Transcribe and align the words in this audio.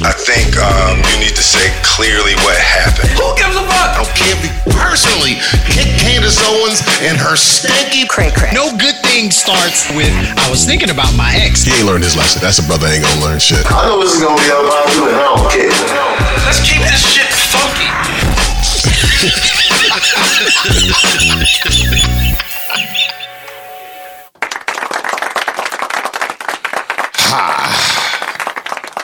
I 0.00 0.16
think 0.16 0.56
um, 0.56 1.04
you 1.12 1.20
need 1.20 1.36
to 1.36 1.44
say 1.44 1.68
clearly 1.84 2.32
what 2.40 2.56
happened. 2.56 3.12
Who 3.12 3.28
gives 3.36 3.52
a 3.52 3.60
fuck? 3.68 3.92
I 3.92 4.00
don't 4.00 4.16
care 4.16 4.32
if 4.32 4.40
you 4.40 4.48
personally 4.72 5.36
kick 5.68 5.84
Candace 6.00 6.40
Owens 6.48 6.80
and 7.04 7.20
her 7.20 7.36
stinky 7.36 8.08
cray 8.08 8.32
cray. 8.32 8.48
No 8.56 8.72
good 8.80 8.96
thing 9.04 9.28
starts 9.28 9.92
with 9.92 10.08
I 10.40 10.48
was 10.48 10.64
thinking 10.64 10.88
about 10.88 11.12
my 11.12 11.36
ex. 11.44 11.68
He 11.68 11.76
ain't 11.76 11.84
learned 11.84 12.08
his 12.08 12.16
lesson. 12.16 12.40
That's 12.40 12.56
a 12.56 12.64
brother 12.64 12.88
ain't 12.88 13.04
gonna 13.04 13.20
learn 13.20 13.36
shit. 13.38 13.60
I 13.68 13.84
know 13.84 14.00
this 14.00 14.16
is 14.16 14.24
gonna 14.24 14.40
be 14.40 14.48
about 14.48 14.88
you, 14.96 15.12
and 15.12 15.16
I 15.20 15.28
don't 15.28 15.52
care. 15.52 15.68
Let's 16.48 16.64
keep 16.64 16.80
this 16.80 17.04
shit 17.04 17.28
funky. 17.52 17.92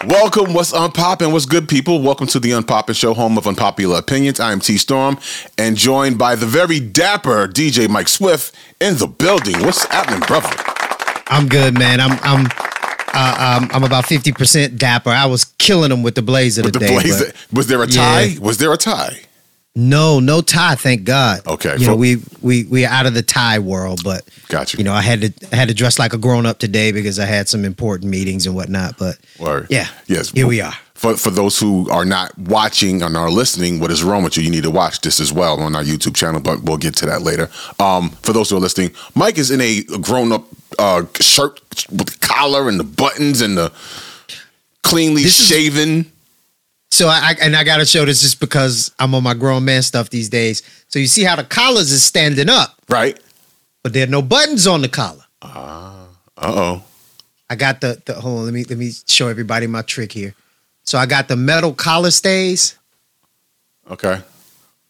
Welcome, 0.08 0.54
what's 0.54 0.72
unpoppin', 0.72 1.32
what's 1.32 1.44
good, 1.44 1.68
people? 1.68 2.00
Welcome 2.00 2.28
to 2.28 2.40
the 2.40 2.52
Unpoppin' 2.52 2.96
Show, 2.96 3.12
home 3.12 3.36
of 3.36 3.46
unpopular 3.46 3.98
opinions. 3.98 4.40
I 4.40 4.52
am 4.52 4.60
T 4.60 4.78
Storm, 4.78 5.18
and 5.58 5.76
joined 5.76 6.16
by 6.16 6.34
the 6.34 6.46
very 6.46 6.80
dapper 6.80 7.46
DJ 7.46 7.90
Mike 7.90 8.08
Swift 8.08 8.54
in 8.80 8.96
the 8.96 9.06
building. 9.06 9.60
What's 9.60 9.84
happening, 9.84 10.20
brother? 10.20 10.48
I'm 11.26 11.46
good, 11.46 11.78
man. 11.78 12.00
I'm 12.00 12.18
I'm 12.22 12.46
uh, 13.12 13.58
um, 13.60 13.70
I'm 13.70 13.84
about 13.84 14.06
fifty 14.06 14.32
percent 14.32 14.78
dapper. 14.78 15.10
I 15.10 15.26
was 15.26 15.44
killing 15.58 15.90
them 15.90 16.02
with 16.02 16.14
the 16.14 16.22
blazer 16.22 16.62
With 16.62 16.72
the 16.72 16.78
today. 16.78 16.94
blazer, 16.94 17.26
but 17.50 17.56
was 17.58 17.66
there 17.66 17.82
a 17.82 17.86
tie? 17.86 18.22
Yeah. 18.22 18.40
Was 18.40 18.56
there 18.56 18.72
a 18.72 18.78
tie? 18.78 19.20
No, 19.80 20.18
no 20.18 20.40
tie. 20.40 20.74
Thank 20.74 21.04
God. 21.04 21.46
Okay, 21.46 21.74
You 21.78 21.86
know, 21.86 21.92
for- 21.92 21.96
we 21.96 22.16
we 22.42 22.64
we 22.64 22.84
out 22.84 23.06
of 23.06 23.14
the 23.14 23.22
tie 23.22 23.60
world, 23.60 24.00
but 24.02 24.24
Got 24.48 24.74
you. 24.74 24.82
know, 24.82 24.92
I 24.92 25.02
had 25.02 25.20
to 25.20 25.32
I 25.52 25.56
had 25.56 25.68
to 25.68 25.74
dress 25.74 25.98
like 26.00 26.12
a 26.12 26.18
grown 26.18 26.46
up 26.46 26.58
today 26.58 26.90
because 26.90 27.20
I 27.20 27.26
had 27.26 27.48
some 27.48 27.64
important 27.64 28.10
meetings 28.10 28.44
and 28.46 28.56
whatnot. 28.56 28.98
But 28.98 29.18
Word. 29.38 29.68
yeah, 29.70 29.86
Yes. 30.08 30.30
here 30.32 30.48
we 30.48 30.60
are. 30.60 30.74
For 30.94 31.16
for 31.16 31.30
those 31.30 31.60
who 31.60 31.88
are 31.90 32.04
not 32.04 32.36
watching 32.36 33.02
and 33.02 33.16
are 33.16 33.30
listening, 33.30 33.78
what 33.78 33.92
is 33.92 34.02
wrong 34.02 34.24
with 34.24 34.36
you? 34.36 34.42
You 34.42 34.50
need 34.50 34.64
to 34.64 34.70
watch 34.70 35.00
this 35.02 35.20
as 35.20 35.32
well 35.32 35.60
on 35.60 35.76
our 35.76 35.84
YouTube 35.84 36.16
channel, 36.16 36.40
but 36.40 36.64
we'll 36.64 36.76
get 36.76 36.96
to 36.96 37.06
that 37.06 37.22
later. 37.22 37.48
Um, 37.78 38.10
for 38.24 38.32
those 38.32 38.50
who 38.50 38.56
are 38.56 38.60
listening, 38.60 38.90
Mike 39.14 39.38
is 39.38 39.52
in 39.52 39.60
a 39.60 39.82
grown 40.00 40.32
up 40.32 40.44
uh, 40.76 41.04
shirt 41.20 41.60
with 41.88 42.08
the 42.08 42.26
collar 42.26 42.68
and 42.68 42.80
the 42.80 42.84
buttons 42.84 43.40
and 43.40 43.56
the 43.56 43.70
cleanly 44.82 45.22
This 45.22 45.38
is- 45.38 45.46
shaven. 45.46 46.10
So 46.90 47.08
I, 47.08 47.34
and 47.42 47.54
I 47.54 47.64
got 47.64 47.78
to 47.78 47.84
show 47.86 48.04
this 48.04 48.22
just 48.22 48.40
because 48.40 48.92
I'm 48.98 49.14
on 49.14 49.22
my 49.22 49.34
grown 49.34 49.64
man 49.64 49.82
stuff 49.82 50.10
these 50.10 50.28
days. 50.28 50.62
So 50.88 50.98
you 50.98 51.06
see 51.06 51.22
how 51.22 51.36
the 51.36 51.44
collars 51.44 51.92
is 51.92 52.02
standing 52.02 52.48
up, 52.48 52.76
Right. 52.88 53.18
but 53.82 53.92
there 53.92 54.04
are 54.04 54.10
no 54.10 54.22
buttons 54.22 54.66
on 54.66 54.80
the 54.80 54.88
collar. 54.88 55.24
Ah, 55.42 56.06
Uh 56.36 56.52
oh. 56.54 56.82
I 57.50 57.56
got 57.56 57.80
the, 57.80 58.00
the 58.04 58.14
hold 58.14 58.40
on, 58.40 58.44
let 58.46 58.54
me 58.54 58.64
let 58.64 58.78
me 58.78 58.90
show 59.06 59.28
everybody 59.28 59.66
my 59.66 59.82
trick 59.82 60.12
here. 60.12 60.34
So 60.84 60.98
I 60.98 61.06
got 61.06 61.28
the 61.28 61.36
metal 61.36 61.72
collar 61.74 62.10
stays 62.10 62.76
Okay. 63.90 64.20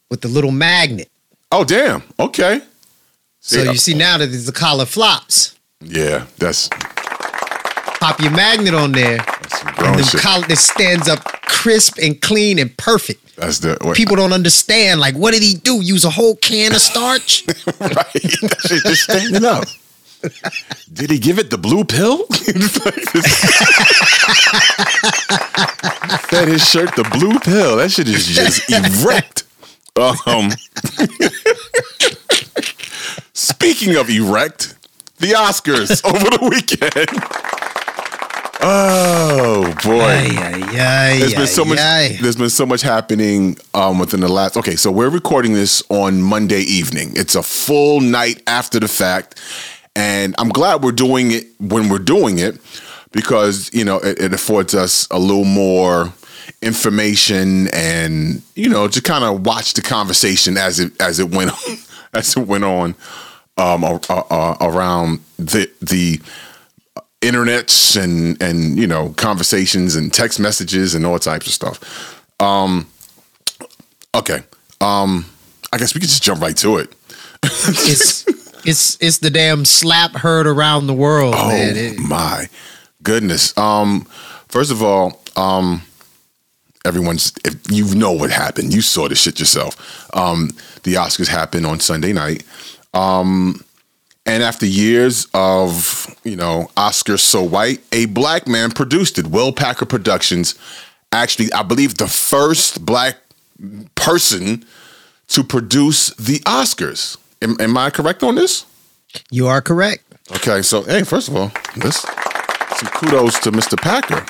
with 0.09 0.21
the 0.21 0.27
little 0.27 0.51
magnet. 0.51 1.09
Oh 1.51 1.63
damn. 1.63 2.03
Okay. 2.19 2.61
So 3.41 3.63
See, 3.63 3.69
you 3.71 3.77
see 3.77 3.93
now 3.93 4.17
that 4.17 4.27
the 4.27 4.51
collar 4.51 4.85
flops. 4.85 5.55
Yeah, 5.81 6.25
that's, 6.37 6.69
Pop 7.99 8.19
your 8.21 8.31
magnet 8.31 8.73
on 8.73 8.91
there, 8.93 9.19
and 9.19 9.75
grown 9.75 9.97
the 9.97 10.19
collar 10.21 10.45
it 10.49 10.57
stands 10.57 11.09
up 11.09 11.23
crisp 11.43 11.97
and 12.01 12.21
clean 12.21 12.57
and 12.59 12.75
perfect. 12.77 13.35
that's 13.35 13.59
the 13.59 13.77
what, 13.81 13.97
People 13.97 14.15
don't 14.15 14.31
understand. 14.31 14.99
Like, 15.01 15.15
what 15.15 15.33
did 15.33 15.43
he 15.43 15.55
do? 15.55 15.81
Use 15.81 16.05
a 16.05 16.09
whole 16.09 16.35
can 16.37 16.73
of 16.73 16.79
starch? 16.81 17.43
right. 17.47 18.13
That 18.13 18.57
shit 18.67 18.83
just 18.83 19.03
standing 19.03 19.43
up. 19.43 19.65
Did 20.93 21.11
he 21.11 21.19
give 21.19 21.39
it 21.39 21.49
the 21.49 21.57
blue 21.57 21.85
pill? 21.85 22.25
Fed 26.27 26.49
his 26.49 26.67
shirt 26.67 26.93
the 26.97 27.03
blue 27.11 27.39
pill. 27.39 27.77
That 27.77 27.89
shit 27.91 28.09
is 28.09 28.25
just 28.25 28.69
erect. 28.69 29.43
Um, 29.95 30.51
speaking 33.33 33.95
of 33.95 34.09
erect, 34.09 34.75
the 35.19 35.31
Oscars 35.31 36.03
over 36.03 36.29
the 36.29 36.49
weekend. 36.49 37.09
Oh 38.61 39.73
boy. 39.83 40.27
yeah, 40.73 41.17
There's 41.17 41.33
been 41.33 41.47
so 41.47 41.63
much. 41.63 41.77
There's 41.77 42.35
been 42.35 42.49
so 42.49 42.65
much 42.65 42.81
happening 42.81 43.57
um, 43.73 43.99
within 43.99 44.19
the 44.19 44.27
last. 44.27 44.57
Okay, 44.57 44.75
so 44.75 44.91
we're 44.91 45.09
recording 45.09 45.53
this 45.53 45.81
on 45.89 46.21
Monday 46.21 46.61
evening. 46.61 47.11
It's 47.15 47.35
a 47.35 47.43
full 47.43 48.01
night 48.01 48.43
after 48.47 48.79
the 48.79 48.89
fact, 48.89 49.39
and 49.95 50.35
I'm 50.37 50.49
glad 50.49 50.83
we're 50.83 50.91
doing 50.91 51.31
it 51.31 51.47
when 51.59 51.87
we're 51.87 51.99
doing 51.99 52.39
it 52.39 52.59
because 53.11 53.73
you 53.73 53.85
know 53.85 53.97
it, 53.99 54.19
it 54.19 54.33
affords 54.33 54.75
us 54.75 55.07
a 55.09 55.19
little 55.19 55.45
more 55.45 56.11
information 56.61 57.69
and 57.73 58.41
you 58.55 58.67
know 58.67 58.89
to 58.89 59.01
kind 59.01 59.23
of 59.23 59.45
watch 59.45 59.73
the 59.73 59.81
conversation 59.81 60.57
as 60.57 60.81
it 60.81 60.91
as 61.01 61.19
it 61.19 61.29
went 61.29 61.51
on, 61.51 61.77
as 62.13 62.35
it 62.35 62.45
went 62.45 62.65
on 62.65 62.93
um, 63.57 63.85
uh, 63.85 63.99
uh, 64.09 64.57
around 64.59 65.21
the 65.37 65.71
the 65.81 66.19
internets 67.21 68.01
and 68.01 68.41
and 68.41 68.77
you 68.77 68.87
know 68.87 69.09
conversations 69.17 69.95
and 69.95 70.13
text 70.13 70.39
messages 70.39 70.95
and 70.95 71.05
all 71.05 71.19
types 71.19 71.47
of 71.47 71.53
stuff. 71.53 72.21
Um, 72.41 72.87
okay, 74.15 74.39
um, 74.81 75.25
I 75.73 75.77
guess 75.77 75.93
we 75.93 75.99
could 76.01 76.09
just 76.09 76.23
jump 76.23 76.41
right 76.41 76.57
to 76.57 76.77
it. 76.77 76.93
It's 77.43 78.25
it's 78.65 78.97
it's 78.99 79.17
the 79.19 79.29
damn 79.29 79.63
slap 79.65 80.11
heard 80.11 80.45
around 80.47 80.87
the 80.87 80.93
world, 80.93 81.33
Oh 81.37 81.47
man. 81.47 81.75
It- 81.77 81.97
my 81.99 82.49
goodness! 83.03 83.57
Um, 83.57 84.01
first 84.49 84.69
of 84.71 84.83
all, 84.83 85.21
um, 85.37 85.81
everyone's 86.85 87.31
if 87.45 87.55
you 87.71 87.85
know 87.95 88.11
what 88.11 88.31
happened, 88.31 88.73
you 88.73 88.81
saw 88.81 89.07
the 89.07 89.15
shit 89.15 89.39
yourself. 89.39 89.75
Um, 90.15 90.49
the 90.83 90.95
Oscars 90.95 91.27
happened 91.27 91.65
on 91.65 91.79
Sunday 91.79 92.11
night. 92.13 92.43
Um, 92.93 93.63
and 94.29 94.43
after 94.43 94.67
years 94.67 95.27
of, 95.33 96.15
you 96.23 96.35
know, 96.35 96.69
Oscars 96.77 97.21
so 97.21 97.41
white, 97.41 97.81
a 97.91 98.05
black 98.05 98.47
man 98.47 98.69
produced 98.69 99.17
it. 99.17 99.25
Will 99.25 99.51
Packer 99.51 99.85
Productions, 99.85 100.53
actually, 101.11 101.51
I 101.51 101.63
believe 101.63 101.97
the 101.97 102.07
first 102.07 102.85
black 102.85 103.17
person 103.95 104.63
to 105.29 105.43
produce 105.43 106.11
the 106.11 106.39
Oscars. 106.41 107.17
Am, 107.41 107.57
am 107.59 107.75
I 107.75 107.89
correct 107.89 108.21
on 108.21 108.35
this? 108.35 108.65
you 109.31 109.47
are 109.47 109.61
correct. 109.61 110.03
Okay, 110.35 110.61
so 110.61 110.83
hey, 110.83 111.03
first 111.03 111.29
of 111.29 111.35
all, 111.35 111.51
this 111.75 111.97
some 112.75 112.89
kudos 112.89 113.39
to 113.39 113.51
Mr. 113.51 113.75
Packer. 113.81 114.21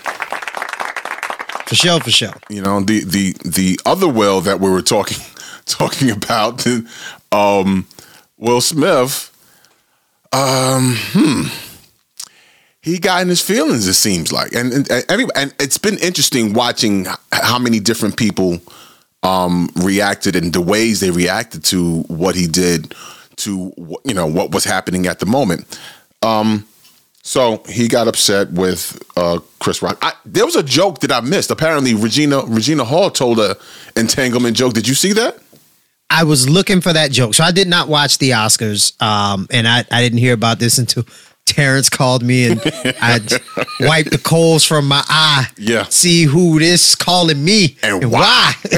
For 1.68 1.76
sure, 1.76 2.00
for 2.00 2.10
sure. 2.10 2.34
You 2.50 2.62
know, 2.62 2.80
the 2.80 3.04
the 3.04 3.36
the 3.44 3.78
other 3.86 4.08
Will 4.08 4.40
that 4.42 4.62
we 4.62 4.70
were 4.70 4.81
talking 4.81 5.18
talking 5.66 6.10
about, 6.10 6.66
um, 7.34 7.86
Will 8.38 8.62
Smith, 8.62 9.29
um, 10.32 10.96
hmm, 10.98 11.44
he 12.82 12.98
got 13.00 13.22
in 13.22 13.28
his 13.30 13.42
feelings. 13.42 13.88
It 13.88 13.94
seems 13.96 14.32
like, 14.32 14.54
and 14.54 14.72
and 14.74 14.92
and, 14.92 15.06
every- 15.10 15.26
and 15.36 15.54
it's 15.60 15.78
been 15.78 15.98
interesting 15.98 16.54
watching 16.54 17.08
how 17.32 17.60
many 17.60 17.80
different 17.80 18.18
people 18.18 18.60
um 19.24 19.70
reacted 19.76 20.36
and 20.36 20.54
the 20.54 20.62
ways 20.62 21.02
they 21.02 21.12
reacted 21.12 21.62
to 21.66 22.04
what 22.04 22.36
he 22.36 22.48
did 22.48 22.96
to 23.36 23.74
you 24.06 24.14
know 24.14 24.26
what 24.26 24.52
was 24.52 24.64
happening 24.64 25.08
at 25.08 25.20
the 25.20 25.26
moment. 25.26 25.80
Um, 26.22 26.66
so 27.22 27.62
he 27.68 27.88
got 27.90 28.08
upset 28.08 28.52
with 28.52 29.02
uh, 29.18 29.40
Chris 29.60 29.82
Rock. 29.82 29.98
I, 30.02 30.14
there 30.26 30.46
was 30.46 30.56
a 30.56 30.64
joke 30.64 31.00
that 31.02 31.12
I 31.12 31.20
missed. 31.20 31.52
Apparently, 31.52 31.94
Regina 31.94 32.44
Regina 32.46 32.86
Hall 32.86 33.12
told 33.12 33.40
a 33.40 33.58
entanglement 33.98 34.56
joke. 34.56 34.74
Did 34.74 34.88
you 34.88 34.96
see 34.96 35.14
that? 35.14 35.38
I 36.12 36.24
was 36.24 36.50
looking 36.50 36.81
for 36.81 36.92
that 36.94 37.12
joke. 37.12 37.34
So 37.36 37.44
I 37.44 37.52
did 37.52 37.68
not 37.68 37.88
watch 37.88 38.18
the 38.18 38.31
Oscars. 38.31 39.00
Um, 39.02 39.47
and 39.52 39.68
I, 39.68 39.86
I 39.92 40.02
didn't 40.02 40.20
hear 40.20 40.34
about 40.34 40.59
this 40.59 40.78
until 40.78 41.06
Terrence 41.46 41.90
called 41.90 42.24
me 42.24 42.47
and 42.47 42.62
I 43.02 43.20
wiped 43.80 44.12
the 44.12 44.19
coals 44.24 44.66
from 44.66 44.88
my 44.88 45.03
eye. 45.08 45.48
Yeah. 45.58 45.84
See 45.90 46.24
who 46.24 46.59
this 46.59 46.96
calling 46.96 47.44
me 47.44 47.78
And 47.84 48.12
why. 48.12 48.54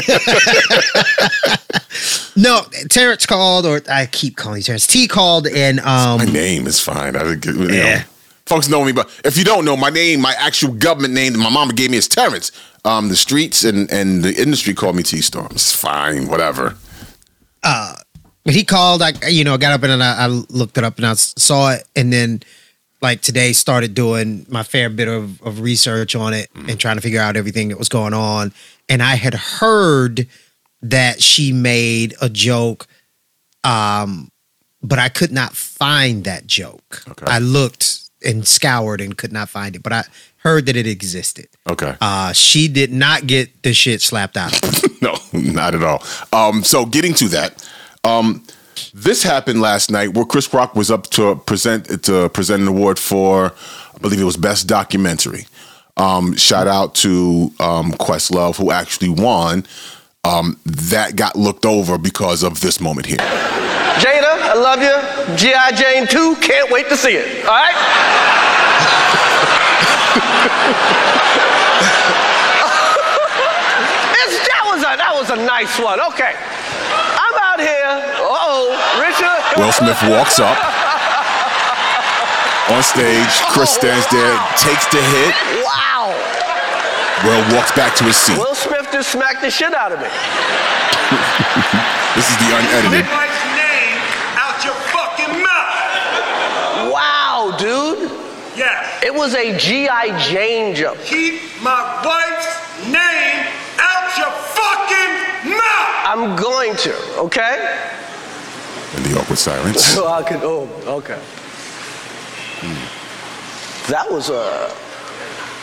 no, 2.36 2.62
Terrence 2.90 3.26
called, 3.26 3.66
or 3.66 3.82
I 3.90 4.06
keep 4.06 4.38
calling 4.38 4.58
you 4.58 4.64
Terrence. 4.64 4.88
T 4.88 5.08
called 5.08 5.48
and 5.48 5.80
um 5.82 6.20
My 6.20 6.26
name 6.26 6.68
is 6.68 6.80
fine. 6.80 7.16
I 7.16 7.24
didn't 7.24 7.42
get, 7.42 7.56
you 7.56 7.68
know, 7.68 7.74
Yeah. 7.74 8.04
folks 8.46 8.70
know 8.70 8.86
me, 8.86 8.92
but 8.94 9.10
if 9.26 9.38
you 9.38 9.44
don't 9.44 9.66
know, 9.66 9.76
my 9.76 9.90
name, 9.90 10.22
my 10.22 10.34
actual 10.38 10.72
government 10.74 11.14
name 11.14 11.34
that 11.34 11.40
my 11.40 11.50
mama 11.50 11.74
gave 11.74 11.92
me 11.92 11.98
is 11.98 12.08
Terrence. 12.08 12.52
Um, 12.86 13.10
the 13.10 13.16
streets 13.16 13.64
and 13.64 13.92
and 13.92 14.24
the 14.24 14.34
industry 14.42 14.74
call 14.74 14.94
me 14.94 15.04
T 15.04 15.22
Storm. 15.22 15.48
It's 15.52 15.72
fine, 15.74 16.28
whatever. 16.28 16.76
But 18.44 18.54
he 18.54 18.64
called. 18.64 19.02
I 19.02 19.14
you 19.28 19.44
know 19.44 19.58
got 19.58 19.74
up 19.74 19.84
and 19.84 20.02
I, 20.02 20.26
I 20.26 20.28
looked 20.28 20.78
it 20.78 20.84
up 20.84 20.98
and 20.98 21.06
I 21.06 21.14
saw 21.14 21.72
it, 21.72 21.88
and 21.96 22.12
then 22.12 22.42
like 23.02 23.22
today 23.22 23.54
started 23.54 23.94
doing 23.94 24.46
my 24.50 24.64
fair 24.64 24.90
bit 24.90 25.08
of, 25.08 25.42
of 25.42 25.60
research 25.60 26.16
on 26.16 26.34
it 26.34 26.50
and 26.54 26.80
trying 26.80 26.96
to 26.98 27.02
figure 27.02 27.20
out 27.20 27.36
everything 27.36 27.70
that 27.70 27.80
was 27.80 27.90
going 27.90 28.14
on. 28.14 28.54
And 28.88 29.02
I 29.02 29.16
had 29.16 29.34
heard 29.34 30.28
that 30.84 31.22
she 31.22 31.52
made 31.52 32.14
a 32.22 32.30
joke, 32.30 32.88
um, 33.64 34.32
but 34.84 35.00
I 35.00 35.10
could 35.10 35.32
not 35.32 35.56
find 35.56 36.24
that 36.26 36.46
joke. 36.46 37.04
Okay. 37.08 37.26
I 37.26 37.40
looked 37.40 38.02
and 38.24 38.48
scoured 38.48 39.02
and 39.02 39.18
could 39.18 39.32
not 39.32 39.50
find 39.50 39.76
it, 39.76 39.82
but 39.82 39.94
I 39.94 40.04
heard 40.42 40.66
that 40.66 40.76
it 40.76 40.88
existed. 40.88 41.48
Okay. 41.70 41.96
Uh, 42.02 42.34
she 42.34 42.68
did 42.68 42.92
not 42.92 43.28
get 43.28 43.64
the 43.64 43.74
shit 43.74 44.02
slapped 44.02 44.38
out 44.38 44.54
no, 45.02 45.16
not 45.34 45.76
at 45.76 45.84
all. 45.84 46.04
Um, 46.34 46.64
so 46.64 46.86
getting 46.86 47.14
to 47.16 47.28
that, 47.30 47.68
um, 48.04 48.44
this 48.94 49.24
happened 49.24 49.62
last 49.62 49.92
night 49.92 50.16
where 50.16 50.26
Chris 50.26 50.52
Rock 50.54 50.76
was 50.76 50.90
up 50.90 51.08
to 51.12 51.36
present 51.36 52.04
to 52.04 52.30
present 52.30 52.62
an 52.62 52.68
award 52.68 52.98
for, 52.98 53.54
I 53.96 53.98
believe 54.00 54.20
it 54.20 54.26
was 54.26 54.38
best 54.38 54.68
documentary. 54.68 55.46
Um, 55.98 56.36
shout 56.36 56.68
out 56.68 56.96
to 56.96 57.52
um, 57.60 57.92
Questlove 57.94 58.58
who 58.58 58.72
actually 58.72 59.10
won. 59.10 59.66
Um, 60.24 60.60
that 60.66 61.16
got 61.16 61.36
looked 61.36 61.66
over 61.66 61.98
because 61.98 62.44
of 62.44 62.62
this 62.62 62.80
moment 62.80 63.08
here. 63.08 63.18
Jada, 63.18 64.42
I 64.42 64.54
love 64.54 64.82
you. 64.82 65.36
G.I. 65.36 65.72
Jane 65.72 66.08
2, 66.08 66.36
can't 66.42 66.72
wait 66.72 66.88
to 66.90 66.98
see 66.98 67.14
it. 67.16 67.46
All 67.46 67.52
right? 67.52 68.51
It's- 74.22 74.40
that, 74.48 74.64
was 74.68 74.82
a, 74.84 74.92
that 74.98 75.14
was 75.16 75.30
a 75.32 75.40
nice 75.40 75.80
one. 75.80 76.00
Okay. 76.14 76.34
I'm 76.34 77.36
out 77.40 77.60
here. 77.60 77.96
Uh-oh, 78.20 78.76
Richard. 79.00 79.40
Will 79.60 79.72
Smith 79.72 80.00
walks 80.12 80.40
up 80.40 80.58
on 82.72 82.84
stage. 82.84 83.32
Chris 83.52 83.72
oh, 83.76 83.80
stands 83.80 84.08
there, 84.12 84.36
takes 84.60 84.86
the 84.92 85.02
hit. 85.02 85.34
Wow. 85.64 86.12
Will 87.24 87.44
walks 87.56 87.72
back 87.72 87.96
to 87.98 88.04
his 88.06 88.16
seat. 88.16 88.38
Will 88.38 88.56
Smith 88.56 88.88
just 88.92 89.12
smacked 89.12 89.42
the 89.42 89.50
shit 89.52 89.74
out 89.74 89.92
of 89.92 90.00
me. 90.00 90.08
This 92.12 92.30
is 92.30 92.36
the 92.44 92.52
unedited. 92.52 93.08
wife's 93.08 93.46
name 93.56 93.96
out 94.36 94.60
your 94.66 94.76
fucking 94.92 95.42
mouth. 95.42 96.92
Wow, 96.92 97.56
dude. 97.58 97.91
Yes. 98.62 99.04
It 99.04 99.14
was 99.14 99.34
a 99.34 99.58
G.I. 99.58 100.30
Jane 100.30 100.76
jump. 100.76 101.00
Keep 101.02 101.42
my 101.64 101.82
wife's 102.06 102.86
name 102.86 103.48
out 103.80 104.16
your 104.22 104.30
fucking 104.54 105.50
mouth. 105.50 105.90
I'm 106.06 106.36
going 106.36 106.76
to, 106.78 106.94
okay? 107.18 107.56
And 108.96 109.06
the 109.06 109.20
awkward 109.20 109.40
silence. 109.40 109.84
So 109.84 110.08
I 110.20 110.22
could, 110.22 110.42
oh, 110.44 110.70
okay. 110.86 111.20
That 113.90 114.10
was 114.12 114.30
a 114.30 114.72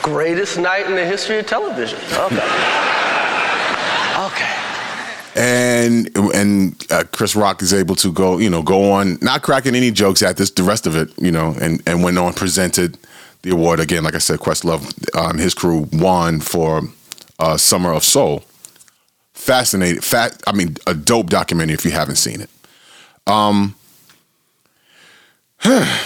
greatest 0.03 0.59
night 0.59 0.87
in 0.87 0.97
the 0.97 1.07
history 1.07 1.39
of 1.39 1.47
television. 1.47 2.01
Okay. 2.15 2.37
Okay. 2.37 3.08
And 5.39 6.11
and 6.35 6.87
uh, 6.91 7.05
Chris 7.13 7.37
Rock 7.37 7.63
is 7.63 7.73
able 7.73 7.95
to 7.97 8.13
go, 8.13 8.39
you 8.39 8.51
know, 8.51 8.63
go 8.63 8.91
on, 8.91 9.19
not 9.23 9.43
cracking 9.43 9.77
any 9.77 9.93
jokes 9.93 10.21
at 10.23 10.37
this, 10.37 10.51
the 10.51 10.65
rest 10.65 10.87
of 10.87 10.97
it, 10.97 11.11
you 11.17 11.31
know, 11.31 11.55
and 11.61 11.81
and 11.87 12.03
went 12.03 12.19
on 12.19 12.33
presented 12.33 12.99
the 13.43 13.51
award 13.51 13.79
again. 13.79 14.03
Like 14.03 14.17
I 14.17 14.19
said, 14.19 14.41
Questlove, 14.41 15.17
um, 15.17 15.39
his 15.39 15.55
crew 15.55 15.89
won 15.93 16.41
for 16.41 16.83
uh, 17.39 17.57
Summer 17.57 17.93
of 17.93 18.03
Soul. 18.03 18.45
Fascinating, 19.33 20.01
fat. 20.01 20.43
I 20.47 20.53
mean, 20.53 20.77
a 20.89 20.95
dope 20.95 21.31
documentary 21.31 21.75
if 21.75 21.85
you 21.85 21.93
haven't 21.93 22.17
seen 22.17 22.41
it. 22.41 22.51
Um, 23.29 23.77
I 25.65 26.01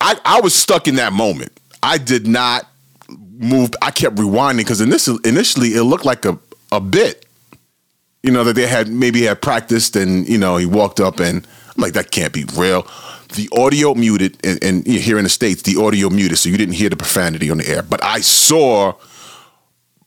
I 0.00 0.40
was 0.40 0.54
stuck 0.54 0.86
in 0.86 0.94
that 0.96 1.12
moment. 1.12 1.50
I 1.82 1.98
did 1.98 2.28
not 2.28 2.68
move. 3.08 3.70
I 3.82 3.90
kept 3.90 4.14
rewinding 4.14 4.58
because 4.58 4.80
initially, 4.80 5.18
initially 5.24 5.74
it 5.74 5.82
looked 5.82 6.04
like 6.04 6.24
a 6.24 6.38
a 6.70 6.80
bit 6.80 7.24
you 8.22 8.30
know, 8.30 8.44
that 8.44 8.54
they 8.54 8.66
had 8.66 8.88
maybe 8.88 9.22
had 9.22 9.40
practiced 9.40 9.96
and, 9.96 10.28
you 10.28 10.38
know, 10.38 10.56
he 10.56 10.66
walked 10.66 11.00
up 11.00 11.20
and 11.20 11.46
I'm 11.76 11.82
like, 11.82 11.92
that 11.92 12.10
can't 12.10 12.32
be 12.32 12.44
real. 12.56 12.86
The 13.34 13.48
audio 13.52 13.94
muted, 13.94 14.38
and, 14.44 14.62
and 14.64 14.86
here 14.86 15.18
in 15.18 15.24
the 15.24 15.30
States, 15.30 15.62
the 15.62 15.76
audio 15.76 16.08
muted, 16.08 16.38
so 16.38 16.48
you 16.48 16.56
didn't 16.56 16.74
hear 16.74 16.88
the 16.88 16.96
profanity 16.96 17.50
on 17.50 17.58
the 17.58 17.68
air. 17.68 17.82
But 17.82 18.02
I 18.02 18.20
saw 18.20 18.94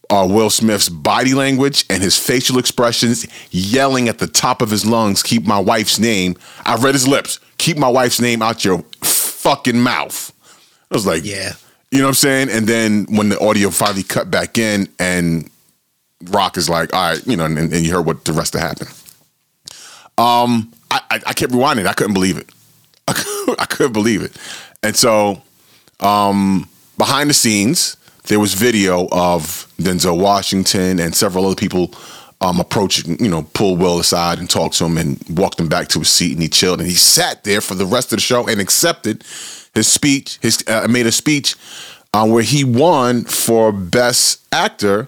uh, 0.10 0.28
Will 0.30 0.50
Smith's 0.50 0.90
body 0.90 1.34
language 1.34 1.86
and 1.90 2.04
his 2.04 2.18
facial 2.18 2.60
expressions 2.60 3.26
yelling 3.52 4.10
at 4.10 4.20
the 4.20 4.28
top 4.28 4.62
of 4.62 4.70
his 4.70 4.86
lungs, 4.86 5.24
keep 5.24 5.46
my 5.46 5.60
wife's 5.60 6.00
name. 6.00 6.36
I 6.66 6.76
read 6.76 6.94
his 6.94 7.08
lips, 7.08 7.40
keep 7.58 7.78
my 7.78 7.88
wife's 7.88 8.20
name 8.20 8.42
out 8.42 8.66
your 8.66 8.84
fucking 9.02 9.80
mouth. 9.80 10.34
I 10.92 10.96
was 10.96 11.06
like, 11.06 11.24
Yeah. 11.24 11.54
You 11.92 11.98
know 11.98 12.06
what 12.06 12.12
I'm 12.12 12.16
saying? 12.16 12.50
And 12.50 12.68
then 12.68 13.06
when 13.10 13.28
the 13.28 13.40
audio 13.40 13.70
finally 13.70 14.04
cut 14.04 14.32
back 14.32 14.58
in 14.58 14.88
and 14.98 15.51
Rock 16.30 16.58
is 16.58 16.70
like, 16.70 16.94
all 16.94 17.12
right, 17.12 17.28
you 17.28 17.36
know, 17.36 17.46
and, 17.46 17.58
and 17.58 17.74
you 17.74 17.94
heard 17.94 18.06
what 18.06 18.26
the 18.26 18.34
rest 18.34 18.56
of 18.56 18.62
happened. 18.62 18.90
Um, 20.18 20.72
I, 20.90 21.02
I, 21.10 21.16
I 21.28 21.34
kept 21.34 21.54
rewinding. 21.54 21.88
I 21.88 21.94
couldn't 21.94 22.14
believe 22.14 22.38
it. 22.38 22.50
I, 23.08 23.14
could, 23.14 23.60
I 23.60 23.66
couldn't 23.66 23.94
believe 23.94 24.22
it. 24.22 24.38
And 24.84 24.96
so, 24.96 25.42
um, 26.00 26.70
behind 26.98 27.30
the 27.30 27.34
scenes, 27.34 27.98
there 28.26 28.40
was 28.40 28.54
video 28.54 29.08
of 29.12 29.68
Denzel 29.78 30.20
Washington 30.20 31.00
and 31.00 31.16
several 31.16 31.46
other 31.46 31.56
people 31.56 31.94
um, 32.42 32.60
approaching, 32.60 33.24
you 33.24 33.30
know, 33.30 33.44
pull 33.54 33.78
Will 33.78 34.00
aside 34.00 34.40
and 34.40 34.50
talk 34.50 34.74
to 34.74 34.86
him 34.86 34.98
and 34.98 35.24
walked 35.30 35.60
him 35.60 35.68
back 35.68 35.88
to 35.90 36.00
his 36.00 36.10
seat 36.10 36.34
and 36.34 36.42
he 36.42 36.48
chilled 36.48 36.80
and 36.80 36.90
he 36.90 36.96
sat 36.96 37.44
there 37.44 37.62
for 37.62 37.76
the 37.76 37.86
rest 37.86 38.12
of 38.12 38.18
the 38.18 38.22
show 38.22 38.48
and 38.48 38.60
accepted 38.60 39.24
his 39.74 39.88
speech. 39.88 40.40
His 40.42 40.64
uh, 40.68 40.88
made 40.90 41.06
a 41.06 41.12
speech 41.12 41.56
uh, 42.14 42.28
where 42.28 42.44
he 42.44 42.64
won 42.64 43.24
for 43.24 43.72
best 43.72 44.46
actor 44.52 45.08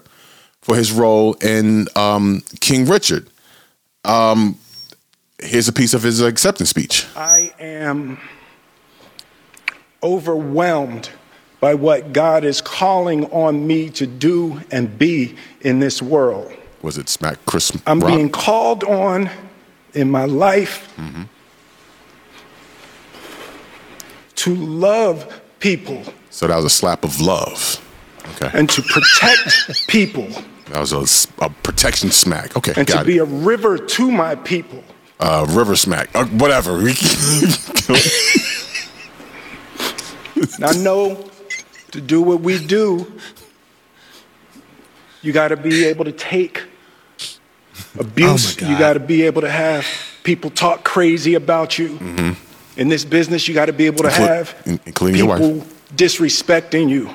for 0.64 0.74
his 0.74 0.90
role 0.92 1.34
in 1.34 1.86
um, 1.94 2.42
King 2.60 2.86
Richard. 2.86 3.28
Um, 4.04 4.58
here's 5.38 5.68
a 5.68 5.72
piece 5.72 5.92
of 5.92 6.02
his 6.02 6.22
acceptance 6.22 6.70
speech. 6.70 7.06
I 7.14 7.52
am 7.60 8.18
overwhelmed 10.02 11.10
by 11.60 11.74
what 11.74 12.14
God 12.14 12.44
is 12.44 12.62
calling 12.62 13.26
on 13.30 13.66
me 13.66 13.90
to 13.90 14.06
do 14.06 14.60
and 14.70 14.98
be 14.98 15.36
in 15.60 15.80
this 15.80 16.00
world. 16.00 16.50
Was 16.80 16.96
it 16.98 17.08
Smack 17.10 17.44
Chris? 17.44 17.70
I'm 17.86 18.00
Rock? 18.00 18.14
being 18.14 18.30
called 18.30 18.84
on 18.84 19.30
in 19.92 20.10
my 20.10 20.24
life 20.24 20.90
to 24.36 24.54
love 24.54 25.40
people 25.60 26.02
So 26.30 26.46
that 26.46 26.56
was 26.56 26.64
a 26.64 26.70
slap 26.70 27.04
of 27.04 27.20
love. 27.20 27.80
Okay. 28.36 28.50
and 28.58 28.68
to 28.70 28.80
protect 28.82 29.86
people 29.88 30.26
that 30.66 30.78
was 30.80 30.92
a 31.40 31.48
protection 31.62 32.10
smack. 32.10 32.56
Okay, 32.56 32.72
and 32.76 32.86
to 32.88 32.92
got 32.92 33.06
be 33.06 33.16
it. 33.18 33.20
a 33.20 33.24
river 33.24 33.78
to 33.78 34.10
my 34.10 34.34
people. 34.34 34.82
uh, 35.20 35.46
river 35.50 35.76
smack. 35.76 36.08
Uh, 36.14 36.24
whatever. 36.26 36.72
I 40.62 40.72
know 40.78 41.28
to 41.92 42.00
do 42.00 42.20
what 42.22 42.40
we 42.40 42.64
do, 42.64 43.12
you 45.22 45.32
got 45.32 45.48
to 45.48 45.56
be 45.56 45.84
able 45.84 46.04
to 46.04 46.12
take 46.12 46.62
abuse. 47.98 48.60
Oh 48.62 48.68
you 48.68 48.78
got 48.78 48.94
to 48.94 49.00
be 49.00 49.22
able 49.22 49.42
to 49.42 49.50
have 49.50 49.86
people 50.22 50.50
talk 50.50 50.84
crazy 50.84 51.34
about 51.34 51.78
you. 51.78 51.98
In 52.76 52.88
this 52.88 53.04
business, 53.04 53.46
you 53.46 53.54
got 53.54 53.66
to 53.66 53.72
be 53.72 53.86
able 53.86 54.02
to 54.02 54.08
Inclu- 54.08 54.26
have 54.26 54.62
in- 54.66 54.80
including 54.86 55.16
your 55.18 55.28
wife. 55.28 55.40
disrespecting 55.94 56.88
you. 56.90 57.08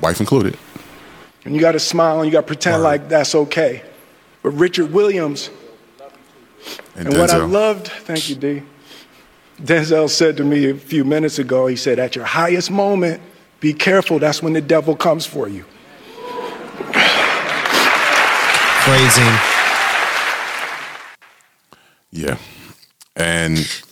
Wife 0.00 0.20
included. 0.20 0.56
And 1.44 1.54
you 1.54 1.60
got 1.60 1.72
to 1.72 1.80
smile 1.80 2.20
and 2.20 2.26
you 2.26 2.32
got 2.32 2.42
to 2.42 2.46
pretend 2.46 2.82
like 2.82 3.08
that's 3.08 3.34
okay. 3.34 3.82
But 4.42 4.50
Richard 4.50 4.92
Williams, 4.92 5.50
And, 6.96 7.08
and 7.08 7.18
what 7.18 7.30
I 7.30 7.44
loved, 7.44 7.88
thank 7.88 8.28
you, 8.28 8.36
D. 8.36 8.62
Denzel 9.60 10.08
said 10.10 10.36
to 10.38 10.44
me 10.44 10.70
a 10.70 10.74
few 10.74 11.04
minutes 11.04 11.38
ago, 11.38 11.66
he 11.66 11.76
said, 11.76 11.98
At 11.98 12.16
your 12.16 12.24
highest 12.24 12.70
moment, 12.70 13.22
be 13.60 13.72
careful, 13.72 14.18
that's 14.18 14.42
when 14.42 14.52
the 14.52 14.60
devil 14.60 14.96
comes 14.96 15.24
for 15.26 15.48
you. 15.48 15.64
Crazy. 18.84 19.22
yeah. 22.10 22.36
And 23.16 23.83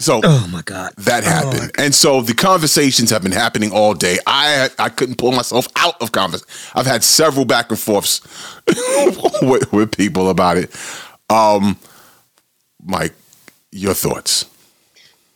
so 0.00 0.20
Oh 0.22 0.48
my 0.52 0.62
God. 0.62 0.92
that 0.98 1.24
happened. 1.24 1.72
and 1.78 1.94
so 1.94 2.20
the 2.22 2.34
conversations 2.34 3.10
have 3.10 3.22
been 3.22 3.32
happening 3.32 3.72
all 3.72 3.94
day. 3.94 4.18
I 4.26 4.70
I 4.78 4.88
couldn't 4.90 5.16
pull 5.18 5.32
myself 5.32 5.66
out 5.76 6.00
of 6.00 6.12
convers. 6.12 6.44
I've 6.74 6.86
had 6.86 7.02
several 7.04 7.44
back 7.44 7.70
and 7.70 7.78
forths 7.78 8.20
with, 9.42 9.72
with 9.72 9.96
people 9.96 10.30
about 10.30 10.56
it. 10.56 10.74
Um, 11.30 11.76
Mike, 12.84 13.14
your 13.72 13.94
thoughts? 13.94 14.46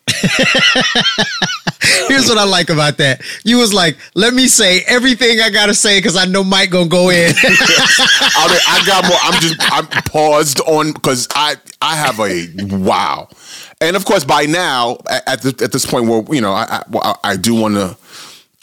Here's 2.08 2.28
what 2.28 2.38
I 2.38 2.44
like 2.44 2.70
about 2.70 2.98
that. 2.98 3.22
You 3.44 3.58
was 3.58 3.72
like, 3.74 3.96
let 4.14 4.34
me 4.34 4.46
say 4.46 4.82
everything 4.86 5.40
I 5.40 5.50
gotta 5.50 5.74
say 5.74 5.98
because 5.98 6.16
I 6.16 6.24
know 6.24 6.44
Mike 6.44 6.70
gonna 6.70 6.88
go 6.88 7.10
in. 7.10 7.32
I 7.36 8.48
mean, 8.48 8.60
I 8.68 8.82
got 8.86 9.04
more. 9.08 9.18
I'm 9.22 9.40
just 9.40 9.56
I'm 9.72 9.86
paused 10.04 10.60
on 10.60 10.92
because 10.92 11.26
I 11.34 11.56
I 11.80 11.96
have 11.96 12.18
a 12.20 12.48
wow, 12.76 13.28
and 13.82 13.96
of 13.96 14.04
course 14.04 14.24
by 14.24 14.46
now 14.46 14.96
at 15.10 15.28
at, 15.28 15.42
the, 15.42 15.64
at 15.64 15.72
this 15.72 15.84
point 15.86 16.06
where 16.08 16.22
you 16.34 16.40
know 16.40 16.52
I 16.52 16.82
I, 16.94 17.14
I- 17.24 17.36
do 17.36 17.54
want 17.54 17.74
to 17.74 17.96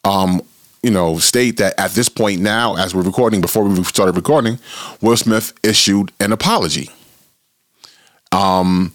um 0.10 0.42
you 0.82 0.92
know 0.92 1.18
state 1.20 1.58
that 1.58 1.80
at 1.80 1.92
this 1.92 2.10
point 2.10 2.42
now 2.42 2.76
as 2.78 2.96
we're 2.96 3.04
recording 3.04 3.42
before 3.42 3.64
we 3.66 3.84
started 3.84 4.16
recording, 4.16 4.60
Will 5.02 5.18
Smith 5.18 5.54
issued 5.64 6.12
an 6.20 6.32
apology. 6.32 6.90
Um, 8.32 8.94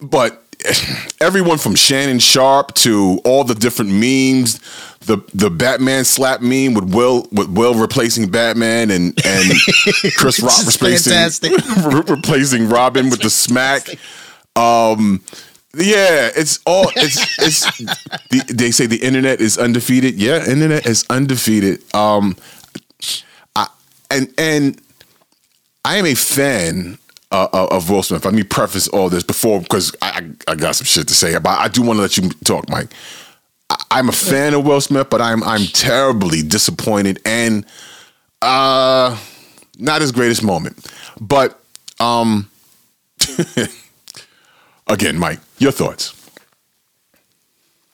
but 0.00 0.42
everyone 1.20 1.58
from 1.58 1.74
Shannon 1.74 2.18
Sharpe 2.18 2.74
to 2.74 3.20
all 3.24 3.44
the 3.44 3.54
different 3.54 3.90
memes, 3.92 4.58
the 5.00 5.18
the 5.34 5.50
Batman 5.50 6.04
slap 6.04 6.40
meme 6.40 6.74
with 6.74 6.92
Will 6.94 7.26
with 7.32 7.48
Will 7.48 7.74
replacing 7.74 8.30
Batman 8.30 8.90
and 8.90 9.18
and 9.24 9.52
Chris 10.16 10.40
Rock 10.40 10.52
replacing 10.66 11.12
replacing 12.08 12.68
Robin 12.68 13.10
with 13.10 13.20
the 13.20 13.30
smack. 13.30 13.86
Um, 14.56 15.22
yeah, 15.74 16.30
it's 16.36 16.60
all 16.66 16.90
it's 16.96 17.38
it's. 17.38 17.78
The, 18.28 18.44
they 18.52 18.70
say 18.70 18.86
the 18.86 18.98
internet 18.98 19.40
is 19.40 19.56
undefeated. 19.58 20.14
Yeah, 20.14 20.44
internet 20.46 20.86
is 20.86 21.04
undefeated. 21.08 21.82
Um, 21.94 22.36
I 23.56 23.68
and 24.10 24.32
and 24.36 24.80
I 25.84 25.96
am 25.96 26.06
a 26.06 26.14
fan 26.14 26.98
uh, 27.30 27.48
uh, 27.52 27.68
of 27.70 27.88
Will 27.88 28.02
Smith. 28.02 28.24
Let 28.24 28.34
me 28.34 28.42
preface 28.42 28.88
all 28.88 29.08
this 29.08 29.24
before 29.24 29.60
because 29.60 29.94
I, 30.02 30.32
I 30.48 30.52
I 30.52 30.54
got 30.54 30.76
some 30.76 30.84
shit 30.84 31.08
to 31.08 31.14
say, 31.14 31.32
but 31.38 31.58
I 31.58 31.68
do 31.68 31.82
want 31.82 31.96
to 31.96 32.02
let 32.02 32.16
you 32.18 32.28
talk, 32.44 32.68
Mike. 32.68 32.92
I, 33.70 33.82
I'm 33.92 34.08
a 34.10 34.12
fan 34.12 34.52
of 34.52 34.66
Will 34.66 34.80
Smith, 34.82 35.08
but 35.08 35.22
I'm 35.22 35.42
I'm 35.42 35.64
terribly 35.66 36.42
disappointed 36.42 37.20
and 37.24 37.64
uh 38.42 39.16
not 39.78 40.02
his 40.02 40.12
greatest 40.12 40.42
moment. 40.42 40.86
But 41.18 41.58
um 41.98 42.50
again, 44.92 45.18
Mike, 45.18 45.40
your 45.58 45.72
thoughts. 45.72 46.14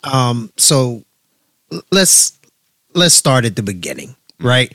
Um, 0.05 0.52
so 0.57 1.05
let's 1.90 2.38
let's 2.95 3.14
start 3.14 3.45
at 3.45 3.57
the 3.57 3.62
beginning, 3.62 4.17
right? 4.40 4.73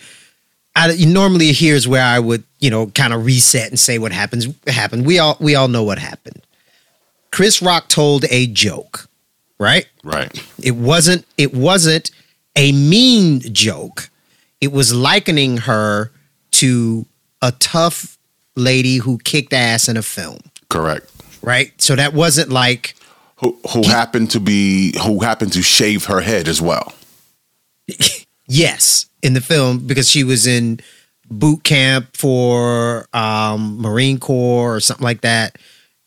I, 0.75 0.95
normally 1.05 1.51
here's 1.53 1.87
where 1.87 2.03
I 2.03 2.19
would, 2.19 2.43
you 2.59 2.69
know, 2.69 2.87
kind 2.87 3.13
of 3.13 3.25
reset 3.25 3.69
and 3.69 3.79
say 3.79 3.99
what 3.99 4.11
happens 4.11 4.47
happened. 4.67 5.05
We 5.05 5.19
all 5.19 5.37
we 5.39 5.55
all 5.55 5.67
know 5.67 5.83
what 5.83 5.99
happened. 5.99 6.41
Chris 7.31 7.61
Rock 7.61 7.89
told 7.89 8.25
a 8.29 8.47
joke, 8.47 9.07
right? 9.59 9.87
Right. 10.03 10.31
It 10.61 10.75
wasn't 10.75 11.25
it 11.37 11.53
wasn't 11.53 12.11
a 12.55 12.71
mean 12.71 13.41
joke. 13.53 14.09
It 14.61 14.71
was 14.71 14.93
likening 14.93 15.57
her 15.57 16.11
to 16.51 17.05
a 17.41 17.51
tough 17.53 18.17
lady 18.55 18.97
who 18.97 19.17
kicked 19.19 19.51
ass 19.51 19.89
in 19.89 19.97
a 19.97 20.03
film, 20.03 20.39
Correct. 20.69 21.09
Right? 21.43 21.79
So 21.81 21.95
that 21.95 22.13
wasn't 22.13 22.49
like 22.49 22.95
Who 23.37 23.57
who 23.71 23.83
happened 23.83 24.31
to 24.31 24.39
be 24.39 24.97
who 25.03 25.19
happened 25.19 25.53
to 25.53 25.61
shave 25.61 26.05
her 26.05 26.21
head 26.21 26.47
as 26.47 26.61
well. 26.61 26.93
Yes, 28.45 29.05
in 29.21 29.33
the 29.33 29.41
film 29.41 29.79
because 29.87 30.09
she 30.09 30.25
was 30.25 30.45
in 30.47 30.81
boot 31.31 31.63
camp 31.63 32.15
for 32.15 33.07
um, 33.13 33.81
Marine 33.81 34.19
Corps 34.19 34.75
or 34.75 34.79
something 34.81 35.03
like 35.03 35.21
that, 35.21 35.57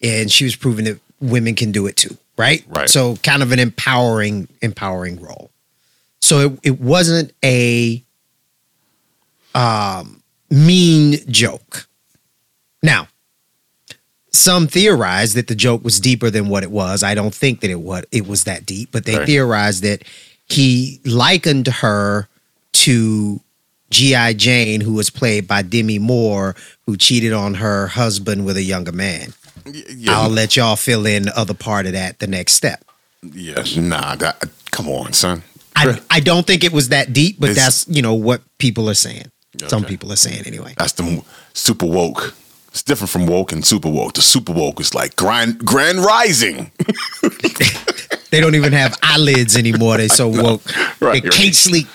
and 0.03 0.31
she 0.31 0.45
was 0.45 0.55
proving 0.55 0.85
that 0.85 1.01
women 1.21 1.55
can 1.55 1.73
do 1.73 1.87
it 1.87 1.97
too. 1.97 2.17
Right. 2.37 2.63
Right. 2.69 2.91
So 2.91 3.17
kind 3.17 3.43
of 3.43 3.53
an 3.53 3.59
empowering, 3.59 4.49
empowering 4.61 5.19
role. 5.21 5.51
So 6.21 6.41
it, 6.41 6.59
it 6.63 6.81
wasn't 6.81 7.33
a 7.43 8.05
um, 9.55 10.23
mean 10.51 11.15
joke. 11.29 11.89
Now, 12.83 13.09
some 14.33 14.67
theorize 14.67 15.35
that 15.35 15.47
the 15.49 15.55
joke 15.55 15.83
was 15.85 15.99
deeper 16.01 16.31
than 16.31 16.49
what 16.49 16.63
it 16.63 16.71
was. 16.71 17.03
I 17.03 17.15
don't 17.15 17.35
think 17.35 17.61
that 17.61 17.71
it 17.71 17.81
was 17.81 18.05
it 18.13 18.27
was 18.27 18.45
that 18.45 18.67
deep, 18.67 18.91
but 18.93 19.05
they 19.05 19.17
Right. 19.17 19.27
theorized 19.27 19.83
that 19.83 20.03
he 20.49 21.01
likened 21.05 21.67
her 21.69 22.29
to 22.75 23.41
G.I. 23.91 24.35
Jane, 24.35 24.81
who 24.81 24.93
was 24.95 25.11
played 25.11 25.47
by 25.49 25.63
Demi 25.63 25.99
Moore, 25.99 26.55
who 26.87 26.97
cheated 26.97 27.33
on 27.33 27.55
her 27.55 27.87
husband 27.87 28.45
with 28.45 28.57
a 28.57 28.63
younger 28.63 28.93
man. 28.93 29.33
Yeah, 29.65 30.19
I'll 30.21 30.29
let 30.29 30.55
y'all 30.57 30.77
fill 30.77 31.07
in 31.07 31.25
the 31.25 31.39
other 31.39 31.55
part 31.55 31.87
of 31.87 31.93
that 31.93 32.19
the 32.19 32.27
next 32.27 32.53
step. 32.55 32.85
Yes, 33.33 33.77
nah. 33.77 34.15
That, 34.17 34.45
come 34.71 34.89
on, 34.89 35.13
son. 35.13 35.43
I, 35.75 35.99
I 36.11 36.21
don't 36.21 36.47
think 36.47 36.63
it 36.65 36.73
was 36.73 36.89
that 36.91 37.13
deep, 37.13 37.37
but 37.41 37.51
It's- 37.51 37.65
that's 37.65 37.87
you 37.89 38.03
know 38.03 38.15
what 38.15 38.43
people 38.59 38.89
are 38.91 38.95
saying. 38.95 39.31
Some 39.59 39.67
Okay. 39.67 39.71
people 39.77 39.87
people 39.89 40.13
are 40.13 40.17
saying 40.17 40.43
anyway. 40.47 40.75
That's 40.77 40.93
the 40.93 41.23
super 41.55 41.87
woke. 41.87 42.35
It's 42.77 42.83
different 42.83 43.09
from 43.09 43.25
woke 43.27 43.53
and 43.53 43.65
super 43.65 43.89
woke. 43.89 44.13
The 44.13 44.21
super 44.21 44.53
woke 44.53 44.81
is 44.81 44.93
like 44.95 45.17
grand 45.17 45.65
grand 45.65 45.99
rising. 46.01 46.71
They 48.31 48.41
don't 48.41 48.55
even 48.55 48.75
have 48.75 48.99
eyelids 49.03 49.57
anymore. 49.57 49.97
They 49.97 50.09
so 50.09 50.29
woke. 50.29 50.61
Right, 51.01 51.23
they 51.23 51.31
can't 51.31 51.55
sleep. 51.55 51.87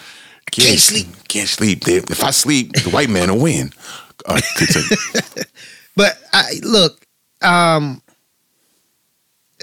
Can't 0.50 0.80
sleep. 0.80 1.06
Can't 1.28 1.48
sleep. 1.48 1.84
They- 1.84 1.98
If 1.98 2.24
I 2.24 2.32
sleep, 2.32 2.74
the 2.74 2.90
white 2.90 3.10
man 3.12 3.32
will 3.32 3.42
win. 3.44 3.72
Uh. 4.26 4.42
But 5.96 6.18
I, 6.34 6.54
look, 6.64 7.06
um, 7.44 8.02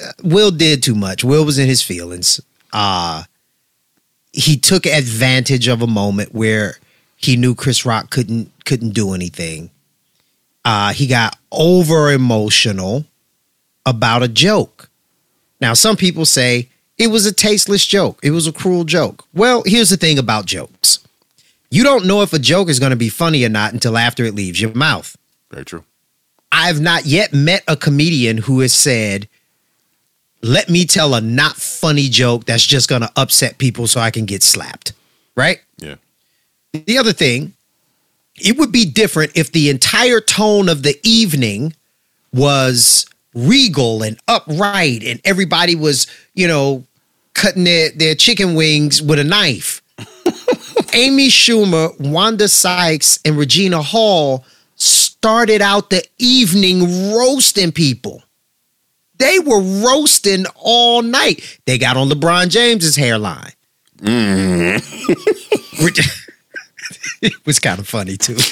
uh, 0.00 0.12
Will 0.22 0.52
did 0.52 0.84
too 0.84 0.94
much. 0.94 1.24
Will 1.24 1.44
was 1.44 1.58
in 1.58 1.66
his 1.66 1.82
feelings. 1.82 2.40
Uh, 2.72 3.24
he 4.32 4.56
took 4.56 4.86
advantage 4.86 5.66
of 5.66 5.82
a 5.82 5.86
moment 5.88 6.32
where 6.32 6.76
he 7.16 7.34
knew 7.36 7.56
Chris 7.56 7.84
Rock 7.84 8.10
couldn't 8.10 8.52
couldn't 8.66 8.90
do 8.90 9.14
anything. 9.14 9.70
Uh, 10.68 10.92
he 10.92 11.06
got 11.06 11.34
over 11.50 12.12
emotional 12.12 13.06
about 13.86 14.22
a 14.22 14.28
joke. 14.28 14.90
Now, 15.62 15.72
some 15.72 15.96
people 15.96 16.26
say 16.26 16.68
it 16.98 17.06
was 17.06 17.24
a 17.24 17.32
tasteless 17.32 17.86
joke. 17.86 18.20
It 18.22 18.32
was 18.32 18.46
a 18.46 18.52
cruel 18.52 18.84
joke. 18.84 19.24
Well, 19.32 19.62
here's 19.64 19.88
the 19.88 19.96
thing 19.96 20.18
about 20.18 20.44
jokes. 20.44 20.98
You 21.70 21.84
don't 21.84 22.04
know 22.04 22.20
if 22.20 22.34
a 22.34 22.38
joke 22.38 22.68
is 22.68 22.78
going 22.78 22.90
to 22.90 22.96
be 22.96 23.08
funny 23.08 23.44
or 23.44 23.48
not 23.48 23.72
until 23.72 23.96
after 23.96 24.26
it 24.26 24.34
leaves 24.34 24.60
your 24.60 24.74
mouth. 24.74 25.16
Very 25.50 25.64
true. 25.64 25.84
I've 26.52 26.82
not 26.82 27.06
yet 27.06 27.32
met 27.32 27.64
a 27.66 27.74
comedian 27.74 28.36
who 28.36 28.60
has 28.60 28.74
said, 28.74 29.26
let 30.42 30.68
me 30.68 30.84
tell 30.84 31.14
a 31.14 31.22
not 31.22 31.56
funny 31.56 32.10
joke 32.10 32.44
that's 32.44 32.66
just 32.66 32.90
going 32.90 33.02
to 33.02 33.10
upset 33.16 33.56
people 33.56 33.86
so 33.86 34.00
I 34.00 34.10
can 34.10 34.26
get 34.26 34.42
slapped. 34.42 34.92
Right? 35.34 35.60
Yeah. 35.78 35.94
The 36.74 36.98
other 36.98 37.14
thing, 37.14 37.54
it 38.40 38.58
would 38.58 38.72
be 38.72 38.84
different 38.84 39.32
if 39.36 39.52
the 39.52 39.70
entire 39.70 40.20
tone 40.20 40.68
of 40.68 40.82
the 40.82 40.98
evening 41.02 41.74
was 42.32 43.06
regal 43.34 44.02
and 44.02 44.18
upright 44.26 45.02
and 45.04 45.20
everybody 45.24 45.74
was, 45.74 46.06
you 46.34 46.48
know, 46.48 46.84
cutting 47.34 47.64
their, 47.64 47.90
their 47.90 48.14
chicken 48.14 48.54
wings 48.54 49.00
with 49.00 49.18
a 49.18 49.24
knife. 49.24 49.82
Amy 50.94 51.28
Schumer, 51.28 51.98
Wanda 52.00 52.48
Sykes, 52.48 53.18
and 53.24 53.36
Regina 53.36 53.82
Hall 53.82 54.44
started 54.74 55.60
out 55.60 55.90
the 55.90 56.04
evening 56.18 57.14
roasting 57.14 57.72
people. 57.72 58.22
They 59.18 59.38
were 59.40 59.60
roasting 59.60 60.46
all 60.54 61.02
night. 61.02 61.60
They 61.66 61.78
got 61.78 61.96
on 61.96 62.08
LeBron 62.08 62.48
James's 62.50 62.96
hairline. 62.96 63.52
Mm-hmm. 63.98 64.78
it 67.22 67.32
was 67.46 67.58
kind 67.58 67.78
of 67.78 67.88
funny 67.88 68.16
too. 68.16 68.36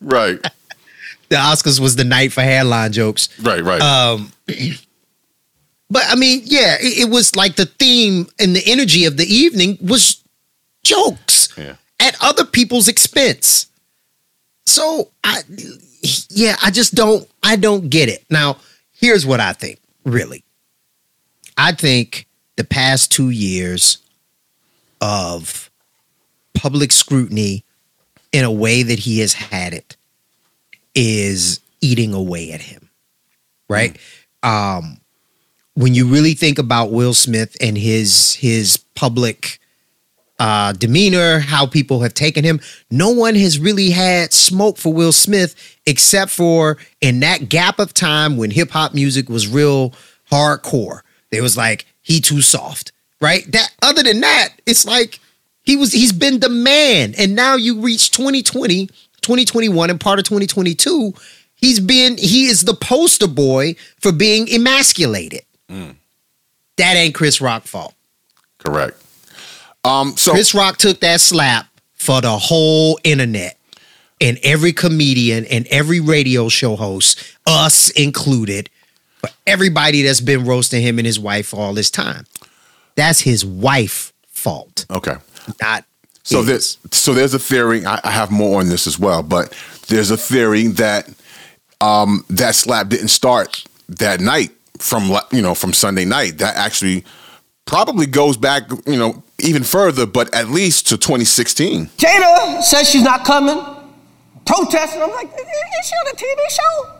Right. 0.00 0.38
the 1.30 1.36
Oscars 1.36 1.80
was 1.80 1.96
the 1.96 2.04
night 2.04 2.32
for 2.32 2.42
hairline 2.42 2.92
jokes. 2.92 3.28
Right. 3.40 3.62
Right. 3.62 3.80
Um, 3.80 4.30
but 5.90 6.02
I 6.08 6.14
mean, 6.14 6.42
yeah, 6.44 6.76
it, 6.80 7.06
it 7.08 7.10
was 7.10 7.34
like 7.34 7.56
the 7.56 7.66
theme 7.66 8.26
and 8.38 8.54
the 8.54 8.62
energy 8.66 9.04
of 9.06 9.16
the 9.16 9.24
evening 9.24 9.78
was 9.80 10.22
jokes 10.84 11.48
Yeah. 11.56 11.76
at 12.00 12.16
other 12.20 12.44
people's 12.44 12.88
expense. 12.88 13.66
So 14.66 15.10
I, 15.22 15.40
yeah, 16.30 16.56
I 16.62 16.70
just 16.70 16.94
don't, 16.94 17.26
I 17.42 17.56
don't 17.56 17.88
get 17.88 18.08
it. 18.08 18.24
Now, 18.30 18.58
here's 18.92 19.24
what 19.24 19.40
I 19.40 19.52
think. 19.54 19.78
Really, 20.04 20.44
I 21.56 21.72
think 21.72 22.26
the 22.56 22.64
past 22.64 23.10
two 23.10 23.30
years 23.30 23.98
of 25.04 25.70
public 26.54 26.90
scrutiny 26.90 27.62
in 28.32 28.42
a 28.42 28.50
way 28.50 28.82
that 28.82 28.98
he 29.00 29.18
has 29.18 29.34
had 29.34 29.74
it 29.74 29.96
is 30.94 31.60
eating 31.82 32.14
away 32.14 32.52
at 32.52 32.62
him 32.62 32.88
right? 33.68 33.98
Um 34.42 34.98
when 35.74 35.92
you 35.92 36.06
really 36.06 36.34
think 36.34 36.58
about 36.58 36.92
Will 36.92 37.12
Smith 37.14 37.56
and 37.60 37.76
his 37.76 38.34
his 38.34 38.78
public 38.94 39.58
uh 40.38 40.72
demeanor 40.72 41.38
how 41.38 41.66
people 41.66 42.00
have 42.00 42.14
taken 42.14 42.42
him 42.42 42.60
no 42.90 43.10
one 43.10 43.34
has 43.34 43.58
really 43.58 43.90
had 43.90 44.32
smoke 44.32 44.78
for 44.78 44.92
Will 44.92 45.12
Smith 45.12 45.54
except 45.84 46.30
for 46.30 46.78
in 47.02 47.20
that 47.20 47.50
gap 47.50 47.78
of 47.78 47.92
time 47.92 48.38
when 48.38 48.50
hip 48.50 48.70
hop 48.70 48.94
music 48.94 49.28
was 49.28 49.46
real 49.46 49.92
hardcore. 50.30 51.00
There 51.30 51.42
was 51.42 51.56
like 51.58 51.84
he 52.00 52.20
too 52.20 52.40
soft 52.40 52.92
right 53.24 53.50
that 53.52 53.68
other 53.82 54.02
than 54.02 54.20
that 54.20 54.48
it's 54.66 54.84
like 54.84 55.18
he 55.62 55.76
was 55.76 55.92
he's 55.92 56.12
been 56.12 56.40
the 56.40 56.48
man 56.48 57.14
and 57.16 57.34
now 57.34 57.56
you 57.56 57.80
reach 57.80 58.10
2020 58.10 58.86
2021 59.22 59.90
and 59.90 60.00
part 60.00 60.18
of 60.18 60.24
2022 60.26 61.12
he's 61.54 61.80
been 61.80 62.16
he 62.18 62.46
is 62.46 62.62
the 62.62 62.74
poster 62.74 63.26
boy 63.26 63.74
for 64.00 64.12
being 64.12 64.46
emasculated 64.52 65.42
that 66.76 66.94
ain't 66.96 67.14
chris 67.14 67.40
rock 67.40 67.64
fault 67.64 67.94
Correct. 68.58 69.00
Um. 69.84 70.16
So 70.16 70.32
chris 70.32 70.54
rock 70.54 70.76
took 70.78 71.00
that 71.00 71.20
slap 71.20 71.66
for 71.94 72.20
the 72.20 72.30
whole 72.30 72.98
internet 73.04 73.58
and 74.20 74.38
every 74.42 74.72
comedian 74.72 75.44
and 75.46 75.66
every 75.68 76.00
radio 76.00 76.48
show 76.48 76.76
host 76.76 77.22
us 77.46 77.90
included 77.90 78.70
for 79.18 79.28
everybody 79.46 80.02
that's 80.02 80.20
been 80.20 80.44
roasting 80.46 80.82
him 80.82 80.98
and 80.98 81.06
his 81.06 81.18
wife 81.20 81.52
all 81.54 81.74
this 81.74 81.90
time. 81.90 82.24
That's 82.96 83.20
his 83.20 83.44
wife 83.44 84.12
fault, 84.28 84.86
Okay. 84.90 85.16
not 85.60 85.84
So 86.22 86.38
his. 86.38 86.46
this, 86.46 86.78
so 86.92 87.12
there's 87.14 87.34
a 87.34 87.38
theory. 87.38 87.84
I, 87.84 88.00
I 88.04 88.10
have 88.10 88.30
more 88.30 88.60
on 88.60 88.68
this 88.68 88.86
as 88.86 88.98
well, 88.98 89.22
but 89.22 89.52
there's 89.88 90.10
a 90.10 90.16
theory 90.16 90.66
that 90.68 91.08
um, 91.80 92.24
that 92.30 92.54
slap 92.54 92.88
didn't 92.88 93.08
start 93.08 93.64
that 93.88 94.20
night 94.20 94.50
from 94.78 95.10
la- 95.10 95.26
you 95.32 95.42
know 95.42 95.54
from 95.54 95.72
Sunday 95.72 96.04
night. 96.04 96.38
That 96.38 96.56
actually 96.56 97.04
probably 97.66 98.06
goes 98.06 98.36
back 98.36 98.62
you 98.86 98.96
know 98.96 99.22
even 99.40 99.64
further, 99.64 100.06
but 100.06 100.32
at 100.34 100.48
least 100.48 100.86
to 100.88 100.96
2016. 100.96 101.86
Jada 101.98 102.62
says 102.62 102.88
she's 102.88 103.02
not 103.02 103.24
coming, 103.24 103.58
protesting. 104.46 105.02
I'm 105.02 105.10
like, 105.10 105.26
is 105.26 105.86
she 105.88 105.94
on 105.96 106.06
a 106.08 106.16
TV 106.16 106.50
show? 106.50 106.93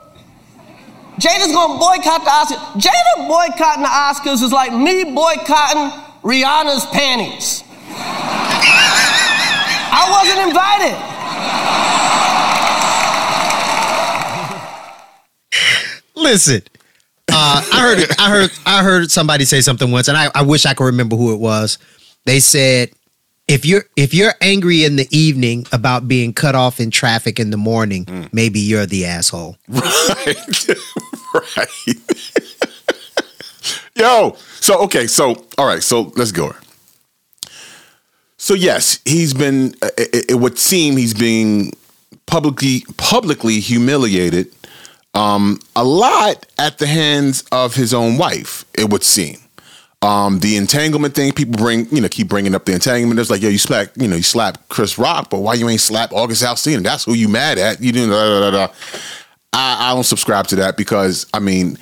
Jada's 1.19 1.51
gonna 1.51 1.79
boycott 1.79 2.23
the 2.23 2.29
Oscars. 2.29 2.59
Jada 2.81 3.27
boycotting 3.27 3.83
the 3.83 3.89
Oscars 3.89 4.43
is 4.43 4.51
like 4.51 4.73
me 4.73 5.03
boycotting 5.05 5.91
Rihanna's 6.23 6.85
panties. 6.87 7.63
I 9.97 10.09
wasn't 10.11 10.39
invited. 10.49 10.95
Listen, 16.15 16.61
uh, 17.31 17.63
I 17.71 17.79
heard 17.79 18.05
I 18.19 18.29
heard 18.29 18.51
I 18.65 18.83
heard 18.83 19.11
somebody 19.11 19.45
say 19.45 19.61
something 19.61 19.91
once, 19.91 20.07
and 20.09 20.17
I, 20.17 20.29
I 20.35 20.41
wish 20.41 20.65
I 20.65 20.73
could 20.73 20.85
remember 20.85 21.15
who 21.15 21.33
it 21.33 21.39
was. 21.39 21.77
They 22.25 22.39
said 22.41 22.89
if 23.47 23.65
you're 23.65 23.85
if 23.95 24.13
you're 24.13 24.33
angry 24.41 24.83
in 24.83 24.95
the 24.95 25.07
evening 25.15 25.65
about 25.71 26.07
being 26.07 26.33
cut 26.33 26.55
off 26.55 26.79
in 26.79 26.91
traffic 26.91 27.39
in 27.39 27.51
the 27.51 27.57
morning, 27.57 28.29
maybe 28.31 28.59
you're 28.59 28.85
the 28.85 29.05
asshole. 29.05 29.57
right. 29.67 30.67
right. 31.57 31.67
Yo. 33.95 34.35
So 34.59 34.81
okay. 34.83 35.07
So 35.07 35.45
all 35.57 35.67
right. 35.67 35.83
So 35.83 36.11
let's 36.15 36.31
go. 36.31 36.55
So 38.37 38.53
yes, 38.53 38.99
he's 39.05 39.33
been. 39.33 39.75
It, 39.97 40.31
it 40.31 40.35
would 40.35 40.57
seem 40.57 40.97
he's 40.97 41.13
being 41.13 41.71
publicly 42.25 42.83
publicly 42.97 43.59
humiliated. 43.59 44.51
Um, 45.13 45.59
a 45.77 45.83
lot 45.83 46.45
at 46.57 46.77
the 46.77 46.87
hands 46.87 47.43
of 47.51 47.75
his 47.75 47.93
own 47.93 48.17
wife. 48.17 48.65
It 48.73 48.89
would 48.89 49.03
seem. 49.03 49.37
Um, 50.05 50.37
the 50.37 50.55
entanglement 50.55 51.15
thing, 51.15 51.33
people 51.33 51.55
bring, 51.55 51.87
you 51.89 51.99
know, 51.99 52.07
keep 52.07 52.27
bringing 52.27 52.53
up 52.53 52.65
the 52.65 52.73
entanglement. 52.73 53.19
It's 53.19 53.31
like, 53.31 53.41
yo, 53.41 53.49
you 53.49 53.57
slap, 53.57 53.89
you 53.95 54.07
know, 54.07 54.15
you 54.15 54.21
slap 54.21 54.69
Chris 54.69 54.99
Rock, 54.99 55.31
but 55.31 55.39
why 55.39 55.55
you 55.55 55.67
ain't 55.67 55.81
slap 55.81 56.13
August 56.13 56.43
Alsina? 56.43 56.83
That's 56.83 57.05
who 57.05 57.15
you 57.15 57.27
mad 57.27 57.57
at. 57.57 57.81
You 57.81 57.91
didn't. 57.91 58.11
Da, 58.11 58.51
da, 58.51 58.51
da. 58.51 58.73
I, 59.51 59.89
I 59.89 59.93
don't 59.95 60.03
subscribe 60.03 60.45
to 60.47 60.57
that 60.57 60.77
because 60.77 61.25
I 61.33 61.39
mean, 61.39 61.79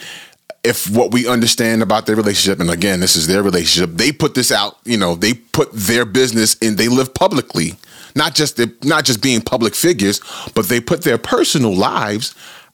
if 0.63 0.89
what 0.89 1.11
we 1.11 1.27
understand 1.27 1.81
about 1.81 2.05
their 2.05 2.15
relationship, 2.15 2.61
and 2.61 2.69
again, 2.69 3.01
this 3.01 3.17
is 3.17 3.27
their 3.27 3.43
relationship, 3.43 3.97
they 3.97 4.13
put 4.13 4.35
this 4.35 4.53
out. 4.53 4.77
You 4.85 4.97
know, 4.97 5.15
they 5.15 5.33
put 5.33 5.73
their 5.73 6.05
business 6.05 6.55
and 6.61 6.77
they 6.77 6.87
live 6.87 7.13
publicly, 7.13 7.75
not 8.15 8.35
just 8.35 8.55
the, 8.55 8.73
not 8.85 9.03
just 9.03 9.21
being 9.21 9.41
public 9.41 9.75
figures, 9.75 10.21
but 10.55 10.69
they 10.69 10.79
put 10.79 11.03
their 11.03 11.17
personal 11.17 11.75
lives 11.75 12.33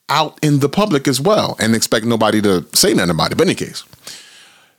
out 0.09 0.37
in 0.43 0.59
the 0.59 0.69
public 0.69 1.07
as 1.07 1.19
well, 1.19 1.55
and 1.59 1.75
expect 1.75 2.05
nobody 2.05 2.39
to 2.41 2.67
say 2.73 2.93
nothing 2.93 3.09
about 3.11 3.31
it. 3.31 3.37
But 3.37 3.47
in 3.47 3.49
any 3.49 3.55
case, 3.55 3.83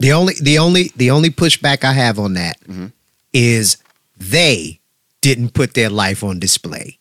The 0.00 0.12
only 0.12 0.34
the 0.40 0.58
only 0.58 0.90
the 0.96 1.10
only 1.10 1.30
pushback 1.30 1.84
I 1.84 1.92
have 1.92 2.18
on 2.18 2.34
that 2.34 2.58
mm-hmm. 2.62 2.86
is 3.32 3.76
they 4.16 4.80
didn't 5.20 5.52
put 5.52 5.74
their 5.74 5.90
life 5.90 6.24
on 6.24 6.38
display. 6.38 6.98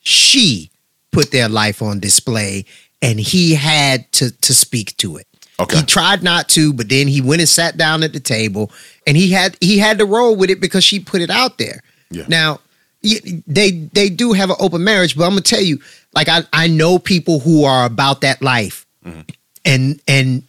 She 0.00 0.70
put 1.12 1.30
their 1.30 1.48
life 1.48 1.82
on 1.82 2.00
display 2.00 2.64
and 3.02 3.20
he 3.20 3.54
had 3.54 4.10
to 4.12 4.30
to 4.30 4.54
speak 4.54 4.96
to 4.96 5.18
it. 5.18 5.26
Okay. 5.60 5.76
He 5.76 5.82
tried 5.82 6.22
not 6.22 6.48
to, 6.50 6.72
but 6.72 6.88
then 6.88 7.06
he 7.06 7.20
went 7.20 7.42
and 7.42 7.48
sat 7.48 7.76
down 7.76 8.02
at 8.02 8.14
the 8.14 8.20
table 8.20 8.72
and 9.06 9.18
he 9.18 9.30
had 9.30 9.58
he 9.60 9.78
had 9.78 9.98
to 9.98 10.06
roll 10.06 10.34
with 10.34 10.48
it 10.48 10.60
because 10.60 10.82
she 10.82 10.98
put 10.98 11.20
it 11.20 11.28
out 11.28 11.58
there. 11.58 11.82
Yeah. 12.10 12.24
Now, 12.26 12.60
they 13.02 13.70
they 13.92 14.08
do 14.08 14.32
have 14.32 14.48
an 14.48 14.56
open 14.58 14.82
marriage, 14.82 15.14
but 15.14 15.24
I'm 15.24 15.32
gonna 15.32 15.42
tell 15.42 15.60
you, 15.60 15.78
like 16.14 16.30
I 16.30 16.44
I 16.54 16.68
know 16.68 16.98
people 16.98 17.40
who 17.40 17.64
are 17.64 17.84
about 17.84 18.22
that 18.22 18.40
life, 18.40 18.86
mm-hmm. 19.04 19.20
and 19.66 20.00
and 20.08 20.42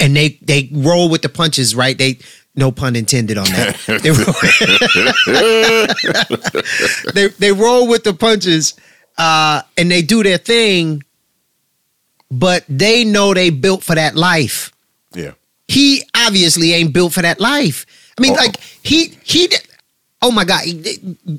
and 0.00 0.14
they 0.16 0.38
they 0.42 0.68
roll 0.72 1.08
with 1.08 1.22
the 1.22 1.28
punches, 1.28 1.74
right? 1.74 1.96
They 1.96 2.18
no 2.54 2.70
pun 2.70 2.94
intended 2.96 3.36
on 3.38 3.46
that. 3.46 3.76
they, 4.02 4.10
roll, 4.10 4.34
they 7.14 7.28
they 7.38 7.52
roll 7.52 7.88
with 7.88 8.04
the 8.04 8.14
punches, 8.14 8.74
uh, 9.18 9.62
and 9.76 9.90
they 9.90 10.02
do 10.02 10.22
their 10.22 10.38
thing, 10.38 11.02
but 12.30 12.64
they 12.68 13.04
know 13.04 13.34
they 13.34 13.50
built 13.50 13.82
for 13.82 13.94
that 13.94 14.14
life 14.16 14.72
yeah, 15.14 15.32
he 15.68 16.02
obviously 16.16 16.72
ain't 16.72 16.92
built 16.92 17.12
for 17.12 17.22
that 17.22 17.38
life. 17.40 17.86
I 18.18 18.22
mean, 18.22 18.32
Oh. 18.32 18.36
like 18.36 18.56
he 18.82 19.16
he. 19.22 19.48
Oh 20.22 20.30
my 20.30 20.44
God, 20.44 20.62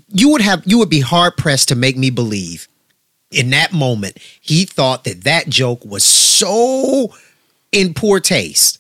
you 0.09 0.29
would 0.29 0.41
have 0.41 0.63
you 0.65 0.77
would 0.77 0.89
be 0.89 0.99
hard 1.01 1.35
pressed 1.37 1.69
to 1.69 1.75
make 1.75 1.97
me 1.97 2.09
believe 2.09 2.67
in 3.31 3.49
that 3.49 3.73
moment 3.73 4.17
he 4.39 4.63
thought 4.63 5.03
that 5.05 5.23
that 5.23 5.49
joke 5.49 5.83
was 5.83 6.03
so 6.03 7.11
in 7.75 7.93
poor 7.93 8.19
taste 8.19 8.79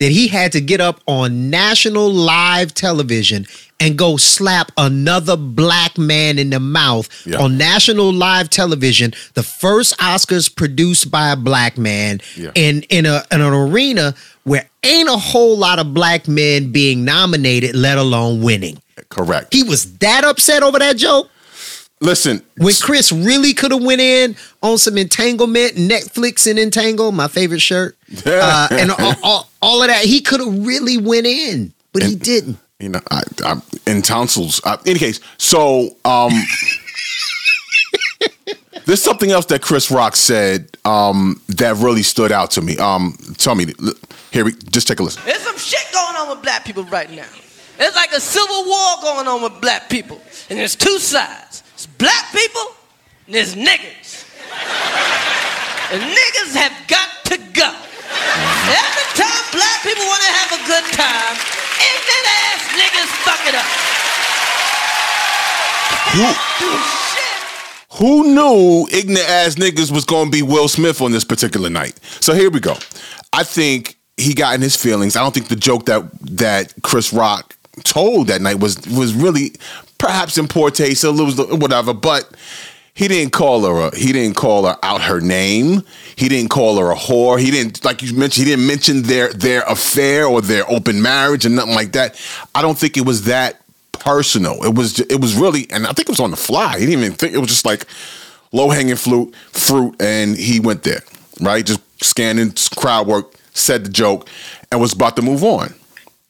that 0.00 0.10
he 0.12 0.28
had 0.28 0.52
to 0.52 0.60
get 0.62 0.80
up 0.80 1.00
on 1.06 1.50
national 1.50 2.10
live 2.10 2.72
television 2.72 3.46
and 3.80 3.98
go 3.98 4.16
slap 4.16 4.72
another 4.78 5.36
black 5.36 5.98
man 5.98 6.38
in 6.38 6.48
the 6.50 6.58
mouth 6.60 7.06
Yeah. 7.26 7.36
on 7.38 7.58
national 7.58 8.10
live 8.12 8.48
television 8.48 9.12
the 9.34 9.42
first 9.42 9.94
oscars 9.98 10.48
produced 10.54 11.10
by 11.10 11.30
a 11.32 11.36
black 11.36 11.76
man 11.76 12.20
Yeah. 12.34 12.50
in 12.54 12.82
in 12.88 13.04
a 13.04 13.24
in 13.30 13.42
an 13.42 13.52
arena 13.52 14.14
where 14.44 14.66
ain't 14.84 15.08
a 15.10 15.18
whole 15.18 15.58
lot 15.58 15.78
of 15.78 15.92
black 15.92 16.26
men 16.28 16.72
being 16.72 17.04
nominated 17.04 17.74
let 17.76 17.98
alone 17.98 18.40
winning 18.40 18.80
correct. 19.10 19.52
he 19.52 19.62
was 19.64 19.98
that 19.98 20.24
upset 20.24 20.62
over 20.62 20.78
that 20.78 20.96
joke 20.96 21.28
Listen, 22.00 22.42
when 22.56 22.72
Chris 22.80 23.10
really 23.10 23.54
could 23.54 23.72
have 23.72 23.82
went 23.82 24.00
in 24.00 24.36
on 24.62 24.78
some 24.78 24.96
entanglement, 24.96 25.74
Netflix 25.74 26.48
and 26.48 26.58
entangle, 26.58 27.10
my 27.10 27.26
favorite 27.28 27.60
shirt, 27.60 27.96
uh, 28.24 28.68
and 28.70 28.92
all, 28.92 29.14
all, 29.22 29.50
all 29.60 29.82
of 29.82 29.88
that, 29.88 30.04
he 30.04 30.20
could 30.20 30.40
have 30.40 30.66
really 30.66 30.96
went 30.96 31.26
in, 31.26 31.72
but 31.92 32.04
he 32.04 32.14
didn't. 32.14 32.58
you 32.78 32.90
know, 32.90 33.00
I, 33.10 33.22
I'm 33.44 33.62
in 33.86 34.02
tonsils. 34.02 34.60
Uh, 34.64 34.76
in 34.84 34.90
any 34.90 34.98
case, 35.00 35.18
so 35.38 35.96
um, 36.04 36.32
there's 38.86 39.02
something 39.02 39.30
else 39.30 39.46
that 39.46 39.62
Chris 39.62 39.90
Rock 39.90 40.16
said 40.16 40.68
um, 40.84 41.40
that 41.48 41.76
really 41.76 42.02
stood 42.02 42.32
out 42.32 42.50
to 42.52 42.62
me. 42.62 42.76
Um, 42.78 43.16
tell 43.38 43.54
me, 43.54 43.66
here 44.30 44.44
we 44.44 44.52
just 44.70 44.88
take 44.88 45.00
a 45.00 45.02
listen. 45.02 45.22
There's 45.24 45.40
some 45.42 45.56
shit 45.58 45.80
going 45.92 46.16
on 46.16 46.30
with 46.30 46.42
black 46.42 46.64
people 46.64 46.84
right 46.84 47.10
now. 47.10 47.26
It's 47.80 47.94
like 47.96 48.12
a 48.12 48.20
civil 48.20 48.64
war 48.66 48.94
going 49.02 49.28
on 49.28 49.42
with 49.42 49.60
black 49.60 49.88
people. 49.88 50.20
And 50.50 50.58
there's 50.58 50.74
two 50.74 50.98
sides. 50.98 51.62
It's 51.78 51.86
black 51.86 52.32
people 52.32 52.74
and 53.26 53.36
there's 53.36 53.54
niggas. 53.54 54.26
and 55.92 56.02
niggas 56.02 56.56
have 56.58 56.74
got 56.88 57.08
to 57.26 57.38
go. 57.54 57.70
Every 57.70 59.06
time 59.14 59.44
black 59.54 59.82
people 59.84 60.02
want 60.02 60.20
to 60.26 60.32
have 60.42 60.58
a 60.58 60.66
good 60.66 60.82
time, 60.90 61.38
ignorant 61.78 62.26
ass 62.42 62.66
niggas 62.74 63.10
fuck 63.22 63.46
it 63.46 63.54
up. 63.54 63.68
Shit. 67.14 68.00
Who 68.00 68.34
knew 68.34 68.88
ignorant 68.90 69.30
ass 69.30 69.54
niggas 69.54 69.92
was 69.92 70.04
going 70.04 70.24
to 70.24 70.30
be 70.32 70.42
Will 70.42 70.66
Smith 70.66 71.00
on 71.00 71.12
this 71.12 71.22
particular 71.22 71.70
night? 71.70 71.96
So 72.20 72.34
here 72.34 72.50
we 72.50 72.58
go. 72.58 72.74
I 73.32 73.44
think 73.44 73.96
he 74.16 74.34
got 74.34 74.56
in 74.56 74.62
his 74.62 74.74
feelings. 74.74 75.14
I 75.14 75.22
don't 75.22 75.32
think 75.32 75.46
the 75.46 75.54
joke 75.54 75.86
that 75.86 76.10
that 76.22 76.74
Chris 76.82 77.12
Rock 77.12 77.54
told 77.84 78.26
that 78.26 78.40
night 78.40 78.58
was 78.58 78.84
was 78.88 79.14
really 79.14 79.52
perhaps 79.98 80.38
in 80.38 80.48
poor 80.48 80.70
taste 80.70 81.04
or 81.04 81.10
lose 81.10 81.36
whatever, 81.38 81.92
but 81.92 82.34
he 82.98 83.06
didn't 83.06 83.32
call 83.32 83.64
her 83.64 83.88
a, 83.88 83.96
he 83.96 84.12
didn't 84.12 84.34
call 84.34 84.66
her 84.66 84.76
out 84.82 85.02
her 85.02 85.20
name. 85.20 85.82
He 86.16 86.28
didn't 86.28 86.50
call 86.50 86.78
her 86.78 86.90
a 86.90 86.96
whore. 86.96 87.38
He 87.38 87.52
didn't 87.52 87.84
like 87.84 88.02
you 88.02 88.12
mentioned 88.12 88.46
he 88.48 88.52
didn't 88.52 88.66
mention 88.66 89.02
their 89.02 89.32
their 89.32 89.62
affair 89.62 90.26
or 90.26 90.40
their 90.40 90.68
open 90.68 91.00
marriage 91.00 91.44
and 91.46 91.54
nothing 91.54 91.76
like 91.76 91.92
that. 91.92 92.20
I 92.56 92.62
don't 92.62 92.76
think 92.76 92.96
it 92.96 93.06
was 93.06 93.24
that 93.26 93.60
personal. 93.92 94.64
It 94.64 94.74
was 94.74 94.98
it 94.98 95.20
was 95.20 95.36
really 95.36 95.70
and 95.70 95.86
I 95.86 95.92
think 95.92 96.08
it 96.08 96.08
was 96.08 96.18
on 96.18 96.32
the 96.32 96.36
fly. 96.36 96.78
He 96.80 96.86
didn't 96.86 97.04
even 97.04 97.12
think 97.16 97.34
it 97.34 97.38
was 97.38 97.50
just 97.50 97.64
like 97.64 97.86
low 98.50 98.68
hanging 98.70 98.96
fruit 98.96 99.32
fruit 99.52 99.94
and 100.00 100.36
he 100.36 100.58
went 100.58 100.82
there, 100.82 101.02
right? 101.40 101.64
Just 101.64 101.80
scanning 102.02 102.52
crowd 102.76 103.06
work, 103.06 103.32
said 103.52 103.84
the 103.84 103.90
joke 103.90 104.28
and 104.72 104.80
was 104.80 104.92
about 104.92 105.14
to 105.14 105.22
move 105.22 105.44
on. 105.44 105.72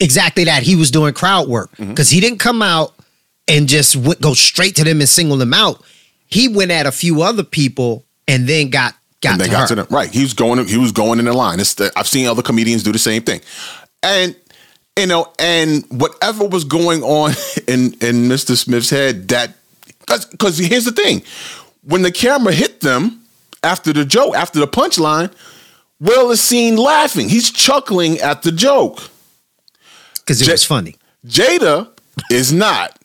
Exactly 0.01 0.45
that. 0.45 0.63
He 0.63 0.77
was 0.77 0.91
doing 0.91 1.15
crowd 1.15 1.49
work 1.49 1.73
mm-hmm. 1.73 1.89
because 1.89 2.11
he 2.11 2.21
didn't 2.21 2.41
come 2.41 2.61
out 2.61 2.95
and 3.49 3.69
just 3.69 3.95
w- 3.95 4.15
go 4.21 4.35
straight 4.35 4.77
to 4.77 4.85
them 4.85 5.01
and 5.01 5.09
single 5.09 5.37
them 5.37 5.55
out. 5.55 5.83
He 6.27 6.49
went 6.49 6.71
at 6.71 6.87
a 6.87 6.93
few 6.93 7.23
other 7.23 7.43
people 7.43 8.05
and 8.27 8.47
then 8.49 8.71
got 8.71 8.95
got 9.21 9.33
and 9.33 9.41
they 9.41 9.45
to 9.47 9.51
got 9.51 9.61
her. 9.63 9.67
to 9.69 9.75
them 9.77 9.87
right. 9.91 10.11
He 10.11 10.23
was 10.23 10.35
going. 10.35 10.65
He 10.67 10.77
was 10.79 10.93
going 10.93 11.19
in 11.19 11.25
the 11.25 11.33
line. 11.33 11.61
It's 11.61 11.75
the, 11.75 11.91
I've 11.97 12.09
seen 12.09 12.27
other 12.27 12.43
comedians 12.43 12.83
do 12.83 12.93
the 12.93 12.99
same 12.99 13.23
thing, 13.23 13.41
and 14.03 14.37
you 14.99 15.07
know, 15.07 15.33
and 15.39 15.85
whatever 15.91 16.45
was 16.47 16.65
going 16.65 17.03
on 17.03 17.31
in 17.69 17.95
in 18.01 18.29
Mr. 18.29 18.57
Smith's 18.57 18.91
head, 18.91 19.29
that 19.29 19.55
because 20.31 20.59
here's 20.59 20.85
the 20.85 20.93
thing, 20.93 21.23
when 21.83 22.03
the 22.03 22.13
camera 22.13 22.53
hit 22.53 22.81
them 22.81 23.23
after 23.63 23.93
the 23.93 24.05
joke, 24.05 24.35
after 24.37 24.59
the 24.59 24.67
punchline, 24.67 25.33
Will 26.01 26.31
is 26.31 26.41
seen 26.41 26.77
laughing. 26.77 27.29
He's 27.29 27.51
chuckling 27.51 28.19
at 28.19 28.43
the 28.43 28.53
joke. 28.53 29.01
because 30.17 30.41
it 30.43 30.47
Ja- 30.47 30.53
was 30.55 30.65
funny. 30.65 30.97
Jada 31.27 31.89
is 32.31 32.53
not. 32.53 32.99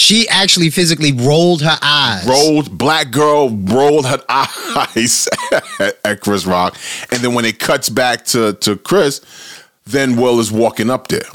She 0.00 0.26
actually 0.28 0.70
physically 0.70 1.12
rolled 1.12 1.60
her 1.62 1.78
eyes. 1.82 2.26
rolled 2.26 2.76
black 2.76 3.10
girl 3.10 3.50
rolled 3.50 4.06
her 4.06 4.22
eyes 4.28 5.28
at, 6.04 6.20
Chris 6.22 6.46
Rock, 6.46 6.76
and 7.12 7.20
then 7.20 7.34
when 7.34 7.44
it 7.44 7.58
cuts 7.58 7.88
back 7.90 8.24
to 8.26 8.54
to 8.54 8.76
Chris, 8.76 9.20
then 9.84 10.16
Will 10.16 10.40
is 10.40 10.50
walking 10.50 10.88
up 10.90 11.08
there. 11.08 11.28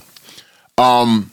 Um, 0.79 1.31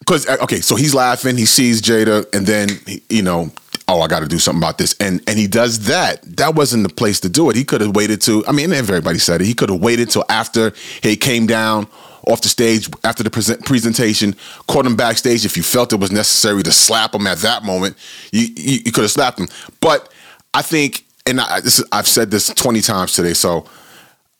because 0.00 0.28
okay, 0.28 0.60
so 0.60 0.76
he's 0.76 0.94
laughing, 0.94 1.36
he 1.36 1.46
sees 1.46 1.80
Jada, 1.80 2.26
and 2.34 2.46
then 2.46 2.68
he- 2.86 3.02
you 3.08 3.22
know, 3.22 3.50
oh, 3.88 4.00
I 4.02 4.06
got 4.08 4.20
to 4.20 4.26
do 4.26 4.38
something 4.38 4.62
about 4.62 4.76
this, 4.78 4.94
and 5.00 5.22
and 5.26 5.38
he 5.38 5.46
does 5.46 5.86
that. 5.86 6.20
That 6.36 6.54
wasn't 6.54 6.82
the 6.86 6.92
place 6.94 7.20
to 7.20 7.28
do 7.28 7.48
it. 7.50 7.56
He 7.56 7.64
could 7.64 7.80
have 7.80 7.94
waited 7.96 8.20
to. 8.22 8.44
I 8.46 8.52
mean, 8.52 8.72
everybody 8.72 9.18
said 9.18 9.40
it. 9.40 9.46
He 9.46 9.54
could 9.54 9.70
have 9.70 9.80
waited 9.80 10.10
till 10.10 10.24
after 10.28 10.72
he 11.02 11.16
came 11.16 11.46
down 11.46 11.86
off 12.26 12.40
the 12.42 12.48
stage 12.48 12.88
after 13.04 13.22
the 13.22 13.30
present 13.30 13.64
presentation, 13.64 14.34
caught 14.66 14.86
him 14.86 14.96
backstage. 14.96 15.44
If 15.44 15.56
you 15.56 15.62
felt 15.62 15.92
it 15.92 16.00
was 16.00 16.12
necessary 16.12 16.62
to 16.62 16.72
slap 16.72 17.14
him 17.14 17.26
at 17.26 17.38
that 17.38 17.64
moment, 17.64 17.96
you 18.32 18.48
you, 18.56 18.78
you 18.84 18.92
could 18.92 19.02
have 19.02 19.10
slapped 19.10 19.38
him. 19.38 19.48
But 19.80 20.12
I 20.54 20.62
think, 20.62 21.04
and 21.26 21.40
I, 21.40 21.60
this 21.60 21.78
is, 21.78 21.84
I've 21.92 22.08
said 22.08 22.30
this 22.30 22.48
twenty 22.48 22.80
times 22.80 23.12
today, 23.12 23.34
so 23.34 23.66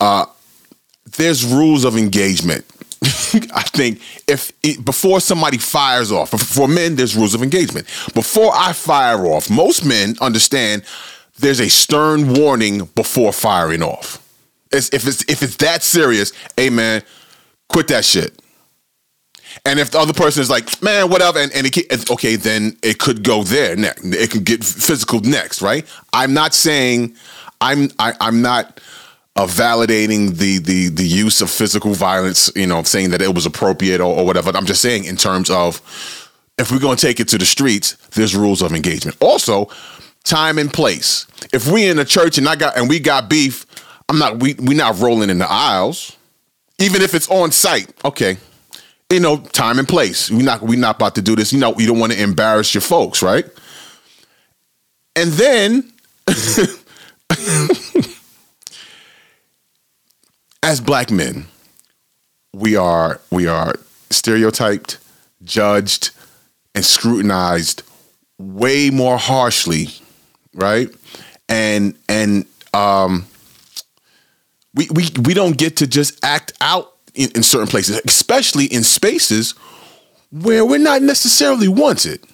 uh, 0.01 0.27
there's 1.17 1.45
rules 1.45 1.85
of 1.85 1.97
engagement. 1.97 2.65
I 3.55 3.63
think 3.63 4.03
if 4.29 4.53
it, 4.63 4.85
before 4.85 5.21
somebody 5.21 5.57
fires 5.57 6.13
off, 6.13 6.31
for 6.31 6.69
men, 6.69 6.97
there's 6.97 7.17
rules 7.17 7.35
of 7.35 7.43
engagement. 7.43 7.87
Before 8.15 8.53
I 8.55 8.73
fire 8.73 9.25
off, 9.27 9.49
most 9.49 9.85
men 9.85 10.17
understand 10.21 10.85
there's 11.39 11.61
a 11.61 11.69
stern 11.69 12.35
warning 12.35 12.85
before 12.95 13.33
firing 13.33 13.83
off. 13.83 14.19
If 14.73 15.07
it's 15.07 15.23
if 15.29 15.43
it's 15.43 15.57
that 15.57 15.83
serious, 15.83 16.33
hey 16.57 16.71
man, 16.71 17.03
quit 17.71 17.89
that 17.89 18.05
shit. 18.05 18.39
And 19.65 19.81
if 19.81 19.91
the 19.91 19.99
other 19.99 20.13
person 20.13 20.43
is 20.43 20.51
like, 20.51 20.81
man, 20.83 21.11
whatever, 21.11 21.39
and, 21.39 21.53
and 21.53 21.67
it, 21.67 22.11
okay, 22.11 22.37
then 22.37 22.77
it 22.83 22.99
could 22.99 23.25
go 23.25 23.43
there 23.43 23.75
next. 23.75 24.05
It 24.05 24.31
could 24.31 24.45
get 24.45 24.63
physical 24.63 25.21
next, 25.21 25.61
right? 25.61 25.85
I'm 26.13 26.33
not 26.35 26.55
saying 26.55 27.17
I'm 27.61 27.91
I, 27.99 28.15
I'm 28.21 28.43
not 28.43 28.81
uh, 29.37 29.47
validating 29.47 30.37
the 30.37 30.59
the 30.59 30.89
the 30.89 31.07
use 31.07 31.41
of 31.41 31.51
physical 31.51 31.95
violence, 31.95 32.51
you 32.55 32.67
know, 32.67 32.83
saying 32.83 33.11
that 33.11 33.23
it 33.23 33.35
was 33.35 33.45
appropriate 33.45 34.01
or, 34.01 34.19
or 34.19 34.25
whatever. 34.25 34.51
I'm 34.55 34.67
just 34.67 34.83
saying 34.83 35.05
in 35.05 35.17
terms 35.17 35.51
of 35.51 35.81
if 36.59 36.71
we're 36.71 36.79
going 36.79 36.97
to 36.97 37.07
take 37.07 37.21
it 37.21 37.29
to 37.29 37.39
the 37.39 37.47
streets, 37.47 37.97
there's 38.11 38.37
rules 38.37 38.63
of 38.63 38.73
engagement. 38.73 39.17
Also, 39.21 39.69
time 40.25 40.59
and 40.59 40.73
place. 40.73 41.27
If 41.53 41.67
we 41.67 41.87
in 41.87 41.99
a 41.99 42.05
church 42.05 42.39
and 42.39 42.49
I 42.49 42.57
got 42.57 42.77
and 42.77 42.89
we 42.89 43.01
got 43.01 43.29
beef, 43.29 43.67
I'm 44.09 44.19
not 44.19 44.41
we 44.41 44.55
we 44.55 44.75
not 44.75 44.99
rolling 45.01 45.31
in 45.31 45.39
the 45.39 45.51
aisles, 45.51 46.17
even 46.81 47.03
if 47.03 47.15
it's 47.15 47.29
on 47.29 47.53
site. 47.53 47.93
Okay, 48.05 48.39
you 49.11 49.21
know, 49.21 49.37
time 49.39 49.79
and 49.79 49.87
place. 49.87 50.31
We 50.31 50.43
not 50.43 50.63
we 50.63 50.77
not 50.77 50.97
about 50.97 51.15
to 51.17 51.23
do 51.23 51.37
this. 51.37 51.53
You 51.53 51.61
know, 51.61 51.75
you 51.79 51.87
don't 51.87 51.99
want 51.99 52.13
to 52.13 52.23
embarrass 52.23 52.75
your 52.75 52.81
folks, 52.81 53.23
right? 53.23 53.45
And 55.17 55.31
then 55.33 55.93
as 60.63 60.81
black 60.81 61.11
men, 61.11 61.47
we 62.53 62.77
are 62.77 63.21
we 63.31 63.47
are 63.47 63.75
stereotyped, 64.11 64.99
judged, 65.45 66.11
and 66.75 66.85
scrutinized 66.85 67.83
way 68.39 68.91
more 68.91 69.19
harshly, 69.19 69.89
right? 70.55 70.89
And 71.49 71.95
and 72.09 72.47
um 72.73 73.27
we 74.75 74.89
we 74.93 75.09
we 75.25 75.35
don't 75.35 75.57
get 75.57 75.77
to 75.79 75.87
just 75.87 76.25
act 76.25 76.53
out 76.61 76.93
in, 77.15 77.31
in 77.35 77.43
certain 77.43 77.67
places, 77.67 78.01
especially 78.05 78.67
in 78.67 78.85
spaces 78.85 79.55
where 80.31 80.65
we're 80.65 80.79
not 80.79 81.03
necessarily 81.03 81.69
wanted. 81.69 82.25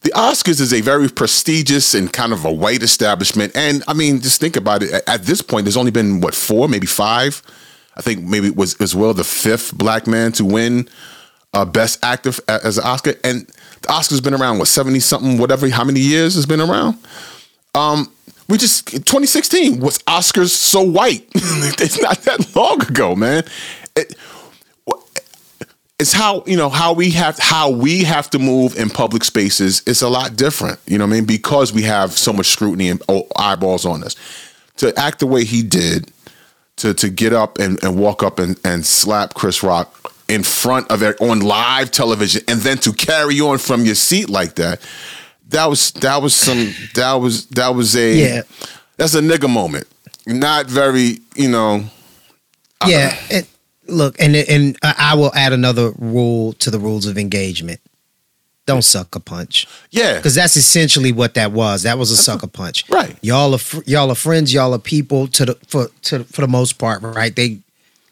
The 0.00 0.10
Oscars 0.10 0.60
is 0.60 0.72
a 0.72 0.80
very 0.80 1.08
prestigious 1.08 1.94
and 1.94 2.12
kind 2.12 2.32
of 2.32 2.44
a 2.44 2.52
white 2.52 2.82
establishment. 2.82 3.54
And 3.54 3.84
I 3.86 3.94
mean, 3.94 4.20
just 4.20 4.40
think 4.40 4.56
about 4.56 4.82
it. 4.82 4.90
At- 5.06 5.24
this 5.24 5.42
point, 5.42 5.64
there's 5.64 5.76
only 5.76 5.92
been 5.92 6.20
what 6.20 6.34
four, 6.34 6.68
maybe 6.68 6.86
five. 6.86 7.40
I 7.96 8.00
think 8.00 8.24
maybe 8.24 8.48
it 8.48 8.56
was 8.56 8.80
as 8.80 8.96
well 8.96 9.14
the 9.14 9.22
fifth 9.22 9.76
black 9.76 10.06
man 10.06 10.32
to 10.32 10.44
win 10.44 10.88
uh, 11.52 11.64
best 11.64 12.02
actor 12.04 12.32
as 12.48 12.78
an 12.78 12.84
Oscar. 12.84 13.14
And 13.22 13.46
the 13.82 13.92
Oscar's 13.92 14.20
been 14.20 14.34
around 14.34 14.58
what 14.58 14.66
seventy 14.68 14.98
something, 14.98 15.38
whatever, 15.38 15.68
how 15.68 15.84
many 15.84 16.00
years 16.00 16.36
it's 16.36 16.46
been 16.46 16.60
around. 16.60 16.98
Um, 17.74 18.10
we 18.52 18.58
just 18.58 18.86
2016 18.86 19.80
was 19.80 19.96
Oscars 20.00 20.50
so 20.50 20.82
white. 20.82 21.26
it's 21.34 21.98
not 22.02 22.18
that 22.24 22.54
long 22.54 22.82
ago, 22.82 23.16
man. 23.16 23.44
It, 23.96 24.14
it's 25.98 26.12
how 26.12 26.44
you 26.46 26.58
know 26.58 26.68
how 26.68 26.92
we 26.92 27.12
have 27.12 27.38
how 27.38 27.70
we 27.70 28.04
have 28.04 28.28
to 28.28 28.38
move 28.38 28.76
in 28.76 28.90
public 28.90 29.24
spaces 29.24 29.82
is 29.86 30.02
a 30.02 30.08
lot 30.10 30.36
different. 30.36 30.78
You 30.86 30.98
know 30.98 31.06
what 31.06 31.14
I 31.14 31.16
mean? 31.16 31.24
Because 31.24 31.72
we 31.72 31.80
have 31.84 32.12
so 32.12 32.30
much 32.30 32.48
scrutiny 32.48 32.90
and 32.90 33.02
oh, 33.08 33.26
eyeballs 33.36 33.86
on 33.86 34.04
us. 34.04 34.16
To 34.76 34.94
act 34.98 35.20
the 35.20 35.26
way 35.26 35.44
he 35.44 35.62
did, 35.62 36.12
to 36.76 36.92
to 36.92 37.08
get 37.08 37.32
up 37.32 37.58
and, 37.58 37.82
and 37.82 37.98
walk 37.98 38.22
up 38.22 38.38
and, 38.38 38.60
and 38.66 38.84
slap 38.84 39.32
Chris 39.32 39.62
Rock 39.62 40.12
in 40.28 40.42
front 40.42 40.90
of 40.90 41.02
on 41.22 41.40
live 41.40 41.90
television, 41.90 42.42
and 42.48 42.60
then 42.60 42.76
to 42.78 42.92
carry 42.92 43.40
on 43.40 43.56
from 43.56 43.86
your 43.86 43.94
seat 43.94 44.28
like 44.28 44.56
that, 44.56 44.78
that 45.52 45.66
was 45.66 45.92
that 45.92 46.20
was 46.22 46.34
some 46.34 46.72
that 46.94 47.12
was 47.14 47.46
that 47.46 47.68
was 47.74 47.94
a 47.96 48.14
Yeah. 48.14 48.42
that's 48.96 49.14
a 49.14 49.20
nigga 49.20 49.48
moment. 49.48 49.86
Not 50.26 50.66
very, 50.66 51.18
you 51.34 51.48
know. 51.48 51.84
Yeah, 52.86 53.16
and 53.30 53.46
look, 53.86 54.16
and 54.20 54.34
and 54.36 54.76
I 54.82 55.14
will 55.14 55.32
add 55.34 55.52
another 55.52 55.92
rule 55.98 56.52
to 56.54 56.70
the 56.70 56.78
rules 56.78 57.06
of 57.06 57.16
engagement. 57.18 57.80
Don't 58.64 58.82
suck 58.82 59.14
a 59.16 59.20
punch. 59.20 59.66
Yeah. 59.90 60.16
because 60.16 60.36
that's 60.36 60.56
essentially 60.56 61.10
what 61.10 61.34
that 61.34 61.50
was. 61.52 61.82
That 61.82 61.98
was 61.98 62.12
a 62.12 62.16
sucker 62.16 62.46
punch. 62.46 62.88
Right. 62.88 63.16
Y'all 63.20 63.54
are 63.54 63.82
y'all 63.86 64.10
are 64.10 64.14
friends. 64.16 64.54
Y'all 64.54 64.72
are 64.72 64.78
people 64.78 65.26
to 65.28 65.44
the 65.46 65.54
for 65.66 65.88
to 66.02 66.24
for 66.24 66.40
the 66.42 66.48
most 66.48 66.78
part, 66.78 67.02
right? 67.02 67.34
They 67.34 67.58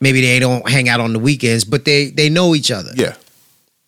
maybe 0.01 0.21
they 0.21 0.41
don't 0.41 0.69
hang 0.69 0.89
out 0.89 0.99
on 0.99 1.13
the 1.13 1.21
weekends, 1.21 1.65
but 1.65 1.85
they 1.85 2.11
they 2.11 2.29
know 2.29 2.55
each 2.57 2.71
other. 2.73 2.91
Yeah. 2.97 3.15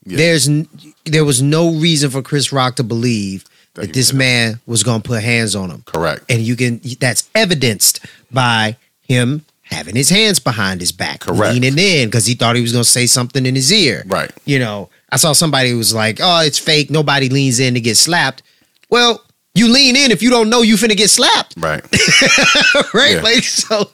Yeah. 0.05 0.17
There's 0.17 0.49
n- 0.49 0.69
there 1.05 1.25
was 1.25 1.41
no 1.43 1.73
reason 1.73 2.11
for 2.11 2.23
Chris 2.23 2.53
Rock 2.53 2.77
to 2.77 2.83
believe 2.85 3.45
That 3.75 3.83
that 3.83 3.93
this 3.93 4.13
man 4.13 4.61
was 4.67 4.83
going 4.83 5.03
to 5.03 5.09
put 5.09 5.23
hands 5.23 5.55
on 5.55 5.71
him. 5.71 5.83
Correct. 5.87 6.25
And 6.29 6.43
you 6.43 6.57
can 6.57 6.81
that's 7.01 7.29
evidenced 7.35 8.05
by 8.31 8.77
him 9.03 9.45
having 9.63 9.95
his 9.97 10.11
hands 10.11 10.39
behind 10.39 10.81
his 10.81 10.93
back, 10.93 11.21
Correct. 11.21 11.55
leaning 11.55 11.79
in 11.79 12.09
because 12.09 12.27
he 12.27 12.35
thought 12.35 12.57
he 12.57 12.63
was 12.63 12.73
going 12.73 12.85
to 12.85 12.89
say 12.91 13.07
something 13.07 13.47
in 13.47 13.55
his 13.55 13.73
ear. 13.73 14.03
Right. 14.07 14.31
You 14.45 14.59
know, 14.59 14.91
I 15.11 15.17
saw 15.17 15.33
somebody 15.33 15.71
who 15.71 15.79
was 15.79 15.95
like, 15.95 16.19
"Oh, 16.21 16.41
it's 16.41 16.59
fake. 16.59 16.91
Nobody 16.91 17.29
leans 17.29 17.61
in 17.61 17.75
to 17.75 17.81
get 17.81 17.97
slapped." 17.97 18.43
Well, 18.91 19.23
you 19.55 19.69
lean 19.73 19.97
in 19.97 20.11
if 20.11 20.23
you 20.23 20.31
don't 20.31 20.51
know 20.51 20.63
you 20.63 20.77
finna 20.77 20.97
get 20.97 21.11
slapped, 21.11 21.55
Right. 21.59 21.83
right? 22.95 23.13
Yeah. 23.17 23.21
Like 23.23 23.45
so. 23.45 23.91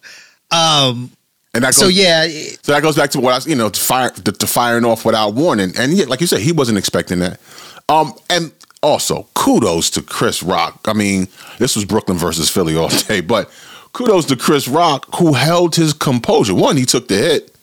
Um. 0.50 1.10
And 1.58 1.64
that 1.64 1.74
goes, 1.74 1.78
So 1.78 1.88
yeah, 1.88 2.28
So 2.62 2.70
that 2.70 2.82
goes 2.82 2.94
back 2.94 3.10
to 3.10 3.20
what 3.20 3.32
I 3.32 3.36
was, 3.36 3.46
you 3.48 3.56
know, 3.56 3.68
to 3.68 3.80
fire 3.80 4.10
to, 4.10 4.30
to 4.30 4.46
firing 4.46 4.84
off 4.84 5.04
without 5.04 5.34
warning. 5.34 5.72
And 5.76 5.92
yeah, 5.92 6.04
like 6.04 6.20
you 6.20 6.28
said, 6.28 6.38
he 6.38 6.52
wasn't 6.52 6.78
expecting 6.78 7.18
that. 7.18 7.40
Um, 7.88 8.14
and 8.30 8.52
also 8.80 9.26
kudos 9.34 9.90
to 9.90 10.02
Chris 10.02 10.40
Rock. 10.40 10.78
I 10.84 10.92
mean, 10.92 11.26
this 11.58 11.74
was 11.74 11.84
Brooklyn 11.84 12.16
versus 12.16 12.48
Philly 12.48 12.76
all 12.76 12.88
day, 13.08 13.20
but 13.20 13.50
kudos 13.92 14.26
to 14.26 14.36
Chris 14.36 14.68
Rock 14.68 15.12
who 15.16 15.32
held 15.32 15.74
his 15.74 15.92
composure. 15.92 16.54
One, 16.54 16.76
he 16.76 16.84
took 16.84 17.08
the 17.08 17.16
hit. 17.16 17.56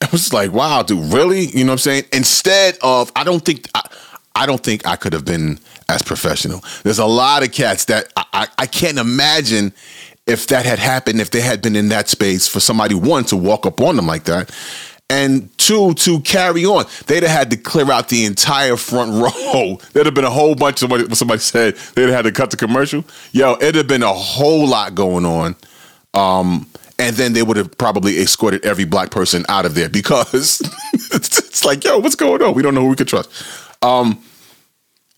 It 0.00 0.10
was 0.10 0.32
like, 0.32 0.50
wow, 0.50 0.82
dude, 0.82 1.12
really? 1.12 1.42
You 1.46 1.62
know 1.62 1.66
what 1.66 1.72
I'm 1.74 1.78
saying? 1.78 2.04
Instead 2.12 2.78
of, 2.82 3.12
I 3.14 3.22
don't 3.22 3.44
think, 3.44 3.68
I, 3.76 3.88
I 4.34 4.46
don't 4.46 4.60
think 4.60 4.88
I 4.88 4.96
could 4.96 5.12
have 5.12 5.24
been 5.24 5.60
as 5.88 6.02
professional. 6.02 6.64
There's 6.82 6.98
a 6.98 7.06
lot 7.06 7.44
of 7.44 7.52
cats 7.52 7.84
that 7.84 8.12
I, 8.16 8.24
I, 8.32 8.48
I 8.58 8.66
can't 8.66 8.98
imagine 8.98 9.72
if 10.26 10.46
that 10.48 10.64
had 10.64 10.78
happened, 10.78 11.20
if 11.20 11.30
they 11.30 11.40
had 11.40 11.62
been 11.62 11.76
in 11.76 11.88
that 11.88 12.08
space 12.08 12.46
for 12.46 12.60
somebody, 12.60 12.94
one, 12.94 13.24
to 13.24 13.36
walk 13.36 13.66
up 13.66 13.80
on 13.80 13.96
them 13.96 14.06
like 14.06 14.24
that, 14.24 14.50
and 15.10 15.56
two, 15.58 15.92
to 15.94 16.20
carry 16.20 16.64
on. 16.64 16.84
They'd 17.06 17.24
have 17.24 17.32
had 17.32 17.50
to 17.50 17.56
clear 17.56 17.90
out 17.90 18.08
the 18.08 18.24
entire 18.24 18.76
front 18.76 19.10
row. 19.10 19.78
There'd 19.92 20.06
have 20.06 20.14
been 20.14 20.24
a 20.24 20.30
whole 20.30 20.54
bunch 20.54 20.82
of 20.82 20.90
what 20.90 21.14
somebody 21.16 21.40
said, 21.40 21.74
they'd 21.94 22.02
have 22.02 22.12
had 22.12 22.22
to 22.22 22.32
cut 22.32 22.50
the 22.50 22.56
commercial. 22.56 23.04
Yo, 23.32 23.54
it'd 23.54 23.74
have 23.74 23.88
been 23.88 24.04
a 24.04 24.12
whole 24.12 24.68
lot 24.68 24.94
going 24.94 25.24
on. 25.26 25.56
Um, 26.14 26.66
and 26.98 27.16
then 27.16 27.32
they 27.32 27.42
would 27.42 27.56
have 27.56 27.76
probably 27.78 28.18
escorted 28.18 28.64
every 28.64 28.84
black 28.84 29.10
person 29.10 29.44
out 29.48 29.64
of 29.66 29.74
there 29.74 29.88
because 29.88 30.60
it's, 30.92 31.38
it's 31.38 31.64
like, 31.64 31.82
yo, 31.82 31.98
what's 31.98 32.14
going 32.14 32.42
on? 32.42 32.54
We 32.54 32.62
don't 32.62 32.74
know 32.74 32.82
who 32.82 32.88
we 32.88 32.96
can 32.96 33.06
trust. 33.06 33.30
Um, 33.82 34.22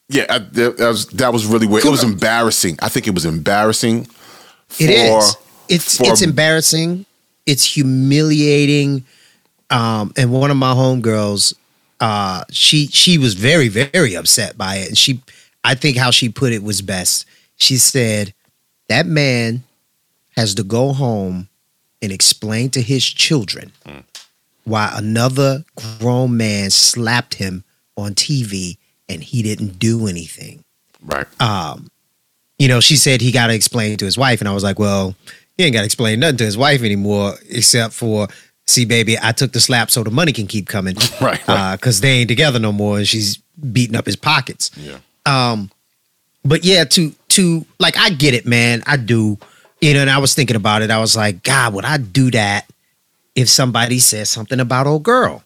yeah, 0.08 0.26
I, 0.28 0.38
that, 0.38 0.76
that 0.76 0.88
was 0.88 1.06
that 1.08 1.32
was 1.32 1.46
really 1.46 1.66
weird. 1.66 1.84
It 1.84 1.90
was 1.90 2.04
embarrassing. 2.04 2.78
I 2.82 2.88
think 2.88 3.06
it 3.08 3.14
was 3.14 3.24
embarrassing. 3.24 4.06
For, 4.72 4.82
It 4.84 4.90
is. 4.90 5.36
It's 5.68 5.96
for- 5.98 6.06
it's 6.10 6.22
embarrassing. 6.22 7.06
It's 7.46 7.64
humiliating. 7.64 9.04
Um, 9.70 10.12
and 10.16 10.32
one 10.32 10.50
of 10.50 10.56
my 10.56 10.74
homegirls, 10.74 11.54
uh, 12.00 12.44
she 12.50 12.88
she 12.88 13.16
was 13.18 13.34
very 13.34 13.68
very 13.68 14.14
upset 14.14 14.58
by 14.58 14.76
it, 14.76 14.88
and 14.88 14.98
she, 14.98 15.22
I 15.64 15.74
think 15.74 15.96
how 15.96 16.10
she 16.10 16.28
put 16.28 16.52
it 16.52 16.62
was 16.62 16.82
best. 16.82 17.24
She 17.56 17.76
said, 17.76 18.34
"That 18.88 19.06
man 19.06 19.64
has 20.36 20.54
to 20.56 20.62
go 20.62 20.92
home 20.92 21.48
and 22.02 22.10
explain 22.12 22.70
to 22.70 22.82
his 22.82 23.04
children 23.04 23.72
why 24.64 24.92
another 24.94 25.64
grown 25.76 26.36
man 26.36 26.70
slapped 26.70 27.34
him 27.34 27.64
on 27.96 28.14
TV 28.14 28.78
and 29.08 29.22
he 29.22 29.42
didn't 29.42 29.78
do 29.78 30.06
anything. 30.06 30.64
Right. 31.04 31.26
Um, 31.40 31.90
you 32.62 32.68
know, 32.68 32.78
she 32.78 32.94
said 32.94 33.20
he 33.20 33.32
got 33.32 33.48
to 33.48 33.54
explain 33.54 33.96
to 33.96 34.04
his 34.04 34.16
wife, 34.16 34.40
and 34.40 34.48
I 34.48 34.52
was 34.52 34.62
like, 34.62 34.78
well, 34.78 35.16
he 35.56 35.64
ain't 35.64 35.72
got 35.72 35.80
to 35.80 35.84
explain 35.84 36.20
nothing 36.20 36.36
to 36.36 36.44
his 36.44 36.56
wife 36.56 36.82
anymore, 36.84 37.34
except 37.50 37.92
for, 37.92 38.28
see, 38.68 38.84
baby, 38.84 39.16
I 39.20 39.32
took 39.32 39.50
the 39.50 39.58
slap 39.58 39.90
so 39.90 40.04
the 40.04 40.12
money 40.12 40.30
can 40.32 40.46
keep 40.46 40.68
coming, 40.68 40.94
Right. 41.20 41.40
Because 41.72 42.00
they 42.02 42.10
ain't 42.10 42.28
together 42.28 42.60
no 42.60 42.70
more, 42.70 42.98
and 42.98 43.08
she's 43.08 43.38
beating 43.72 43.96
up 43.96 44.06
his 44.06 44.14
pockets. 44.14 44.70
Yeah. 44.76 44.98
Um, 45.26 45.72
but 46.44 46.64
yeah, 46.64 46.84
to 46.84 47.12
to 47.30 47.66
like, 47.80 47.96
I 47.96 48.10
get 48.10 48.32
it, 48.32 48.46
man, 48.46 48.84
I 48.86 48.96
do. 48.96 49.38
You 49.80 49.94
know, 49.94 50.02
and 50.02 50.10
I 50.10 50.18
was 50.18 50.32
thinking 50.32 50.54
about 50.54 50.82
it. 50.82 50.90
I 50.92 51.00
was 51.00 51.16
like, 51.16 51.42
God, 51.42 51.74
would 51.74 51.84
I 51.84 51.96
do 51.96 52.30
that 52.30 52.70
if 53.34 53.48
somebody 53.48 53.98
says 53.98 54.30
something 54.30 54.60
about 54.60 54.86
old 54.86 55.02
girl? 55.02 55.42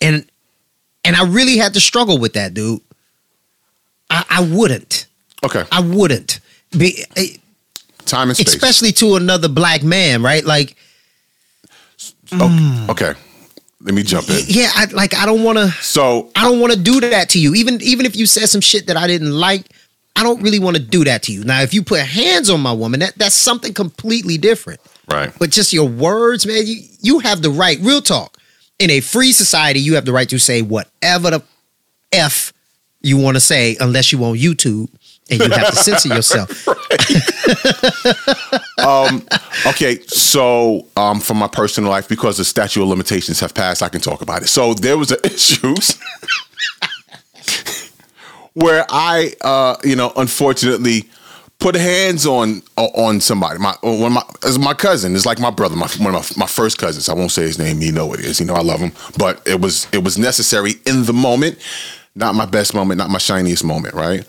And 0.00 0.24
and 1.04 1.14
I 1.14 1.24
really 1.26 1.58
had 1.58 1.74
to 1.74 1.80
struggle 1.80 2.16
with 2.16 2.32
that, 2.32 2.54
dude. 2.54 2.80
I, 4.08 4.24
I 4.30 4.42
wouldn't. 4.50 5.07
Okay. 5.44 5.64
I 5.70 5.80
wouldn't. 5.80 6.40
Be, 6.76 7.04
eh, 7.16 7.36
Time 8.04 8.28
and 8.28 8.36
space. 8.36 8.54
especially 8.54 8.92
to 8.92 9.16
another 9.16 9.48
black 9.48 9.82
man, 9.82 10.22
right? 10.22 10.44
Like, 10.44 10.76
okay. 12.32 12.86
okay. 12.90 13.14
Let 13.80 13.94
me 13.94 14.02
jump 14.02 14.28
in. 14.28 14.40
yeah, 14.48 14.70
I 14.74 14.86
like 14.86 15.14
I 15.14 15.24
don't 15.24 15.44
want 15.44 15.58
to 15.58 15.70
So 15.82 16.30
I 16.34 16.42
don't 16.42 16.58
want 16.58 16.72
to 16.72 16.78
do 16.78 17.00
that 17.00 17.28
to 17.30 17.38
you. 17.38 17.54
Even 17.54 17.80
even 17.80 18.06
if 18.06 18.16
you 18.16 18.26
said 18.26 18.48
some 18.48 18.60
shit 18.60 18.86
that 18.88 18.96
I 18.96 19.06
didn't 19.06 19.32
like, 19.32 19.66
I 20.16 20.24
don't 20.24 20.42
really 20.42 20.58
want 20.58 20.76
to 20.76 20.82
do 20.82 21.04
that 21.04 21.22
to 21.24 21.32
you. 21.32 21.44
Now, 21.44 21.62
if 21.62 21.72
you 21.72 21.84
put 21.84 22.00
hands 22.00 22.50
on 22.50 22.60
my 22.60 22.72
woman, 22.72 23.00
that 23.00 23.14
that's 23.16 23.36
something 23.36 23.72
completely 23.72 24.36
different. 24.36 24.80
right. 25.08 25.32
But 25.38 25.50
just 25.50 25.72
your 25.72 25.88
words, 25.88 26.44
man, 26.44 26.66
you 26.66 26.82
you 27.00 27.18
have 27.20 27.40
the 27.40 27.50
right. 27.50 27.78
Real 27.80 28.02
talk. 28.02 28.36
In 28.80 28.90
a 28.90 29.00
free 29.00 29.32
society, 29.32 29.80
you 29.80 29.94
have 29.94 30.04
the 30.04 30.12
right 30.12 30.28
to 30.28 30.38
say 30.38 30.62
whatever 30.62 31.30
the 31.30 31.42
f 32.12 32.52
you 33.00 33.16
want 33.16 33.36
to 33.36 33.40
say, 33.40 33.76
unless 33.80 34.10
you 34.10 34.22
on 34.24 34.34
YouTube 34.36 34.88
and 35.30 35.40
you 35.40 35.50
have 35.50 35.70
to 35.70 35.76
censor 35.76 36.08
yourself. 36.08 36.66
Okay, 39.66 40.00
so 40.06 40.86
um, 40.96 41.20
from 41.20 41.36
my 41.36 41.48
personal 41.48 41.90
life, 41.90 42.08
because 42.08 42.38
the 42.38 42.44
statute 42.44 42.82
of 42.82 42.88
limitations 42.88 43.40
have 43.40 43.54
passed, 43.54 43.82
I 43.82 43.88
can 43.88 44.00
talk 44.00 44.22
about 44.22 44.42
it. 44.42 44.48
So 44.48 44.74
there 44.74 44.96
was 44.96 45.10
an 45.10 45.18
issues 45.24 45.98
where 48.54 48.86
I, 48.88 49.32
uh, 49.42 49.76
you 49.84 49.96
know, 49.96 50.12
unfortunately 50.16 51.08
put 51.58 51.74
hands 51.74 52.26
on 52.26 52.62
on 52.76 53.20
somebody. 53.20 53.58
My 53.58 53.74
one 53.82 54.04
of 54.04 54.12
my 54.12 54.22
as 54.46 54.58
my 54.58 54.74
cousin. 54.74 55.14
It's 55.14 55.26
like 55.26 55.40
my 55.40 55.50
brother, 55.50 55.76
my 55.76 55.88
one 55.98 56.14
of 56.14 56.36
my, 56.36 56.44
my 56.44 56.46
first 56.46 56.78
cousins. 56.78 57.08
I 57.08 57.14
won't 57.14 57.32
say 57.32 57.42
his 57.42 57.58
name. 57.58 57.80
You 57.80 57.92
know 57.92 58.06
what 58.06 58.20
it 58.20 58.24
is. 58.24 58.40
You 58.40 58.46
know 58.46 58.54
I 58.54 58.62
love 58.62 58.80
him, 58.80 58.92
but 59.18 59.46
it 59.46 59.60
was 59.60 59.86
it 59.92 60.04
was 60.04 60.18
necessary 60.18 60.74
in 60.86 61.04
the 61.04 61.12
moment. 61.12 61.58
Not 62.14 62.34
my 62.34 62.46
best 62.46 62.74
moment, 62.74 62.98
not 62.98 63.10
my 63.10 63.18
shiniest 63.18 63.64
moment, 63.64 63.94
right? 63.94 64.24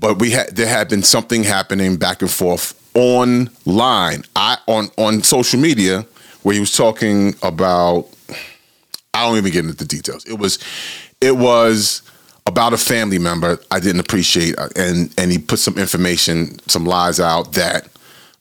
But 0.00 0.18
we 0.18 0.30
had 0.30 0.56
there 0.56 0.66
had 0.66 0.88
been 0.88 1.02
something 1.02 1.44
happening 1.44 1.96
back 1.96 2.22
and 2.22 2.30
forth 2.30 2.74
online. 2.94 4.24
I 4.34 4.56
on 4.66 4.88
on 4.96 5.22
social 5.22 5.60
media 5.60 6.06
where 6.42 6.54
he 6.54 6.60
was 6.60 6.72
talking 6.72 7.34
about 7.42 8.08
i 9.12 9.26
don't 9.26 9.36
even 9.36 9.52
get 9.52 9.64
into 9.64 9.76
the 9.76 9.84
details. 9.84 10.24
It 10.24 10.38
was 10.38 10.58
it 11.20 11.36
was 11.36 12.02
about 12.46 12.72
a 12.72 12.78
family 12.78 13.18
member 13.18 13.60
i 13.70 13.78
didn't 13.78 14.00
appreciate 14.00 14.58
uh, 14.58 14.68
and 14.74 15.12
and 15.18 15.30
he 15.30 15.38
put 15.38 15.58
some 15.58 15.76
information 15.76 16.58
some 16.68 16.84
lies 16.86 17.20
out 17.20 17.52
that 17.52 17.86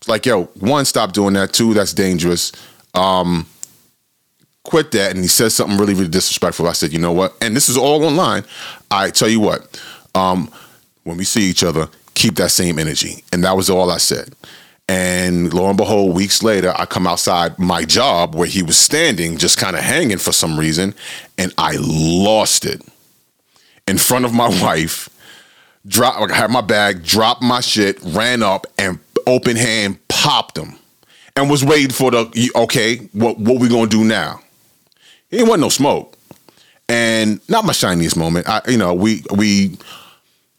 like 0.07 0.25
yo 0.25 0.45
one 0.59 0.85
stop 0.85 1.11
doing 1.11 1.33
that. 1.33 1.53
Two 1.53 1.73
that's 1.73 1.93
dangerous. 1.93 2.51
Um 2.93 3.45
quit 4.63 4.91
that. 4.91 5.11
And 5.11 5.19
he 5.19 5.27
says 5.27 5.53
something 5.53 5.77
really 5.77 5.93
really 5.93 6.09
disrespectful. 6.09 6.67
I 6.67 6.73
said 6.73 6.93
you 6.93 6.99
know 6.99 7.11
what? 7.11 7.35
And 7.41 7.55
this 7.55 7.67
is 7.69 7.77
all 7.77 8.03
online. 8.05 8.45
I 8.89 9.09
tell 9.09 9.29
you 9.29 9.41
what 9.41 9.79
um 10.15 10.49
when 11.09 11.17
we 11.17 11.25
see 11.25 11.49
each 11.49 11.63
other, 11.63 11.89
keep 12.13 12.35
that 12.35 12.51
same 12.51 12.79
energy. 12.79 13.23
And 13.33 13.43
that 13.43 13.57
was 13.57 13.69
all 13.69 13.89
I 13.91 13.97
said. 13.97 14.35
And 14.87 15.53
lo 15.53 15.67
and 15.67 15.77
behold, 15.77 16.15
weeks 16.15 16.41
later, 16.41 16.73
I 16.75 16.85
come 16.85 17.05
outside 17.05 17.59
my 17.59 17.83
job 17.83 18.35
where 18.35 18.47
he 18.47 18.63
was 18.63 18.77
standing, 18.77 19.37
just 19.37 19.57
kind 19.57 19.75
of 19.75 19.83
hanging 19.83 20.17
for 20.17 20.31
some 20.31 20.57
reason, 20.57 20.95
and 21.37 21.53
I 21.57 21.77
lost 21.79 22.65
it 22.65 22.81
in 23.87 23.97
front 23.97 24.25
of 24.25 24.33
my 24.33 24.47
wife. 24.61 25.09
Drop, 25.87 26.29
I 26.29 26.35
had 26.35 26.51
my 26.51 26.61
bag, 26.61 27.03
dropped 27.03 27.41
my 27.41 27.61
shit, 27.61 27.99
ran 28.03 28.43
up, 28.43 28.67
and 28.77 28.99
open 29.27 29.55
hand 29.55 29.99
popped 30.07 30.57
him, 30.57 30.75
and 31.35 31.49
was 31.49 31.63
waiting 31.63 31.91
for 31.91 32.11
the 32.11 32.51
okay, 32.55 32.97
what 33.13 33.39
what 33.39 33.59
we 33.61 33.69
gonna 33.69 33.87
do 33.87 34.03
now? 34.03 34.41
It 35.31 35.43
wasn't 35.43 35.61
no 35.61 35.69
smoke, 35.69 36.17
and 36.89 37.39
not 37.47 37.63
my 37.63 37.73
shiniest 37.73 38.17
moment. 38.17 38.49
I, 38.49 38.61
you 38.67 38.77
know, 38.77 38.93
we 38.93 39.23
we 39.35 39.77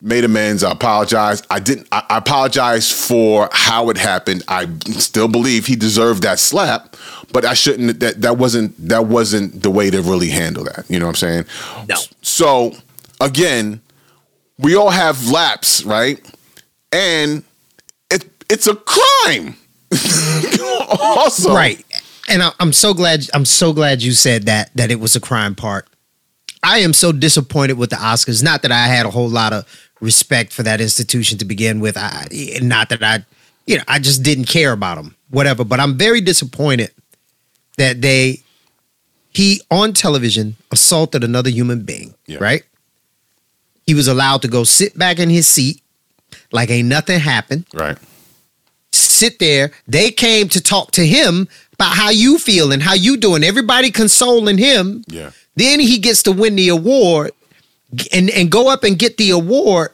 made 0.01 0.25
amends. 0.25 0.65
I 0.65 0.73
apologize. 0.73 1.43
I 1.51 1.61
didn't. 1.61 1.89
I, 1.93 2.05
I 2.09 2.19
apologize 2.19 2.91
for 2.91 3.49
how 3.53 3.91
it 3.91 3.97
happened. 3.97 4.43
I 4.49 4.69
still 4.99 5.29
believe 5.29 5.67
he 5.67 5.77
deserved 5.77 6.23
that 6.23 6.39
slap, 6.39 6.97
but 7.33 7.45
I 7.45 7.55
shouldn't. 7.55 8.01
That 8.01 8.23
that 8.23 8.39
wasn't 8.39 8.77
that 8.89 9.07
wasn't 9.07 9.63
the 9.63 9.71
way 9.71 9.91
to 9.91 10.03
really 10.03 10.31
handle 10.31 10.65
that. 10.65 10.85
You 10.89 10.99
know 10.99 11.07
what 11.07 11.23
I'm 11.23 11.45
saying? 11.45 11.45
No. 11.89 11.97
So 12.23 12.73
again, 13.21 13.81
we 14.59 14.77
all 14.77 14.91
have 14.91 15.29
laps, 15.29 15.85
right? 15.85 16.21
And 16.93 17.45
it 18.11 18.29
it's 18.51 18.67
a 18.67 18.77
crime. 18.77 19.57
also, 21.01 21.53
right 21.53 21.85
and 22.31 22.43
I, 22.43 22.53
i'm 22.61 22.73
so 22.73 22.95
glad 22.95 23.29
i'm 23.35 23.45
so 23.45 23.73
glad 23.73 24.03
you 24.03 24.13
said 24.13 24.45
that 24.45 24.71
that 24.77 24.91
it 24.91 25.01
was 25.01 25.17
a 25.17 25.21
crime 25.21 25.55
part 25.55 25.89
i 26.63 26.79
am 26.79 26.93
so 26.93 27.13
disappointed 27.13 27.77
with 27.77 27.91
the 27.91 27.97
oscars 27.97 28.43
not 28.43 28.63
that 28.63 28.73
i 28.73 28.87
had 28.87 29.05
a 29.05 29.11
whole 29.11 29.29
lot 29.29 29.53
of 29.53 29.90
respect 30.01 30.53
for 30.53 30.63
that 30.63 30.81
institution 30.81 31.39
to 31.39 31.45
begin 31.45 31.81
with 31.81 31.97
i 31.97 32.27
not 32.63 32.89
that 32.89 33.03
i 33.03 33.25
you 33.67 33.77
know 33.77 33.85
i 33.89 33.99
just 33.99 34.23
didn't 34.23 34.45
care 34.47 34.73
about 34.73 34.97
them 34.97 35.15
whatever 35.31 35.65
but 35.65 35.79
i'm 35.81 35.97
very 35.99 36.21
disappointed 36.21 36.91
that 37.77 38.01
they 38.01 38.41
he 39.33 39.61
on 39.71 39.93
television 39.93 40.57
assaulted 40.73 41.23
another 41.25 41.51
human 41.51 41.83
being 41.83 42.15
Yeah. 42.27 42.39
right 42.41 42.63
he 43.87 43.95
was 43.95 44.09
allowed 44.09 44.43
to 44.43 44.49
go 44.49 44.65
sit 44.65 44.97
back 44.99 45.19
in 45.19 45.29
his 45.31 45.47
seat 45.47 45.83
like 46.53 46.71
ain't 46.71 46.89
nothing 46.89 47.21
happened 47.21 47.65
Right. 47.75 47.99
sit 48.93 49.39
there. 49.39 49.71
They 49.87 50.11
came 50.11 50.49
to 50.49 50.61
talk 50.61 50.93
to 50.93 51.07
him 51.07 51.49
about 51.75 51.95
how 51.95 52.11
you 52.11 52.39
feel 52.39 52.73
and 52.73 52.83
how 52.83 52.95
you 52.95 53.17
doing. 53.17 53.45
Everybody 53.45 53.91
consoling 53.91 54.59
him. 54.59 55.05
Yeah. 55.09 55.31
Then 55.57 55.79
he 55.81 55.99
gets 55.99 56.23
to 56.25 56.33
win 56.33 56.57
the 56.57 56.69
award 56.69 57.33
and, 58.13 58.31
and 58.31 58.51
go 58.51 58.69
up 58.71 58.85
and 58.85 58.99
get 58.99 59.17
the 59.17 59.31
award 59.31 59.91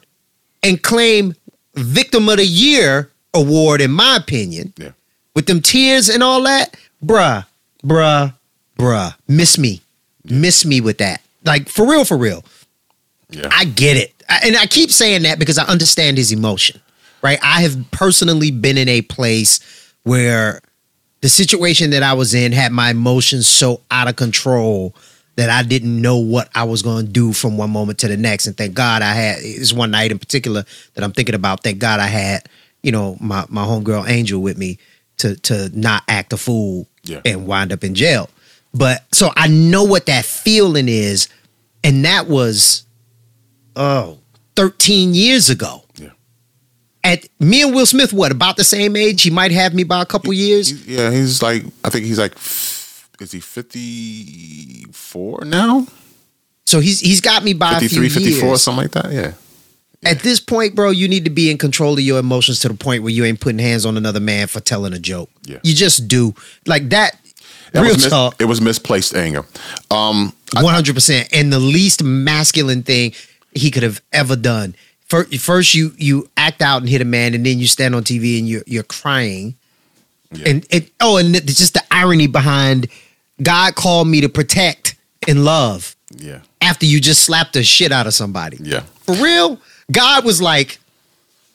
and 0.62 0.82
claim 0.82 1.35
Victim 1.74 2.28
of 2.28 2.37
the 2.38 2.46
Year 2.46 3.11
award, 3.35 3.80
in 3.80 3.90
my 3.90 4.16
opinion. 4.16 4.72
Yeah. 4.76 4.90
With 5.35 5.46
them 5.46 5.61
tears 5.61 6.09
and 6.09 6.22
all 6.22 6.42
that. 6.44 6.74
Bruh, 7.04 7.44
bruh, 7.85 8.35
bruh. 8.78 9.14
Miss 9.28 9.59
me. 9.59 9.82
Miss 10.24 10.64
me 10.64 10.80
with 10.80 10.98
that. 10.98 11.20
Like 11.44 11.68
for 11.68 11.87
real, 11.88 12.04
for 12.04 12.16
real. 12.16 12.44
Yeah. 13.30 13.48
I 13.52 13.64
get 13.66 13.96
it. 13.96 14.12
I- 14.28 14.40
And 14.44 14.56
I 14.56 14.66
keep 14.66 14.90
saying 14.90 15.22
that 15.22 15.38
because 15.38 15.59
I 15.59 15.64
understand 15.66 16.16
his 16.18 16.32
emotion, 16.32 16.80
right? 17.22 17.38
I 17.42 17.62
have 17.62 17.76
personally 17.90 18.50
been 18.50 18.76
in 18.78 18.88
a 18.88 19.02
place 19.02 19.61
where 20.04 20.61
the 21.20 21.28
situation 21.28 21.90
that 21.90 22.02
I 22.02 22.12
was 22.14 22.35
in 22.35 22.52
had 22.52 22.72
my 22.72 22.90
emotions 22.90 23.46
so 23.46 23.80
out 23.90 24.09
of 24.09 24.16
control 24.16 24.94
that 25.37 25.51
I 25.51 25.62
didn't 25.62 26.01
know 26.01 26.16
what 26.16 26.49
I 26.55 26.64
was 26.64 26.83
going 26.83 27.07
to 27.07 27.12
do 27.12 27.33
from 27.33 27.57
one 27.57 27.70
moment 27.70 27.99
to 28.01 28.09
the 28.09 28.16
next. 28.16 28.46
And 28.46 28.57
thank 28.57 28.75
God 28.75 29.03
I 29.03 29.12
had, 29.12 29.38
it's 29.40 29.72
one 29.72 29.90
night 29.90 30.11
in 30.11 30.18
particular 30.18 30.64
that 30.94 31.05
I'm 31.05 31.12
thinking 31.12 31.35
about. 31.35 31.62
Thank 31.62 31.79
God 31.79 32.01
I 32.01 32.07
had, 32.07 32.49
you 32.83 32.90
know, 32.92 33.16
my, 33.20 33.44
my 33.49 33.64
homegirl 33.64 34.09
Angel 34.09 34.40
with 34.40 34.57
me 34.57 34.79
to, 35.18 35.37
to 35.37 35.70
not 35.79 36.03
act 36.09 36.33
a 36.33 36.37
fool 36.38 36.88
Yeah. 37.05 37.20
and 37.25 37.46
wind 37.46 37.72
up 37.72 37.85
in 37.85 37.94
jail. 37.94 38.31
But 38.72 39.05
so 39.12 39.31
I 39.37 39.49
know 39.49 39.85
what 39.85 40.07
that 40.07 40.25
feeling 40.25 40.88
is. 40.88 41.29
And 41.85 42.05
that 42.07 42.27
was 42.29 42.85
oh, 43.77 44.18
13 44.57 45.14
years 45.14 45.51
ago. 45.51 45.85
Yeah. 45.96 46.11
At 47.05 47.29
me 47.38 47.62
and 47.62 47.75
Will 47.75 47.87
Smith, 47.87 48.12
what, 48.12 48.33
about 48.33 48.57
the 48.57 48.64
same 48.64 48.96
age? 48.96 49.22
He 49.22 49.31
might 49.31 49.53
have 49.53 49.75
me 49.75 49.85
by 49.85 50.01
a 50.03 50.07
couple 50.07 50.33
years. 50.33 50.68
He- 50.68 50.96
yeah, 50.96 51.11
he's 51.11 51.42
like 51.42 51.62
I 51.85 51.90
think 51.90 52.07
he's 52.07 52.18
like 52.18 52.35
is 53.20 53.33
he 53.33 53.40
54 53.40 55.44
now? 55.44 55.87
So 56.64 56.81
he's 56.81 57.00
he's 57.00 57.20
got 57.20 57.44
me 57.44 57.52
by 57.52 57.79
53, 57.79 58.07
a 58.07 58.11
few 58.11 58.20
54 58.20 58.48
years. 58.48 58.62
something 58.62 58.83
like 58.85 58.92
that. 58.92 59.12
Yeah. 59.12 59.33
At 60.05 60.20
this 60.20 60.40
point, 60.40 60.74
bro, 60.74 60.90
you 60.90 61.09
need 61.09 61.24
to 61.24 61.31
be 61.31 61.50
in 61.50 61.59
control 61.59 61.94
of 61.94 62.00
your 62.00 62.18
emotions 62.18 62.61
to 62.61 62.68
the 62.68 62.74
point 62.74 63.02
where 63.02 63.12
you 63.12 63.24
ain't 63.24 63.40
putting 63.40 63.59
hands 63.59 63.87
on 63.87 63.96
another 63.96 64.20
man 64.20 64.46
for 64.46 64.61
telling 64.61 64.92
a 64.92 64.98
joke. 64.98 65.31
Yeah. 65.44 65.59
You 65.62 65.74
just 65.74 66.07
do. 66.07 66.35
Like 66.66 66.90
that, 66.90 67.18
That 67.72 67.83
real 67.83 67.94
was 67.94 68.05
mis- 68.05 68.11
talk, 68.11 68.40
it 68.40 68.44
was 68.44 68.61
misplaced 68.61 69.14
anger. 69.14 69.44
Um 69.90 70.33
100%. 70.55 71.29
And 71.33 71.52
the 71.52 71.59
least 71.59 72.02
masculine 72.02 72.83
thing 72.83 73.14
he 73.52 73.70
could 73.70 73.83
have 73.83 74.00
ever 74.12 74.37
done. 74.37 74.74
first 75.09 75.74
you 75.74 75.92
you 75.96 76.29
act 76.37 76.62
out 76.62 76.83
and 76.83 76.88
hit 76.88 77.00
a 77.00 77.05
man, 77.05 77.35
and 77.35 77.44
then 77.46 77.59
you 77.59 77.66
stand 77.66 77.94
on 77.94 78.05
TV 78.05 78.38
and 78.38 78.48
you're 78.48 78.62
you're 78.66 78.83
crying, 78.83 79.55
and 80.44 80.66
it 80.70 80.90
oh, 81.00 81.16
and 81.16 81.35
it's 81.35 81.55
just 81.55 81.74
the 81.74 81.83
irony 81.90 82.26
behind 82.26 82.88
God 83.42 83.75
called 83.75 84.07
me 84.09 84.20
to 84.22 84.29
protect 84.29 84.94
and 85.29 85.44
love 85.44 85.94
Yeah. 86.16 86.40
after 86.61 86.87
you 86.87 87.01
just 87.01 87.22
slapped 87.22 87.53
the 87.55 87.62
shit 87.64 87.90
out 87.92 88.07
of 88.07 88.14
somebody. 88.14 88.59
Yeah. 88.61 88.81
For 89.05 89.14
real, 89.16 89.59
God 89.92 90.25
was 90.25 90.40
like, 90.42 90.79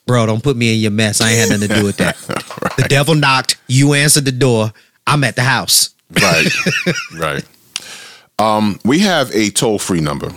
bro, 0.06 0.26
don't 0.26 0.44
put 0.44 0.56
me 0.58 0.74
in 0.76 0.80
your 0.80 0.92
mess. 0.92 1.20
I 1.22 1.30
ain't 1.32 1.40
had 1.40 1.50
nothing 1.50 1.68
to 1.70 1.76
do 1.76 1.84
with 1.86 1.98
that. 1.98 2.18
The 2.78 2.88
devil 2.88 3.16
knocked, 3.16 3.58
you 3.68 3.94
answered 3.94 4.26
the 4.26 4.32
door. 4.32 4.72
I'm 5.06 5.24
at 5.24 5.36
the 5.36 5.44
house. 5.44 5.90
Right. 6.12 6.48
right. 7.18 7.44
Um, 8.40 8.80
we 8.86 9.00
have 9.00 9.30
a 9.36 9.50
toll 9.50 9.78
free 9.80 10.00
number. 10.02 10.32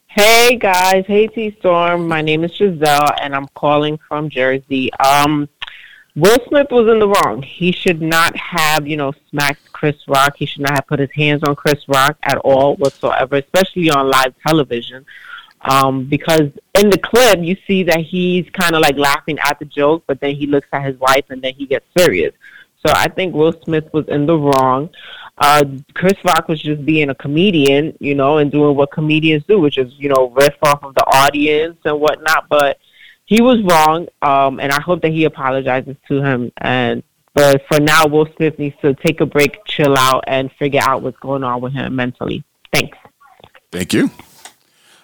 Hey 0.08 0.58
guys, 0.58 1.06
hey 1.08 1.28
T 1.28 1.56
Storm. 1.60 2.06
My 2.06 2.22
name 2.22 2.44
is 2.44 2.52
Giselle, 2.54 3.14
and 3.22 3.34
I'm 3.34 3.48
calling 3.56 3.98
from 4.10 4.30
Jersey. 4.30 4.92
Um, 4.96 5.48
Will 6.18 6.38
Smith 6.50 6.68
was 6.70 6.92
in 6.92 7.00
the 7.00 7.08
wrong. 7.08 7.42
He 7.42 7.72
should 7.72 8.02
not 8.02 8.36
have, 8.36 8.86
you 8.86 8.98
know, 8.98 9.14
smacked 9.30 9.72
Chris 9.72 9.96
Rock. 10.10 10.36
He 10.36 10.46
should 10.46 10.64
not 10.64 10.74
have 10.74 10.88
put 10.88 11.00
his 11.00 11.12
hands 11.14 11.44
on 11.44 11.56
Chris 11.56 11.88
Rock 11.88 12.18
at 12.24 12.38
all 12.40 12.76
whatsoever, 12.76 13.38
especially 13.38 13.90
on 13.90 14.10
live 14.10 14.34
television. 14.46 15.06
Um, 15.63 16.06
because 16.06 16.50
in 16.76 16.89
the 16.89 16.97
clip, 16.97 17.39
you 17.41 17.56
see 17.67 17.84
that 17.84 18.00
he's 18.00 18.50
kind 18.50 18.76
of 18.76 18.82
like 18.82 18.97
laughing 18.97 19.38
at 19.39 19.60
the 19.60 19.65
joke, 19.65 20.04
but 20.08 20.19
then 20.19 20.36
he 20.36 20.47
looks 20.47 20.67
at 20.71 20.84
his 20.84 20.97
wife 21.00 21.26
and 21.30 21.41
then 21.41 21.54
he 21.54 21.65
gets 21.65 21.86
serious. 21.95 22.34
So 22.86 22.91
I 22.95 23.08
think 23.10 23.36
Will 23.36 23.54
Smith 23.63 23.88
was 23.93 24.08
in 24.08 24.26
the 24.26 24.38
wrong. 24.38 24.89
Uh, 25.38 25.63
Chris 25.93 26.17
Rock 26.24 26.47
was 26.47 26.62
just 26.62 26.84
being 26.86 27.10
a 27.10 27.15
comedian, 27.15 27.95
you 28.00 28.15
know, 28.15 28.39
and 28.39 28.52
doing 28.52 28.76
what 28.76 28.91
comedians 28.91 29.43
do, 29.47 29.60
which 29.60 29.78
is, 29.78 29.93
you 29.97 30.10
know, 30.10 30.30
riff 30.30 30.56
off 30.63 30.84
of 30.84 30.95
the 30.95 31.06
audience 31.06 31.78
and 31.86 32.00
whatnot. 32.00 32.47
But 32.50 32.80
he 33.26 33.41
was 33.41 33.62
wrong, 33.62 34.08
um, 34.21 34.60
and 34.60 34.71
I 34.71 34.82
hope 34.82 35.02
that 35.04 35.12
he 35.12 35.26
apologizes 35.26 35.95
to 36.08 36.21
him. 36.21 36.52
And 36.58 37.04
but 37.34 37.63
for 37.67 37.80
now, 37.80 38.08
Will 38.08 38.28
Smith 38.36 38.60
needs 38.60 38.76
to 38.82 38.93
take 38.93 39.21
a 39.21 39.26
break, 39.26 39.63
chill 39.65 39.97
out, 39.97 40.24
and 40.28 40.52
figure 40.54 40.82
out 40.84 41.02
what's 41.02 41.17
going 41.19 41.43
on 41.43 41.62
with 41.62 41.74
him 41.74 41.95
mentally. 41.95 42.43
Thanks. 42.74 42.97
Thank 43.71 43.93
you. 43.93 44.10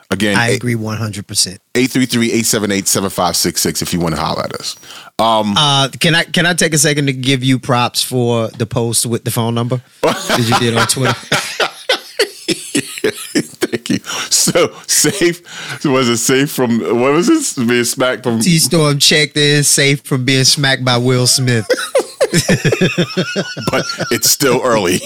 Again, 0.09 0.37
I 0.37 0.49
agree 0.49 0.75
100%. 0.75 1.59
833-878-7566 1.73 3.81
if 3.81 3.93
you 3.93 3.99
want 3.99 4.15
to 4.15 4.21
holler 4.21 4.43
at 4.43 4.53
us. 4.53 4.75
Um, 5.19 5.53
Uh, 5.57 5.89
can 5.99 6.15
I 6.15 6.23
can 6.23 6.45
I 6.45 6.53
take 6.53 6.73
a 6.73 6.77
second 6.77 7.07
to 7.07 7.13
give 7.13 7.43
you 7.43 7.59
props 7.59 8.01
for 8.01 8.47
the 8.49 8.65
post 8.65 9.05
with 9.05 9.25
the 9.25 9.31
phone 9.31 9.53
number 9.53 9.81
that 10.01 10.45
you 10.47 10.57
did 10.59 10.77
on 10.77 10.87
Twitter? 10.87 11.13
Thank 13.67 13.89
you. 13.89 13.99
So 14.29 14.73
safe 14.87 15.41
was 15.83 16.07
it 16.07 16.17
safe 16.17 16.51
from 16.51 16.79
what 16.79 17.13
was 17.13 17.27
this 17.27 17.53
being 17.53 17.83
smacked 17.83 18.23
from? 18.23 18.39
T 18.39 18.59
Storm 18.59 18.99
checked 18.99 19.35
in 19.35 19.63
safe 19.63 20.01
from 20.01 20.23
being 20.23 20.45
smacked 20.45 20.85
by 20.85 20.97
Will 20.97 21.27
Smith. 21.27 21.67
but 23.71 23.85
it's 24.11 24.29
still 24.29 24.61
early. 24.63 24.99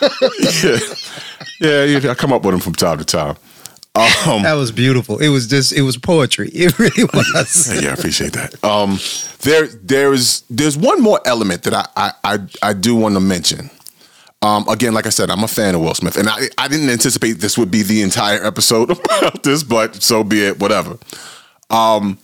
yeah. 0.40 0.78
yeah, 1.60 1.84
yeah, 1.84 2.10
I 2.10 2.14
come 2.14 2.32
up 2.32 2.44
with 2.44 2.52
them 2.52 2.60
from 2.60 2.74
time 2.74 2.98
to 2.98 3.04
time. 3.04 3.36
Um, 3.94 4.42
that 4.44 4.54
was 4.54 4.70
beautiful. 4.70 5.18
It 5.18 5.28
was 5.28 5.48
just 5.48 5.72
it 5.72 5.82
was 5.82 5.96
poetry. 5.96 6.50
It 6.54 6.78
really 6.78 7.04
was. 7.04 7.82
yeah, 7.82 7.90
I 7.90 7.94
appreciate 7.94 8.32
that. 8.34 8.62
Um, 8.62 8.98
there, 9.40 9.66
there 9.66 10.12
is, 10.12 10.44
there's 10.48 10.76
one 10.76 11.02
more 11.02 11.20
element 11.24 11.64
that 11.64 11.74
I, 11.74 11.86
I, 11.96 12.12
I, 12.24 12.38
I 12.62 12.72
do 12.72 12.94
want 12.94 13.14
to 13.14 13.20
mention. 13.20 13.70
Um, 14.42 14.66
again, 14.68 14.94
like 14.94 15.06
I 15.06 15.10
said, 15.10 15.30
I'm 15.30 15.44
a 15.44 15.48
fan 15.48 15.74
of 15.74 15.82
Will 15.82 15.94
Smith, 15.94 16.16
and 16.16 16.28
I, 16.28 16.48
I 16.56 16.68
didn't 16.68 16.88
anticipate 16.88 17.34
this 17.34 17.58
would 17.58 17.70
be 17.70 17.82
the 17.82 18.00
entire 18.02 18.42
episode 18.42 18.90
about 19.18 19.42
this, 19.42 19.62
but 19.62 20.02
so 20.02 20.24
be 20.24 20.44
it. 20.46 20.58
Whatever. 20.60 20.96
Um, 21.68 22.18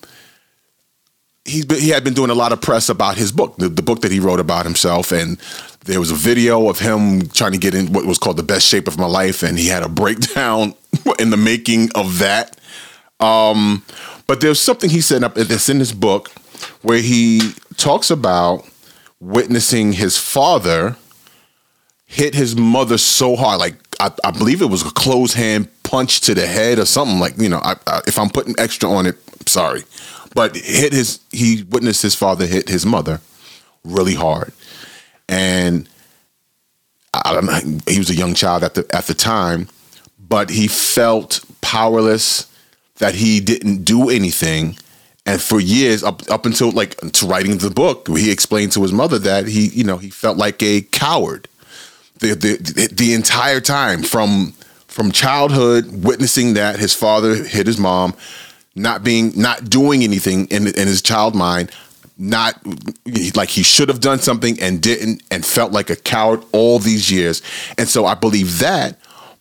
been, 1.65 1.81
he 1.81 1.91
had 1.91 2.05
been 2.05 2.15
doing 2.15 2.31
a 2.31 2.35
lot 2.35 2.53
of 2.53 2.61
press 2.61 2.89
about 2.89 3.17
his 3.17 3.33
book, 3.33 3.57
the, 3.57 3.69
the 3.69 3.83
book 3.83 4.01
that 4.03 4.13
he 4.13 4.21
wrote 4.21 4.41
about 4.41 4.65
himself, 4.65 5.13
and 5.13 5.39
there 5.85 6.01
was 6.01 6.11
a 6.11 6.15
video 6.15 6.69
of 6.69 6.79
him 6.79 7.29
trying 7.29 7.53
to 7.53 7.59
get 7.59 7.75
in 7.75 7.93
what 7.93 8.05
was 8.07 8.19
called 8.19 8.37
the 8.37 8.43
best 8.43 8.67
shape 8.67 8.89
of 8.89 8.99
my 8.99 9.07
life, 9.07 9.43
and 9.43 9.59
he 9.59 9.69
had 9.69 9.83
a 9.83 9.89
breakdown 9.89 10.75
in 11.19 11.31
the 11.31 11.37
making 11.37 11.89
of 11.95 12.19
that. 12.19 12.59
Um, 13.21 13.85
but 14.27 14.41
there's 14.41 14.61
something 14.61 14.91
he 14.91 15.01
said 15.01 15.25
up 15.25 15.35
that's 15.35 15.69
in 15.69 15.79
this 15.79 15.93
book 15.93 16.31
where 16.83 17.01
he 17.01 17.53
talks 17.77 18.11
about 18.11 18.65
witnessing 19.21 19.93
his 19.93 20.19
father 20.19 20.97
hit 22.07 22.35
his 22.35 22.57
mother 22.57 22.99
so 22.99 23.37
hard, 23.37 23.59
like 23.61 23.75
I, 24.01 24.11
I 24.25 24.31
believe 24.31 24.63
it 24.63 24.67
was 24.67 24.83
a 24.83 24.91
closed 24.91 25.35
hand 25.35 25.69
punch 25.83 26.21
to 26.23 26.35
the 26.35 26.47
head 26.47 26.79
or 26.79 26.87
something. 26.87 27.19
Like 27.19 27.39
you 27.39 27.49
know, 27.49 27.59
I, 27.59 27.77
I, 27.87 28.01
if 28.07 28.19
I'm 28.19 28.31
putting 28.31 28.55
extra 28.59 28.91
on 28.91 29.07
it, 29.07 29.17
sorry, 29.49 29.83
but 30.37 30.55
hit 30.55 30.93
his. 30.93 31.19
He 31.33 31.65
witnessed 31.69 32.03
his 32.03 32.15
father 32.15 32.47
hit 32.47 32.69
his 32.69 32.87
mother 32.87 33.21
really 33.83 34.15
hard, 34.15 34.53
and 35.29 35.89
I 37.13 37.33
don't 37.33 37.47
know. 37.47 37.81
He 37.89 37.99
was 37.99 38.11
a 38.11 38.15
young 38.15 38.35
child 38.35 38.63
at 38.63 38.75
the 38.75 38.87
at 38.95 39.07
the 39.07 39.15
time, 39.15 39.69
but 40.21 40.51
he 40.51 40.69
felt 40.69 41.41
powerless 41.63 42.47
that 42.99 43.15
he 43.15 43.41
didn't 43.41 43.85
do 43.85 44.11
anything. 44.11 44.77
And 45.25 45.41
for 45.41 45.59
years, 45.59 46.05
up 46.05 46.23
up 46.31 46.45
until 46.47 46.71
like 46.71 46.97
to 46.97 47.27
writing 47.27 47.59
the 47.59 47.71
book, 47.71 48.07
he 48.09 48.31
explained 48.31 48.73
to 48.73 48.83
his 48.83 48.93
mother 48.93 49.19
that 49.19 49.49
he, 49.49 49.69
you 49.69 49.85
know, 49.85 49.97
he 49.97 50.11
felt 50.11 50.37
like 50.37 50.63
a 50.63 50.83
coward 50.83 51.49
the 52.21 52.35
the 52.35 52.89
the 52.93 53.15
entire 53.15 53.61
time 53.61 54.03
from 54.03 54.53
from 54.87 55.13
childhood, 55.13 56.05
witnessing 56.05 56.55
that 56.55 56.79
his 56.79 56.95
father 56.95 57.35
hit 57.35 57.67
his 57.67 57.79
mom, 57.79 58.15
not 58.77 59.03
being 59.03 59.33
not 59.35 59.69
doing 59.69 60.05
anything 60.05 60.47
in 60.49 60.67
in 60.69 60.87
his 60.87 61.03
child 61.03 61.35
mind, 61.35 61.71
not 62.19 62.61
like 63.35 63.49
he 63.49 63.63
should 63.63 63.89
have 63.89 64.01
done 64.01 64.21
something 64.21 64.61
and 64.61 64.81
didn't, 64.81 65.23
and 65.31 65.45
felt 65.45 65.73
like 65.73 65.91
a 65.91 65.97
coward 65.97 66.45
all 66.53 66.79
these 66.79 67.11
years. 67.11 67.43
And 67.79 67.89
so 67.89 68.07
I 68.07 68.15
believe 68.15 68.59
that 68.61 68.99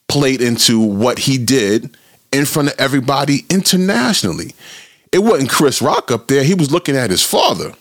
played 0.07 0.41
into 0.41 0.79
what 0.79 1.19
he 1.19 1.37
did 1.37 1.95
in 2.31 2.45
front 2.45 2.69
of 2.69 2.75
everybody 2.79 3.45
internationally. 3.49 4.53
It 5.11 5.19
wasn't 5.19 5.49
Chris 5.49 5.81
Rock 5.81 6.11
up 6.11 6.27
there. 6.27 6.43
He 6.43 6.53
was 6.53 6.71
looking 6.71 6.95
at 6.95 7.09
his 7.09 7.23
father. 7.23 7.73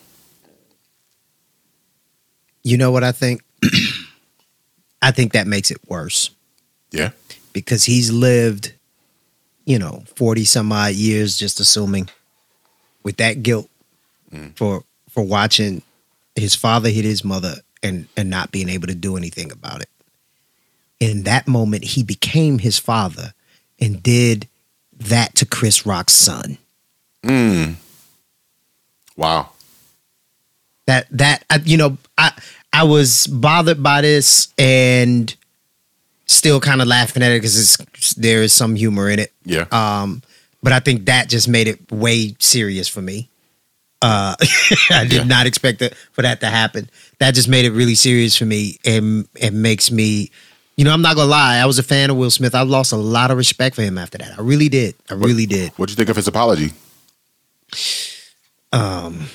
You 2.63 2.77
know 2.77 2.91
what 2.91 3.03
I 3.03 3.11
think? 3.11 3.41
I 5.01 5.11
think 5.11 5.33
that 5.33 5.45
makes 5.45 5.69
it 5.69 5.77
worse 5.87 6.31
Yeah. 6.91 7.11
because 7.53 7.83
he's 7.83 8.11
lived, 8.11 8.73
you 9.65 9.79
know, 9.79 10.03
40 10.15 10.45
some 10.45 10.71
odd 10.71 10.93
years 10.93 11.37
just 11.37 11.59
assuming 11.59 12.09
with 13.03 13.17
that 13.17 13.43
guilt 13.43 13.69
for 14.55 14.83
for 15.09 15.23
watching 15.23 15.81
his 16.35 16.55
father 16.55 16.89
hit 16.89 17.05
his 17.05 17.23
mother 17.23 17.55
and 17.81 18.07
and 18.17 18.29
not 18.29 18.51
being 18.51 18.69
able 18.69 18.87
to 18.87 18.95
do 18.95 19.15
anything 19.17 19.51
about 19.51 19.81
it. 19.81 19.89
In 20.99 21.23
that 21.23 21.47
moment 21.47 21.83
he 21.83 22.03
became 22.03 22.59
his 22.59 22.77
father 22.77 23.33
and 23.79 24.01
did 24.03 24.47
that 24.97 25.35
to 25.35 25.45
Chris 25.45 25.85
Rock's 25.85 26.13
son. 26.13 26.57
Mm. 27.23 27.75
Wow. 29.17 29.49
that 30.85 31.07
that 31.11 31.43
you 31.63 31.77
know 31.77 31.97
i 32.17 32.31
i 32.73 32.83
was 32.83 33.25
bothered 33.27 33.81
by 33.81 34.01
this 34.01 34.49
and 34.57 35.35
still 36.25 36.59
kind 36.59 36.81
of 36.81 36.87
laughing 36.87 37.21
at 37.23 37.31
it 37.31 37.41
because 37.41 37.77
there 38.17 38.41
is 38.43 38.51
some 38.53 38.75
humor 38.75 39.09
in 39.09 39.19
it 39.19 39.31
Yeah. 39.45 39.65
um 39.71 40.21
but 40.63 40.71
i 40.73 40.79
think 40.79 41.05
that 41.05 41.29
just 41.29 41.47
made 41.47 41.67
it 41.67 41.91
way 41.91 42.35
serious 42.39 42.87
for 42.87 43.01
me 43.01 43.29
uh 44.01 44.35
i 44.91 45.03
did 45.03 45.11
Yeah. 45.13 45.23
not 45.23 45.45
expect 45.45 45.81
it 45.81 45.93
for 46.11 46.21
that 46.23 46.39
to 46.41 46.47
happen 46.47 46.89
that 47.19 47.33
just 47.35 47.47
made 47.47 47.65
it 47.65 47.71
really 47.71 47.95
serious 47.95 48.35
for 48.35 48.45
me 48.45 48.77
and 48.85 49.27
it 49.35 49.53
makes 49.53 49.91
me 49.91 50.31
you 50.77 50.83
know 50.83 50.91
i'm 50.91 51.01
not 51.01 51.15
gonna 51.15 51.29
lie 51.29 51.57
i 51.57 51.65
was 51.65 51.77
a 51.79 51.83
fan 51.83 52.09
of 52.09 52.17
will 52.17 52.31
smith 52.31 52.53
i 52.55 52.61
lost 52.63 52.91
a 52.91 52.97
lot 52.97 53.29
of 53.31 53.37
respect 53.37 53.75
for 53.75 53.83
him 53.83 53.97
after 53.97 54.17
that 54.17 54.37
i 54.37 54.41
really 54.41 54.67
did 54.69 54.95
i 55.09 55.13
really 55.13 55.45
did 55.45 55.71
What'd 55.77 55.91
you 55.91 55.95
think 55.97 56.09
of 56.09 56.15
his 56.15 56.27
apology? 56.27 56.71
Um, 58.73 59.27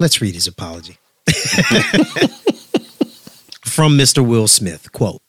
let's 0.00 0.20
read 0.20 0.34
his 0.34 0.46
apology. 0.48 0.98
From 3.64 3.96
Mr. 3.98 4.24
Will 4.26 4.46
Smith, 4.48 4.90
quote, 4.92 5.22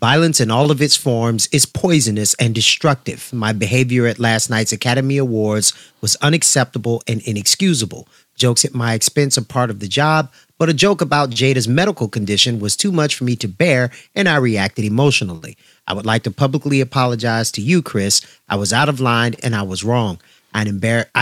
Violence 0.00 0.40
in 0.40 0.50
all 0.50 0.70
of 0.70 0.82
its 0.82 0.94
forms 0.94 1.48
is 1.52 1.64
poisonous 1.64 2.34
and 2.34 2.54
destructive. 2.54 3.32
My 3.32 3.54
behavior 3.54 4.06
at 4.06 4.18
last 4.18 4.50
night's 4.50 4.72
Academy 4.72 5.16
Awards 5.16 5.72
was 6.02 6.16
unacceptable 6.16 7.02
and 7.08 7.22
inexcusable. 7.22 8.06
Jokes 8.34 8.66
at 8.66 8.74
my 8.74 8.92
expense 8.92 9.38
are 9.38 9.44
part 9.44 9.70
of 9.70 9.80
the 9.80 9.88
job, 9.88 10.30
but 10.58 10.68
a 10.68 10.74
joke 10.74 11.00
about 11.00 11.30
Jada's 11.30 11.66
medical 11.66 12.08
condition 12.08 12.60
was 12.60 12.76
too 12.76 12.92
much 12.92 13.14
for 13.14 13.24
me 13.24 13.36
to 13.36 13.48
bear, 13.48 13.90
and 14.14 14.28
I 14.28 14.36
reacted 14.36 14.84
emotionally. 14.84 15.56
I 15.86 15.94
would 15.94 16.04
like 16.04 16.24
to 16.24 16.30
publicly 16.30 16.82
apologize 16.82 17.50
to 17.52 17.62
you, 17.62 17.80
Chris. 17.80 18.20
I 18.50 18.56
was 18.56 18.74
out 18.74 18.90
of 18.90 19.00
line 19.00 19.34
and 19.42 19.56
I 19.56 19.62
was 19.62 19.82
wrong. 19.82 20.20
I 20.52 20.62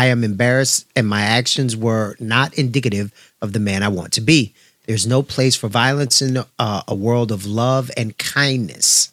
am 0.06 0.24
embarrassed, 0.24 0.86
and 0.96 1.08
my 1.08 1.22
actions 1.22 1.76
were 1.76 2.16
not 2.18 2.54
indicative 2.54 3.12
of 3.40 3.52
the 3.52 3.60
man 3.60 3.84
I 3.84 3.88
want 3.88 4.12
to 4.14 4.20
be. 4.20 4.54
There's 4.86 5.06
no 5.06 5.22
place 5.22 5.56
for 5.56 5.68
violence 5.68 6.20
in 6.20 6.44
uh, 6.58 6.82
a 6.86 6.94
world 6.94 7.32
of 7.32 7.46
love 7.46 7.90
and 7.96 8.16
kindness. 8.18 9.10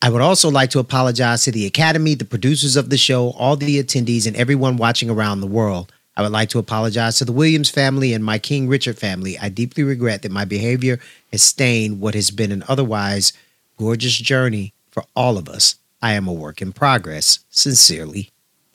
I 0.00 0.10
would 0.10 0.22
also 0.22 0.50
like 0.50 0.70
to 0.70 0.78
apologize 0.78 1.44
to 1.44 1.52
the 1.52 1.66
Academy, 1.66 2.14
the 2.14 2.24
producers 2.24 2.76
of 2.76 2.90
the 2.90 2.98
show, 2.98 3.30
all 3.30 3.56
the 3.56 3.82
attendees, 3.82 4.26
and 4.26 4.36
everyone 4.36 4.76
watching 4.76 5.10
around 5.10 5.40
the 5.40 5.46
world. 5.46 5.92
I 6.16 6.22
would 6.22 6.32
like 6.32 6.50
to 6.50 6.58
apologize 6.58 7.18
to 7.18 7.24
the 7.24 7.32
Williams 7.32 7.70
family 7.70 8.12
and 8.12 8.24
my 8.24 8.38
King 8.38 8.68
Richard 8.68 8.98
family. 8.98 9.38
I 9.38 9.48
deeply 9.48 9.82
regret 9.82 10.22
that 10.22 10.32
my 10.32 10.44
behavior 10.44 11.00
has 11.32 11.42
stained 11.42 12.00
what 12.00 12.14
has 12.14 12.30
been 12.30 12.52
an 12.52 12.64
otherwise 12.68 13.32
gorgeous 13.76 14.16
journey 14.16 14.72
for 14.90 15.04
all 15.14 15.38
of 15.38 15.48
us. 15.48 15.76
I 16.02 16.12
am 16.12 16.28
a 16.28 16.32
work 16.32 16.60
in 16.60 16.72
progress. 16.72 17.40
Sincerely, 17.50 18.30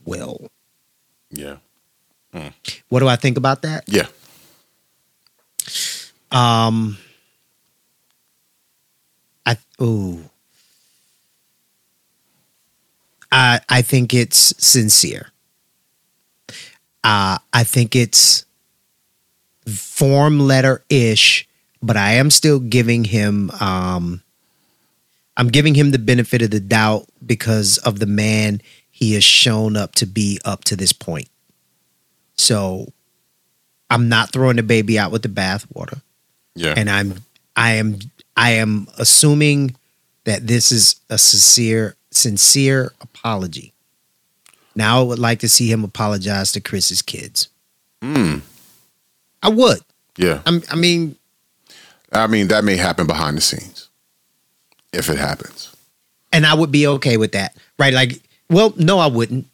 Will. 0.06 0.50
Yeah. 1.30 1.58
What 2.90 3.00
do 3.00 3.08
I 3.08 3.16
think 3.16 3.38
about 3.38 3.62
that? 3.62 3.84
Yeah. 3.88 4.08
Um, 6.32 6.98
I 9.46 9.58
ooh, 9.82 10.30
I 13.32 13.62
I 13.70 13.82
think 13.82 14.14
it's 14.14 14.54
sincere. 14.64 15.32
Uh, 17.04 17.38
I 17.52 17.64
think 17.64 17.96
it's 17.96 18.46
form 19.68 20.40
letter 20.40 20.84
ish, 20.90 21.48
but 21.82 21.98
I 21.98 22.14
am 22.14 22.30
still 22.32 22.60
giving 22.60 23.06
him. 23.06 23.52
Um, 23.60 24.24
I'm 25.36 25.48
giving 25.50 25.76
him 25.76 25.92
the 25.92 26.00
benefit 26.00 26.42
of 26.42 26.52
the 26.52 26.60
doubt 26.60 27.08
because 27.26 27.78
of 27.80 28.00
the 28.00 28.06
man 28.06 28.62
he 28.90 29.14
has 29.14 29.24
shown 29.24 29.76
up 29.76 29.96
to 29.96 30.06
be 30.06 30.40
up 30.46 30.64
to 30.66 30.76
this 30.76 30.94
point. 30.94 31.28
So 32.38 32.88
I'm 33.90 34.10
not 34.10 34.32
throwing 34.32 34.56
the 34.58 34.64
baby 34.64 34.98
out 34.98 35.12
with 35.12 35.22
the 35.22 35.30
bathwater 35.30 36.02
Yeah. 36.56 36.74
and 36.76 36.90
I'm 36.90 37.16
I 37.56 37.74
am 37.74 38.00
I 38.36 38.52
am 38.54 38.88
assuming 38.98 39.76
that 40.26 40.48
this 40.48 40.72
is 40.72 40.96
a 41.10 41.18
sincere 41.18 41.96
sincere 42.12 42.94
apology. 43.02 43.74
Now 44.76 45.00
I 45.00 45.04
would 45.04 45.20
like 45.20 45.40
to 45.42 45.50
see 45.50 45.72
him 45.72 45.84
apologize 45.84 46.52
to 46.54 46.62
Chris's 46.62 47.02
kids. 47.02 47.50
Mm. 48.02 48.42
I 49.44 49.50
would. 49.50 49.80
Yeah. 50.18 50.42
I'm, 50.46 50.62
I 50.72 50.76
mean, 50.76 51.16
I 52.12 52.28
mean, 52.28 52.48
that 52.48 52.64
may 52.64 52.76
happen 52.78 53.06
behind 53.08 53.38
the 53.38 53.42
scenes. 53.42 53.90
If 54.92 55.10
it 55.10 55.18
happens. 55.18 55.76
and 56.32 56.46
I 56.46 56.54
would 56.54 56.72
be 56.72 56.86
okay 56.88 57.18
with 57.18 57.32
that, 57.34 57.56
right? 57.80 57.94
Like, 57.94 58.22
well, 58.50 58.74
no, 58.78 59.00
I 59.00 59.08
wouldn't. 59.08 59.48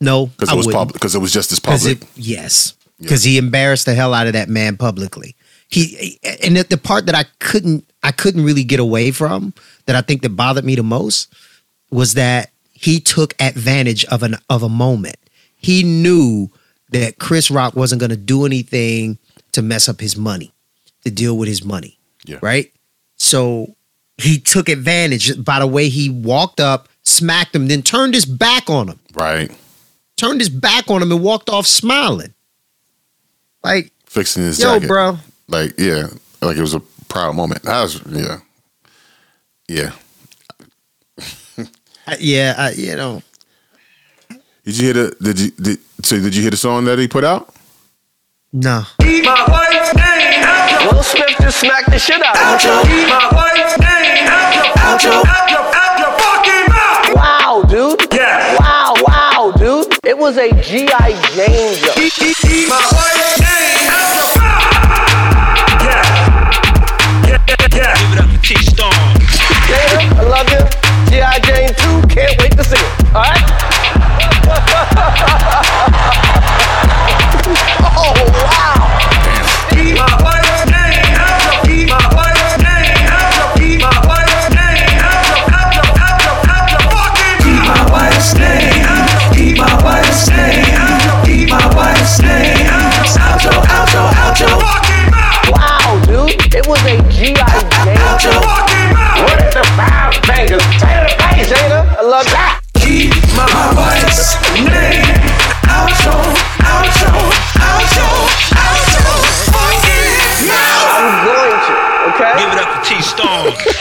No, 0.00 0.26
Because 0.26 0.52
it 0.52 0.56
was 0.56 0.66
public 0.66 0.92
because 0.94 1.14
it 1.14 1.18
was 1.20 1.32
just 1.32 1.52
as 1.52 1.58
public. 1.58 2.02
it- 2.02 2.08
yes, 2.16 2.74
because 3.00 3.24
he 3.24 3.38
embarrassed 3.38 3.86
the 3.86 3.94
hell 3.94 4.14
out 4.14 4.26
of 4.26 4.32
that 4.32 4.48
man 4.48 4.76
publicly. 4.76 5.36
He 5.68 6.18
and 6.42 6.56
the, 6.56 6.62
the 6.62 6.78
part 6.78 7.06
that 7.06 7.14
I 7.14 7.24
couldn't 7.40 7.88
I 8.02 8.12
couldn't 8.12 8.44
really 8.44 8.64
get 8.64 8.80
away 8.80 9.10
from 9.10 9.52
that 9.86 9.96
I 9.96 10.00
think 10.00 10.22
that 10.22 10.30
bothered 10.30 10.64
me 10.64 10.76
the 10.76 10.82
most 10.82 11.32
was 11.90 12.14
that 12.14 12.50
he 12.72 13.00
took 13.00 13.34
advantage 13.40 14.04
of 14.06 14.22
an 14.22 14.36
of 14.48 14.62
a 14.62 14.68
moment. 14.68 15.16
He 15.56 15.82
knew 15.82 16.50
that 16.90 17.18
Chris 17.18 17.50
Rock 17.50 17.74
wasn't 17.74 18.00
going 18.00 18.10
to 18.10 18.16
do 18.16 18.46
anything 18.46 19.18
to 19.52 19.62
mess 19.62 19.88
up 19.88 20.00
his 20.00 20.16
money, 20.16 20.52
to 21.04 21.10
deal 21.10 21.36
with 21.36 21.48
his 21.48 21.64
money. 21.64 21.98
Yeah. 22.24 22.38
Right? 22.42 22.72
So 23.16 23.74
he 24.18 24.38
took 24.38 24.68
advantage 24.68 25.42
by 25.44 25.58
the 25.58 25.66
way 25.66 25.88
he 25.88 26.10
walked 26.10 26.60
up, 26.60 26.88
smacked 27.02 27.54
him, 27.54 27.66
then 27.66 27.82
turned 27.82 28.14
his 28.14 28.24
back 28.24 28.70
on 28.70 28.88
him 28.88 29.00
right. 29.16 29.50
turned 30.16 30.40
his 30.40 30.48
back 30.48 30.90
on 30.90 31.02
him 31.02 31.10
and 31.10 31.22
walked 31.22 31.48
off 31.48 31.66
smiling. 31.66 32.34
Like, 33.66 33.92
Fixing 34.06 34.44
his 34.44 34.58
yo, 34.58 34.74
jacket. 34.74 34.88
bro, 34.88 35.18
Like, 35.48 35.74
yeah. 35.78 36.06
Like 36.40 36.56
it 36.56 36.60
was 36.62 36.74
a 36.74 36.80
proud 37.08 37.34
moment. 37.34 37.66
I 37.68 37.82
was 37.82 38.00
yeah. 38.08 38.38
Yeah. 39.68 39.92
I- 42.06 42.16
yeah, 42.20 42.54
I, 42.56 42.70
you 42.72 42.94
know, 42.96 43.22
Did 44.64 44.78
you 44.78 44.84
hear 44.84 44.92
the 44.94 45.16
did 45.20 45.40
you 45.40 45.50
did 45.50 45.78
so 46.02 46.20
did 46.20 46.34
you 46.36 46.42
hear 46.42 46.50
the 46.50 46.56
song 46.56 46.84
that 46.84 46.98
he 46.98 47.08
put 47.08 47.24
out? 47.24 47.52
no. 48.52 48.84
My 49.00 49.44
wife's 49.48 49.92
name 49.94 50.92
Will 50.94 51.02
Smith 51.02 51.34
just 51.40 51.58
smacked 51.60 51.90
the 51.90 51.98
shit 51.98 52.22
out 52.22 52.36
of 52.36 52.62
him. 52.62 52.82
Keep 52.86 53.08
my 53.08 53.28
wife's 53.34 53.78
name 53.78 54.26
out 54.28 54.54
your 54.54 54.66
out 54.78 55.02
your 55.02 55.12
out 55.26 55.50
your 55.50 55.64
out 55.74 55.98
your 55.98 56.12
fucking 56.22 56.66
mouth. 56.70 57.16
Wow, 57.16 57.62
dude. 57.68 58.12
Yeah. 58.14 58.56
Wow, 58.60 58.94
wow, 59.02 59.52
dude. 59.56 59.98
It 60.04 60.16
was 60.16 60.36
a 60.38 60.50
G.I. 60.62 61.10
Jane 61.34 61.74
joke. 61.82 61.94
Keep, 61.96 62.12
keep, 62.14 62.36
keep 62.36 62.68
my 62.68 62.76
wife's 62.92 63.40
name 63.40 63.45
Yeah. 67.76 67.92
Give 68.00 68.12
it 68.12 68.18
up 68.24 68.30
for 68.30 68.38
T 68.40 68.54
Jada, 69.68 70.00
I 70.16 70.22
love 70.24 70.48
you. 70.48 70.64
G.I. 71.10 71.38
Jane 71.40 71.68
2, 71.68 71.74
can't 72.08 72.40
wait 72.40 72.52
to 72.56 72.64
see 72.64 72.78
it. 72.78 72.84
All 73.14 73.20
right? 73.20 73.36
oh, 77.98 78.14
wow. 78.44 78.95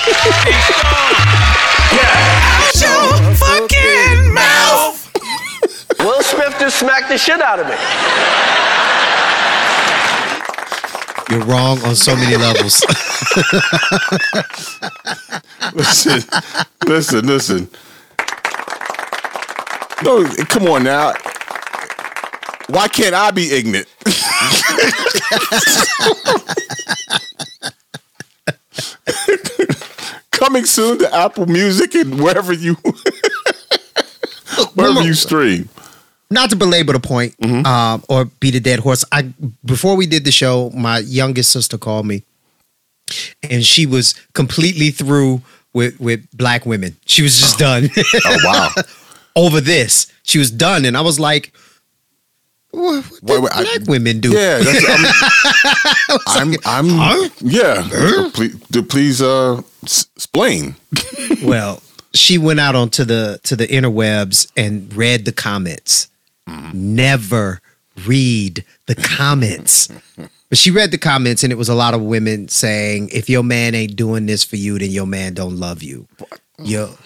Out 0.07 0.13
your 2.79 3.35
fucking 3.35 4.33
mouth. 4.33 5.11
Will 5.99 6.21
Smith 6.21 6.55
just 6.59 6.79
smacked 6.79 7.09
the 7.09 7.17
shit 7.17 7.41
out 7.41 7.59
of 7.59 7.65
me. 7.67 7.75
You're 11.31 11.43
wrong 11.45 11.79
on 11.85 11.95
so 11.95 12.15
many 12.15 12.37
levels. 12.37 12.85
Listen, 15.73 16.21
listen, 16.85 17.25
listen. 17.25 17.67
No, 20.03 20.23
come 20.45 20.67
on 20.67 20.83
now. 20.83 21.13
Why 22.67 22.87
can't 22.87 23.15
I 23.15 23.31
be 23.31 23.51
ignorant? 23.51 23.87
Coming 30.55 30.65
soon 30.67 30.97
to 30.99 31.13
Apple 31.13 31.47
Music 31.47 31.93
and 31.95 32.17
wherever 32.23 32.53
you 32.53 32.75
wherever 34.73 35.01
you 35.01 35.13
stream. 35.13 35.67
Not 36.31 36.49
to 36.51 36.55
belabor 36.55 36.93
the 36.93 37.01
point, 37.01 37.35
Mm-hmm. 37.41 37.65
um, 37.65 38.01
or 38.07 38.23
beat 38.39 38.55
a 38.55 38.61
dead 38.61 38.79
horse. 38.79 39.03
I 39.11 39.33
before 39.65 39.97
we 39.97 40.05
did 40.07 40.23
the 40.23 40.31
show, 40.31 40.69
my 40.69 40.99
youngest 40.99 41.51
sister 41.51 41.77
called 41.77 42.05
me, 42.05 42.23
and 43.43 43.65
she 43.65 43.85
was 43.85 44.13
completely 44.31 44.91
through 44.91 45.41
with 45.73 45.99
with 45.99 46.25
black 46.31 46.65
women. 46.65 46.95
She 47.05 47.21
was 47.21 47.37
just 47.37 47.59
done. 47.59 47.89
Oh 48.25 48.37
wow. 48.45 48.69
over 49.35 49.59
this. 49.59 50.09
She 50.23 50.37
was 50.39 50.51
done, 50.51 50.85
and 50.85 50.95
I 50.95 51.01
was 51.01 51.19
like, 51.19 51.51
"What, 52.75 53.05
what 53.05 53.21
Wait, 53.23 53.41
wait, 53.41 53.51
I- 53.53 53.63
black 53.63 53.87
women 53.87 54.19
do?" 54.19 54.31
Yeah, 54.31 54.61
I'm, 56.27 56.53
I'm, 56.53 56.55
I'm 56.65 56.89
Huh? 56.89 57.29
yeah. 57.41 58.29
Please, 58.33 58.55
please 58.89 59.21
uh, 59.21 59.61
explain. 59.83 60.75
well, 61.43 61.81
she 62.13 62.37
went 62.37 62.59
out 62.59 62.75
onto 62.75 63.03
the 63.03 63.39
to 63.43 63.55
the 63.55 63.67
interwebs 63.67 64.51
and 64.55 64.93
read 64.95 65.25
the 65.25 65.31
comments. 65.31 66.07
Mm-hmm. 66.47 66.95
Never 66.95 67.61
read 68.05 68.63
the 68.87 68.95
comments. 68.95 69.89
But 70.49 70.59
she 70.59 70.69
read 70.69 70.91
the 70.91 70.97
comments, 70.99 71.43
and 71.43 71.51
it 71.51 71.55
was 71.55 71.69
a 71.69 71.75
lot 71.75 71.93
of 71.95 72.01
women 72.01 72.47
saying, 72.49 73.09
"If 73.11 73.29
your 73.29 73.43
man 73.43 73.73
ain't 73.73 73.95
doing 73.95 74.25
this 74.27 74.43
for 74.43 74.57
you, 74.57 74.77
then 74.77 74.91
your 74.91 75.07
man 75.07 75.33
don't 75.33 75.57
love 75.57 75.81
you." 75.81 76.07
Mm. 76.59 76.69
Yo, 76.69 76.97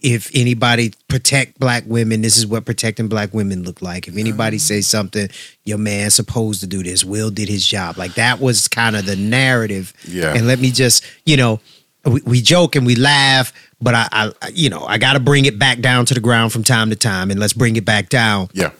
if 0.00 0.30
anybody 0.34 0.92
protect 1.08 1.58
black 1.58 1.84
women, 1.86 2.22
this 2.22 2.36
is 2.36 2.46
what 2.46 2.64
protecting 2.64 3.08
black 3.08 3.34
women 3.34 3.64
look 3.64 3.82
like. 3.82 4.06
If 4.08 4.16
anybody 4.16 4.58
mm. 4.58 4.60
says 4.60 4.86
something, 4.86 5.28
your 5.64 5.78
man's 5.78 6.14
supposed 6.14 6.60
to 6.60 6.66
do 6.66 6.82
this. 6.82 7.04
Will 7.04 7.30
did 7.30 7.48
his 7.48 7.66
job. 7.66 7.98
Like 7.98 8.14
that 8.14 8.40
was 8.40 8.68
kind 8.68 8.94
of 8.96 9.06
the 9.06 9.16
narrative. 9.16 9.92
Yeah. 10.06 10.34
And 10.34 10.46
let 10.46 10.60
me 10.60 10.70
just, 10.70 11.04
you 11.24 11.36
know, 11.36 11.60
we, 12.04 12.20
we 12.22 12.40
joke 12.40 12.76
and 12.76 12.86
we 12.86 12.94
laugh, 12.94 13.52
but 13.80 13.94
I, 13.94 14.08
I 14.12 14.32
you 14.52 14.70
know, 14.70 14.84
I 14.84 14.98
got 14.98 15.14
to 15.14 15.20
bring 15.20 15.44
it 15.44 15.58
back 15.58 15.80
down 15.80 16.06
to 16.06 16.14
the 16.14 16.20
ground 16.20 16.52
from 16.52 16.62
time 16.62 16.90
to 16.90 16.96
time, 16.96 17.30
and 17.30 17.40
let's 17.40 17.52
bring 17.52 17.76
it 17.76 17.84
back 17.84 18.08
down. 18.08 18.48
Yeah. 18.52 18.70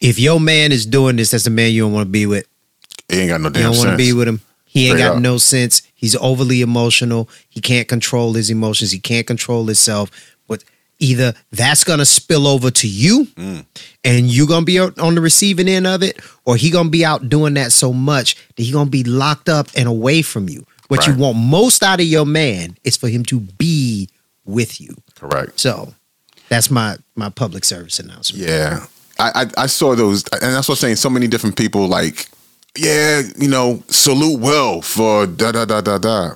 If 0.00 0.18
your 0.18 0.38
man 0.38 0.70
is 0.70 0.86
doing 0.86 1.16
this, 1.16 1.30
that's 1.30 1.44
the 1.44 1.50
man 1.50 1.72
you 1.72 1.82
don't 1.82 1.92
want 1.92 2.06
to 2.06 2.10
be 2.10 2.26
with. 2.26 2.46
He 3.08 3.20
ain't 3.20 3.30
got 3.30 3.40
no 3.40 3.48
damn. 3.50 3.62
You 3.62 3.68
don't 3.68 3.78
want 3.78 3.90
to 3.90 3.96
be 3.96 4.12
with 4.12 4.28
him. 4.28 4.40
He 4.78 4.86
ain't 4.88 4.98
Straight 4.98 5.08
got 5.08 5.16
up. 5.16 5.22
no 5.22 5.38
sense. 5.38 5.82
He's 5.94 6.14
overly 6.16 6.60
emotional. 6.62 7.28
He 7.48 7.60
can't 7.60 7.88
control 7.88 8.32
his 8.34 8.50
emotions. 8.50 8.90
He 8.92 8.98
can't 8.98 9.26
control 9.26 9.66
himself. 9.66 10.10
But 10.46 10.64
either 10.98 11.34
that's 11.52 11.84
gonna 11.84 12.04
spill 12.04 12.46
over 12.46 12.70
to 12.70 12.88
you, 12.88 13.26
Mm. 13.36 13.64
and 14.04 14.30
you're 14.30 14.46
gonna 14.46 14.64
be 14.64 14.78
on 14.78 15.14
the 15.14 15.20
receiving 15.20 15.68
end 15.68 15.86
of 15.86 16.02
it, 16.02 16.20
or 16.44 16.56
he 16.56 16.70
gonna 16.70 16.88
be 16.90 17.04
out 17.04 17.28
doing 17.28 17.54
that 17.54 17.72
so 17.72 17.92
much 17.92 18.36
that 18.56 18.62
he 18.62 18.72
gonna 18.72 18.90
be 18.90 19.04
locked 19.04 19.48
up 19.48 19.68
and 19.76 19.88
away 19.88 20.22
from 20.22 20.48
you. 20.48 20.64
What 20.88 21.06
you 21.06 21.14
want 21.14 21.36
most 21.36 21.82
out 21.82 22.00
of 22.00 22.06
your 22.06 22.24
man 22.24 22.76
is 22.82 22.96
for 22.96 23.08
him 23.08 23.22
to 23.26 23.40
be 23.40 24.08
with 24.46 24.80
you. 24.80 24.96
Correct. 25.14 25.60
So 25.60 25.92
that's 26.48 26.70
my 26.70 26.96
my 27.14 27.28
public 27.28 27.64
service 27.64 27.98
announcement. 28.00 28.48
Yeah, 28.48 28.86
I, 29.18 29.42
I 29.42 29.62
I 29.64 29.66
saw 29.66 29.94
those, 29.94 30.24
and 30.32 30.40
that's 30.54 30.66
what 30.68 30.76
I'm 30.76 30.80
saying. 30.80 30.96
So 30.96 31.10
many 31.10 31.26
different 31.28 31.56
people 31.56 31.86
like, 31.88 32.28
yeah, 32.78 33.22
you 33.36 33.48
know, 33.48 33.82
salute 33.88 34.40
Will 34.40 34.82
for 34.82 35.26
da 35.26 35.52
da 35.52 35.64
da 35.64 35.80
da 35.80 35.98
da. 35.98 36.34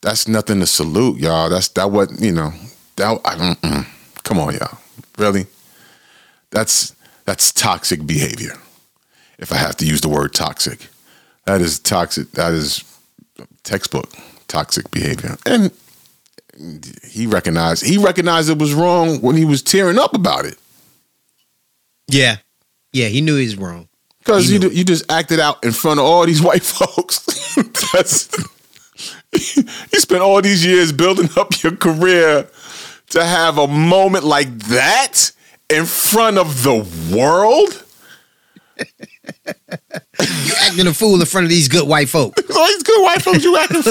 That's 0.00 0.26
nothing 0.26 0.60
to 0.60 0.66
salute, 0.66 1.18
y'all. 1.18 1.50
That's 1.50 1.68
that 1.68 1.90
what 1.90 2.20
you 2.20 2.32
know. 2.32 2.52
That 2.96 3.20
I. 3.24 3.84
Come 4.24 4.38
on, 4.38 4.54
y'all. 4.54 4.78
Really? 5.18 5.46
That's 6.50 6.94
that's 7.26 7.52
toxic 7.52 8.06
behavior. 8.06 8.54
If 9.38 9.52
I 9.52 9.56
have 9.56 9.76
to 9.76 9.86
use 9.86 10.00
the 10.00 10.08
word 10.08 10.34
toxic, 10.34 10.88
that 11.44 11.60
is 11.60 11.78
toxic. 11.78 12.30
That 12.32 12.52
is 12.52 12.84
textbook 13.62 14.10
toxic 14.48 14.90
behavior. 14.90 15.36
And 15.46 15.70
he 17.04 17.26
recognized 17.26 17.84
he 17.84 17.98
recognized 17.98 18.48
it 18.48 18.58
was 18.58 18.72
wrong 18.72 19.20
when 19.20 19.36
he 19.36 19.44
was 19.44 19.62
tearing 19.62 19.98
up 19.98 20.14
about 20.14 20.46
it. 20.46 20.58
Yeah, 22.08 22.36
yeah. 22.92 23.08
He 23.08 23.20
knew 23.20 23.36
he 23.36 23.44
was 23.44 23.56
wrong. 23.56 23.89
Because 24.20 24.50
you 24.50 24.60
you 24.70 24.84
just 24.84 25.10
acted 25.10 25.40
out 25.40 25.64
in 25.64 25.72
front 25.72 25.98
of 25.98 26.06
all 26.06 26.24
these 26.26 26.42
white 26.42 26.62
folks. 26.76 27.26
You 29.32 30.00
spent 30.00 30.22
all 30.22 30.42
these 30.42 30.64
years 30.64 30.92
building 30.92 31.28
up 31.36 31.62
your 31.62 31.74
career 31.76 32.48
to 33.10 33.24
have 33.24 33.58
a 33.58 33.66
moment 33.66 34.24
like 34.24 34.50
that 34.64 35.32
in 35.70 35.86
front 35.86 36.36
of 36.38 36.62
the 36.62 36.74
world. 37.16 37.84
You 38.78 40.52
acting 40.62 40.86
a 40.86 40.92
fool 40.94 41.18
in 41.20 41.26
front 41.26 41.44
of 41.44 41.50
these 41.50 41.68
good 41.68 41.86
white 41.88 42.08
folk. 42.08 42.34
All 42.56 42.66
these 42.66 42.82
good 42.82 43.02
white 43.02 43.22
folks, 43.22 43.44
you 43.44 43.56
acting 43.56 43.82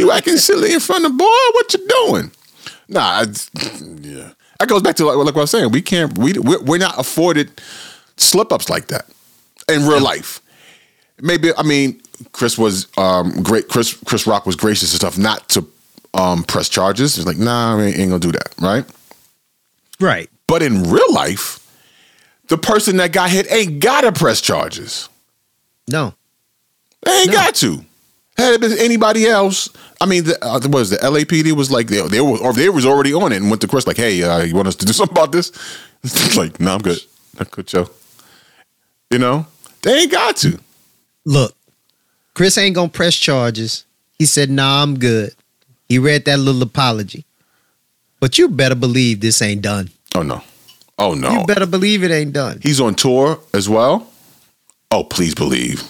you 0.00 0.10
acting 0.10 0.36
silly 0.36 0.72
in 0.74 0.80
front 0.80 1.04
of 1.06 1.16
boy. 1.16 1.24
What 1.52 1.74
you 1.74 1.86
doing? 1.88 2.30
Nah, 2.88 3.22
it's- 3.22 3.50
yeah. 4.00 4.30
That 4.58 4.68
goes 4.68 4.82
back 4.82 4.96
to 4.96 5.06
like, 5.06 5.16
like 5.16 5.26
what 5.26 5.36
I 5.36 5.40
was 5.42 5.50
saying. 5.50 5.70
We 5.70 5.80
can't. 5.82 6.16
We 6.18 6.32
we're, 6.32 6.62
we're 6.62 6.78
not 6.78 6.98
afforded 6.98 7.60
slip 8.16 8.52
ups 8.52 8.68
like 8.68 8.88
that 8.88 9.06
in 9.68 9.86
real 9.86 10.00
life. 10.00 10.40
Maybe 11.20 11.50
I 11.56 11.62
mean 11.62 12.00
Chris 12.32 12.58
was 12.58 12.86
um, 12.96 13.42
great. 13.42 13.68
Chris 13.68 13.94
Chris 14.04 14.26
Rock 14.26 14.46
was 14.46 14.56
gracious 14.56 14.92
and 14.92 15.00
stuff 15.00 15.18
not 15.18 15.48
to 15.50 15.66
um, 16.14 16.44
press 16.44 16.68
charges. 16.68 17.16
He's 17.16 17.26
like 17.26 17.38
nah, 17.38 17.78
I 17.78 17.82
ain't 17.84 18.10
gonna 18.10 18.18
do 18.18 18.32
that, 18.32 18.54
right? 18.60 18.84
Right. 20.00 20.30
But 20.46 20.62
in 20.62 20.84
real 20.84 21.12
life, 21.12 21.64
the 22.48 22.58
person 22.58 22.96
that 22.98 23.12
got 23.12 23.30
hit 23.30 23.50
ain't 23.50 23.80
gotta 23.80 24.12
press 24.12 24.40
charges. 24.40 25.08
No. 25.88 26.14
They 27.02 27.22
ain't 27.22 27.32
got 27.32 27.54
to. 27.56 27.84
Had 28.36 28.54
it 28.54 28.60
been 28.60 28.78
anybody 28.78 29.26
else, 29.26 29.68
I 30.00 30.06
mean, 30.06 30.24
the, 30.24 30.44
uh, 30.44 30.60
what 30.60 30.74
was 30.74 30.90
the 30.90 30.96
LAPD 30.98 31.52
was 31.52 31.70
like 31.70 31.88
they, 31.88 32.06
they 32.06 32.20
were 32.20 32.38
or 32.38 32.52
they 32.52 32.68
was 32.68 32.86
already 32.86 33.12
on 33.12 33.32
it 33.32 33.36
and 33.36 33.50
went 33.50 33.60
to 33.62 33.68
Chris 33.68 33.86
like, 33.86 33.96
hey, 33.96 34.22
uh, 34.22 34.42
you 34.42 34.54
want 34.54 34.68
us 34.68 34.76
to 34.76 34.86
do 34.86 34.92
something 34.94 35.16
about 35.16 35.32
this? 35.32 35.52
It's 36.04 36.36
like, 36.36 36.60
no, 36.60 36.74
I'm 36.74 36.80
good. 36.80 37.00
I'm 37.40 37.48
good, 37.50 37.66
Joe. 37.66 37.90
You 39.10 39.18
know, 39.18 39.48
they 39.88 40.02
ain't 40.02 40.12
got 40.12 40.36
to. 40.36 40.58
Look, 41.24 41.54
Chris 42.34 42.58
ain't 42.58 42.74
gonna 42.74 42.90
press 42.90 43.16
charges. 43.16 43.84
He 44.18 44.26
said, 44.26 44.50
"Nah, 44.50 44.82
I'm 44.82 44.98
good." 44.98 45.34
He 45.88 45.98
read 45.98 46.26
that 46.26 46.38
little 46.38 46.62
apology, 46.62 47.24
but 48.20 48.36
you 48.36 48.48
better 48.48 48.74
believe 48.74 49.20
this 49.20 49.40
ain't 49.40 49.62
done. 49.62 49.88
Oh 50.14 50.22
no, 50.22 50.42
oh 50.98 51.14
no. 51.14 51.30
You 51.30 51.46
better 51.46 51.64
believe 51.64 52.04
it 52.04 52.10
ain't 52.10 52.34
done. 52.34 52.60
He's 52.62 52.82
on 52.82 52.96
tour 52.96 53.40
as 53.54 53.66
well. 53.66 54.06
Oh, 54.90 55.04
please 55.04 55.34
believe. 55.34 55.82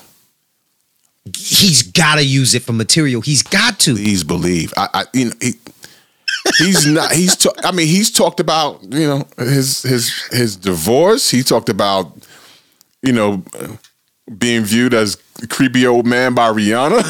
He's 1.36 1.82
got 1.82 2.16
to 2.16 2.24
use 2.24 2.54
it 2.54 2.62
for 2.62 2.72
material. 2.72 3.20
He's 3.20 3.42
got 3.42 3.80
to. 3.80 3.94
Please 3.94 4.22
believe. 4.22 4.72
I, 4.76 4.88
I 4.94 5.04
you 5.12 5.24
know, 5.26 5.32
he, 5.40 5.54
he's 6.58 6.86
not. 6.86 7.10
He's. 7.12 7.34
Ta- 7.34 7.50
I 7.64 7.72
mean, 7.72 7.88
he's 7.88 8.12
talked 8.12 8.38
about 8.38 8.80
you 8.84 9.08
know 9.08 9.26
his 9.38 9.82
his 9.82 10.12
his 10.30 10.54
divorce. 10.54 11.30
He 11.30 11.42
talked 11.42 11.68
about 11.68 12.16
you 13.02 13.12
know 13.12 13.42
being 14.36 14.64
viewed 14.64 14.94
as 14.94 15.16
creepy 15.48 15.86
old 15.86 16.06
man 16.06 16.34
by 16.34 16.50
Rihanna. 16.50 17.02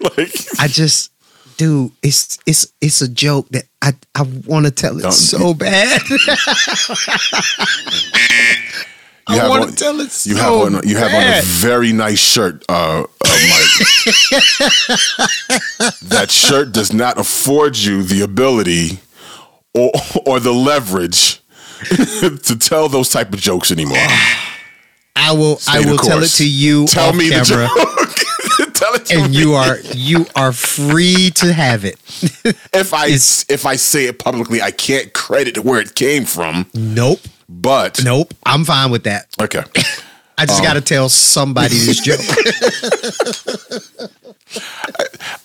like 0.16 0.32
I 0.60 0.68
just, 0.68 1.10
dude, 1.56 1.92
it's 2.02 2.38
it's 2.46 2.72
it's 2.80 3.00
a 3.00 3.08
joke 3.08 3.48
that 3.50 3.64
I 3.82 3.94
I 4.14 4.22
want 4.46 4.66
to 4.66 4.72
tell 4.72 4.98
it 4.98 5.02
Don't- 5.02 5.12
so 5.12 5.54
bad. 5.54 6.00
you 6.08 6.18
I 9.28 9.36
have 9.36 9.48
want 9.48 9.70
to 9.70 9.76
tell 9.76 10.00
it 10.00 10.10
so 10.10 10.30
you 10.30 10.36
have 10.36 10.52
on 10.52 10.88
you 10.88 10.96
have 10.96 11.14
on 11.14 11.22
a 11.22 11.40
very 11.42 11.92
nice 11.92 12.18
shirt, 12.18 12.64
uh, 12.68 13.02
uh, 13.02 13.06
Mike. 13.24 13.24
that 16.02 16.26
shirt 16.30 16.72
does 16.72 16.92
not 16.92 17.18
afford 17.18 17.76
you 17.76 18.02
the 18.02 18.22
ability 18.22 18.98
or 19.74 19.92
or 20.26 20.40
the 20.40 20.52
leverage 20.52 21.40
to 21.88 22.56
tell 22.58 22.88
those 22.88 23.08
type 23.08 23.32
of 23.32 23.40
jokes 23.40 23.70
anymore. 23.70 23.98
I 25.16 25.32
will 25.32 25.56
Stay 25.58 25.78
I 25.78 25.80
will 25.90 25.98
tell 25.98 26.22
it 26.22 26.28
to 26.28 26.48
you 26.48 26.86
Tell 26.86 27.12
me 27.12 27.28
the 27.28 27.44
camera, 27.44 27.68
joke. 27.68 28.74
tell 28.74 28.94
it 28.94 29.06
to 29.06 29.14
and 29.18 29.32
me. 29.32 29.38
you 29.38 29.52
are 29.54 29.78
you 29.94 30.26
are 30.36 30.52
free 30.52 31.30
to 31.36 31.52
have 31.52 31.84
it. 31.84 31.94
if 32.72 32.94
I 32.94 33.06
if 33.08 33.66
I 33.66 33.76
say 33.76 34.06
it 34.06 34.18
publicly, 34.18 34.62
I 34.62 34.70
can't 34.70 35.12
credit 35.12 35.58
where 35.64 35.80
it 35.80 35.94
came 35.94 36.24
from. 36.24 36.66
Nope, 36.74 37.20
But 37.48 38.00
nope. 38.04 38.32
I'm 38.46 38.64
fine 38.64 38.90
with 38.90 39.04
that. 39.04 39.26
okay, 39.40 39.62
I 40.38 40.46
just 40.46 40.60
Um, 40.60 40.64
got 40.64 40.74
to 40.74 40.80
tell 40.80 41.08
somebody 41.08 41.74
this 41.76 42.00
joke. 42.00 42.20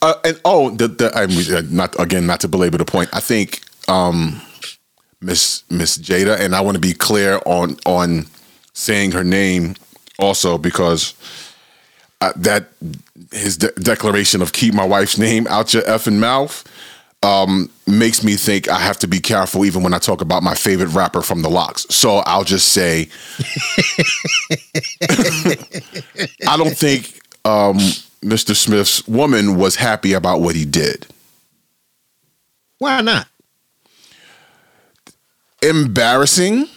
uh, 0.02 0.14
and 0.24 0.40
oh, 0.46 0.70
the, 0.72 0.88
the 0.88 1.12
I 1.16 1.26
mean, 1.28 1.54
uh, 1.54 1.62
not 1.70 2.00
again, 2.00 2.26
not 2.28 2.40
to 2.42 2.48
belabor 2.48 2.78
the 2.78 2.86
point. 2.86 3.10
I 3.14 3.20
think 3.20 3.62
um, 3.90 4.42
Miss 5.22 5.64
Miss 5.70 5.98
Jada, 5.98 6.40
and 6.40 6.56
I 6.56 6.62
want 6.62 6.76
to 6.76 6.82
be 6.82 6.94
clear 6.94 7.42
on 7.46 7.78
on 7.86 8.28
saying 8.76 9.12
her 9.14 9.24
name 9.24 9.76
also 10.20 10.58
because 10.60 11.16
uh, 12.22 12.32
that 12.36 12.68
his 13.32 13.58
de- 13.58 13.72
declaration 13.72 14.42
of 14.42 14.54
keep 14.54 14.74
my 14.74 14.86
wife's 14.86 15.18
name 15.18 15.48
out 15.48 15.74
your 15.74 15.84
effing 15.84 16.20
mouth 16.20 16.64
um, 17.24 17.72
makes 17.88 18.24
me 18.24 18.36
think 18.36 18.68
I 18.70 18.80
have 18.80 19.00
to 19.00 19.08
be 19.08 19.20
careful 19.20 19.66
even 19.66 19.82
when 19.82 19.94
I 19.94 19.98
talk 19.98 20.22
about 20.22 20.44
my 20.44 20.54
favorite 20.54 20.90
rapper 20.90 21.22
from 21.22 21.42
the 21.42 21.50
Lox. 21.50 21.88
So 21.90 22.18
I'll 22.18 22.44
just 22.44 22.70
say 22.70 23.10
I 26.48 26.58
don't 26.58 26.78
think 26.78 27.20
um, 27.44 27.78
Mr. 28.22 28.56
Smith's 28.56 29.08
woman 29.08 29.58
was 29.58 29.76
happy 29.76 30.14
about 30.14 30.42
what 30.42 30.56
he 30.56 30.66
did. 30.66 31.08
Why 32.78 33.02
not? 33.02 33.28
Embarrassing. 35.64 36.68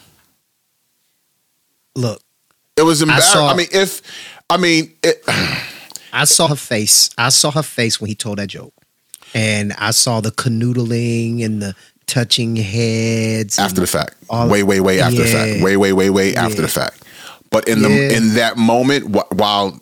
Look, 1.99 2.23
It 2.77 2.83
was 2.83 3.03
embarrassing. 3.03 3.33
saw- 3.33 3.51
I 3.51 3.57
mean, 3.57 3.67
if 3.73 4.03
I 4.49 4.57
mean, 4.57 4.93
it, 5.03 5.23
I 6.13 6.25
saw 6.25 6.47
her 6.49 6.57
face. 6.57 7.11
I 7.19 7.29
saw 7.31 7.51
her 7.51 7.63
face 7.63 8.01
when 8.01 8.09
he 8.09 8.15
told 8.15 8.39
that 8.39 8.47
joke, 8.49 8.73
and 9.35 9.73
I 9.75 9.91
saw 9.91 10.21
the 10.21 10.31
canoodling 10.31 11.45
and 11.45 11.61
the 11.61 11.75
touching 12.07 12.57
heads 12.57 13.59
after 13.59 13.81
the 13.81 13.87
fact, 13.87 14.15
way, 14.31 14.63
way, 14.63 14.81
way 14.81 15.01
after 15.01 15.19
the 15.23 15.27
fact, 15.27 15.57
Yeah. 15.59 15.63
way, 15.65 15.77
way, 15.77 15.93
way, 15.93 16.09
way 16.09 16.35
after 16.35 16.57
Yeah. 16.57 16.63
the 16.63 16.69
fact. 16.69 17.03
But 17.51 17.67
in 17.69 17.83
the 17.83 18.15
in 18.15 18.35
that 18.35 18.57
moment, 18.57 19.09
while 19.35 19.81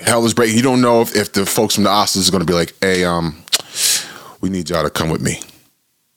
hell 0.00 0.24
is 0.24 0.32
breaking, 0.32 0.56
you 0.56 0.62
don't 0.62 0.80
know 0.80 1.02
if, 1.02 1.14
if 1.16 1.32
the 1.32 1.44
folks 1.44 1.74
from 1.74 1.84
the 1.84 1.90
Oscars 1.90 2.28
are 2.28 2.30
going 2.30 2.40
to 2.40 2.46
be 2.46 2.54
like, 2.54 2.72
"Hey, 2.80 3.04
um, 3.04 3.42
we 4.40 4.48
need 4.48 4.70
y'all 4.70 4.84
to 4.84 4.90
come 4.90 5.10
with 5.10 5.20
me. 5.20 5.40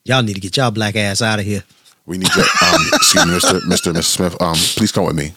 Y'all 0.05 0.21
need 0.23 0.35
to 0.35 0.39
get 0.39 0.55
y'all 0.57 0.71
black 0.71 0.95
ass 0.95 1.21
out 1.21 1.39
of 1.39 1.45
here. 1.45 1.63
We 2.11 2.17
need 2.17 2.35
you, 2.35 2.41
um, 2.41 2.81
excuse 2.93 3.25
me, 3.25 3.31
Mister 3.31 3.59
Mister 3.65 3.93
Mr. 3.93 4.03
Smith. 4.03 4.41
Um, 4.41 4.55
please 4.55 4.91
come 4.91 5.05
with 5.05 5.15
me. 5.15 5.31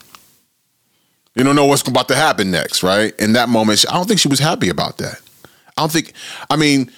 You 1.37 1.45
don't 1.45 1.55
know 1.55 1.67
what's 1.67 1.87
about 1.87 2.09
to 2.09 2.17
happen 2.17 2.51
next, 2.51 2.83
right? 2.83 3.15
In 3.21 3.35
that 3.35 3.49
moment, 3.49 3.79
she- 3.79 3.87
I 3.87 3.93
don't 3.93 4.09
think 4.09 4.19
she 4.19 4.27
was 4.27 4.41
happy 4.41 4.69
about 4.71 4.99
that. 4.99 5.21
I 5.77 5.83
don't 5.83 5.93
think. 5.93 6.15
I 6.51 6.57
mean, 6.57 6.91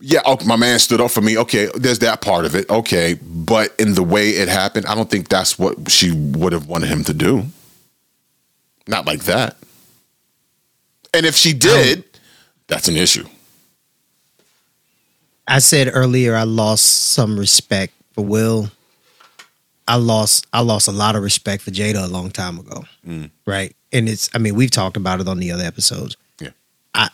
yeah, 0.00 0.20
oh, 0.24 0.38
my 0.46 0.56
man 0.56 0.78
stood 0.78 1.02
up 1.02 1.10
for 1.10 1.20
me. 1.20 1.36
Okay, 1.36 1.68
there's 1.74 1.98
that 1.98 2.22
part 2.22 2.46
of 2.46 2.54
it. 2.54 2.70
Okay, 2.70 3.18
but 3.22 3.74
in 3.78 3.92
the 3.92 4.02
way 4.02 4.30
it 4.30 4.48
happened, 4.48 4.86
I 4.86 4.94
don't 4.94 5.10
think 5.10 5.28
that's 5.28 5.58
what 5.58 5.90
she 5.90 6.12
would 6.12 6.54
have 6.54 6.66
wanted 6.66 6.88
him 6.88 7.04
to 7.04 7.12
do. 7.12 7.44
Not 8.88 9.04
like 9.04 9.24
that. 9.24 9.58
And 11.12 11.26
if 11.26 11.36
she 11.36 11.52
did, 11.52 12.04
that's 12.68 12.88
an 12.88 12.96
issue. 12.96 13.28
I 15.46 15.58
said 15.58 15.90
earlier 15.92 16.34
I 16.34 16.44
lost 16.44 16.86
some 17.12 17.38
respect 17.38 17.92
for 18.14 18.24
Will. 18.24 18.70
I 19.90 19.96
lost 19.96 20.46
I 20.52 20.60
lost 20.60 20.86
a 20.86 20.92
lot 20.92 21.16
of 21.16 21.24
respect 21.24 21.64
for 21.64 21.72
Jada 21.72 22.04
a 22.04 22.06
long 22.06 22.30
time 22.30 22.60
ago. 22.60 22.84
Mm. 23.04 23.32
Right? 23.44 23.74
And 23.92 24.08
it's 24.08 24.30
I 24.32 24.38
mean, 24.38 24.54
we've 24.54 24.70
talked 24.70 24.96
about 24.96 25.20
it 25.20 25.26
on 25.26 25.40
the 25.40 25.50
other 25.50 25.64
episodes. 25.64 26.16
Yeah. 26.40 26.50
I 26.94 27.08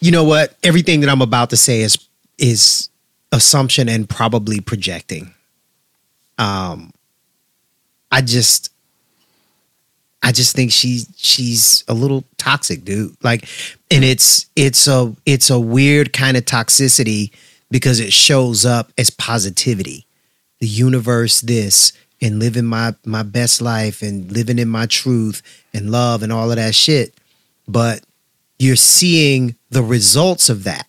You 0.00 0.10
know 0.10 0.24
what? 0.24 0.56
Everything 0.64 1.00
that 1.02 1.08
I'm 1.08 1.22
about 1.22 1.50
to 1.50 1.56
say 1.56 1.82
is 1.82 1.96
is 2.38 2.90
assumption 3.30 3.88
and 3.88 4.08
probably 4.08 4.60
projecting. 4.60 5.32
Um 6.38 6.92
I 8.10 8.20
just 8.20 8.70
I 10.24 10.32
just 10.32 10.56
think 10.56 10.72
she 10.72 11.02
she's 11.16 11.84
a 11.86 11.94
little 11.94 12.24
toxic, 12.36 12.84
dude. 12.84 13.16
Like, 13.22 13.46
and 13.92 14.02
it's 14.02 14.46
it's 14.56 14.88
a 14.88 15.14
it's 15.24 15.50
a 15.50 15.60
weird 15.60 16.12
kind 16.12 16.36
of 16.36 16.44
toxicity 16.46 17.30
because 17.70 18.00
it 18.00 18.12
shows 18.12 18.66
up 18.66 18.92
as 18.98 19.08
positivity. 19.08 20.04
The 20.62 20.66
universe, 20.68 21.42
this, 21.42 21.92
and 22.22 22.38
living 22.38 22.64
my 22.64 22.94
my 23.04 23.22
best 23.22 23.60
life 23.60 24.00
and 24.00 24.30
living 24.32 24.58
in 24.58 24.68
my 24.68 24.86
truth 24.86 25.42
and 25.74 25.90
love 25.90 26.22
and 26.22 26.32
all 26.32 26.50
of 26.50 26.56
that 26.56 26.74
shit. 26.74 27.12
But 27.68 28.02
you're 28.58 28.76
seeing 28.76 29.56
the 29.70 29.82
results 29.82 30.48
of 30.48 30.64
that. 30.64 30.86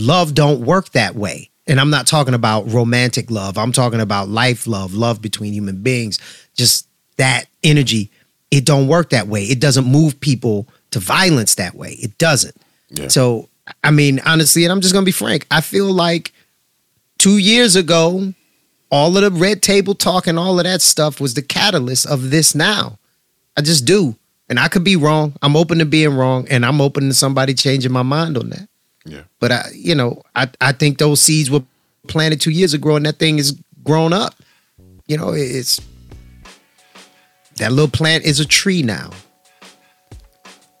Love 0.00 0.34
don't 0.34 0.62
work 0.62 0.90
that 0.90 1.14
way. 1.14 1.50
And 1.68 1.78
I'm 1.78 1.90
not 1.90 2.08
talking 2.08 2.34
about 2.34 2.68
romantic 2.72 3.30
love. 3.30 3.56
I'm 3.56 3.72
talking 3.72 4.00
about 4.00 4.28
life 4.28 4.66
love, 4.66 4.94
love 4.94 5.22
between 5.22 5.52
human 5.52 5.82
beings. 5.82 6.18
Just 6.56 6.88
that 7.18 7.44
energy 7.62 8.10
it 8.52 8.66
don't 8.66 8.86
work 8.86 9.10
that 9.10 9.26
way. 9.26 9.44
It 9.44 9.60
doesn't 9.60 9.86
move 9.86 10.20
people 10.20 10.68
to 10.90 11.00
violence 11.00 11.54
that 11.56 11.74
way. 11.74 11.92
It 11.92 12.18
doesn't. 12.18 12.54
Yeah. 12.90 13.08
So, 13.08 13.48
I 13.82 13.90
mean, 13.90 14.20
honestly, 14.26 14.64
and 14.64 14.70
I'm 14.70 14.82
just 14.82 14.92
gonna 14.92 15.06
be 15.06 15.10
frank. 15.10 15.46
I 15.50 15.62
feel 15.62 15.90
like 15.90 16.32
two 17.18 17.38
years 17.38 17.76
ago, 17.76 18.34
all 18.92 19.16
of 19.16 19.22
the 19.22 19.30
red 19.30 19.62
table 19.62 19.94
talk 19.94 20.26
and 20.26 20.38
all 20.38 20.58
of 20.60 20.64
that 20.64 20.82
stuff 20.82 21.18
was 21.18 21.32
the 21.32 21.42
catalyst 21.42 22.06
of 22.06 22.30
this 22.30 22.54
now. 22.54 22.98
I 23.56 23.62
just 23.62 23.86
do. 23.86 24.16
And 24.50 24.60
I 24.60 24.68
could 24.68 24.84
be 24.84 24.96
wrong. 24.96 25.32
I'm 25.40 25.56
open 25.56 25.78
to 25.78 25.86
being 25.86 26.14
wrong, 26.14 26.46
and 26.50 26.66
I'm 26.66 26.80
open 26.82 27.08
to 27.08 27.14
somebody 27.14 27.54
changing 27.54 27.90
my 27.90 28.02
mind 28.02 28.36
on 28.36 28.50
that. 28.50 28.68
Yeah. 29.06 29.22
But 29.40 29.50
I, 29.50 29.70
you 29.74 29.94
know, 29.94 30.22
I, 30.34 30.48
I 30.60 30.72
think 30.72 30.98
those 30.98 31.22
seeds 31.22 31.50
were 31.50 31.62
planted 32.06 32.42
two 32.42 32.50
years 32.50 32.74
ago, 32.74 32.96
and 32.96 33.06
that 33.06 33.18
thing 33.18 33.38
is 33.38 33.58
grown 33.82 34.12
up. 34.12 34.34
You 35.06 35.16
know, 35.16 35.32
it's 35.32 35.80
that 37.56 37.72
little 37.72 37.88
plant 37.88 38.24
is 38.24 38.40
a 38.40 38.46
tree 38.46 38.82
now. 38.82 39.10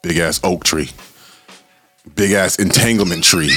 Big 0.02 0.18
ass 0.18 0.38
oak 0.44 0.64
tree. 0.64 0.90
Big 2.14 2.32
ass 2.32 2.56
entanglement 2.56 3.24
tree. 3.24 3.52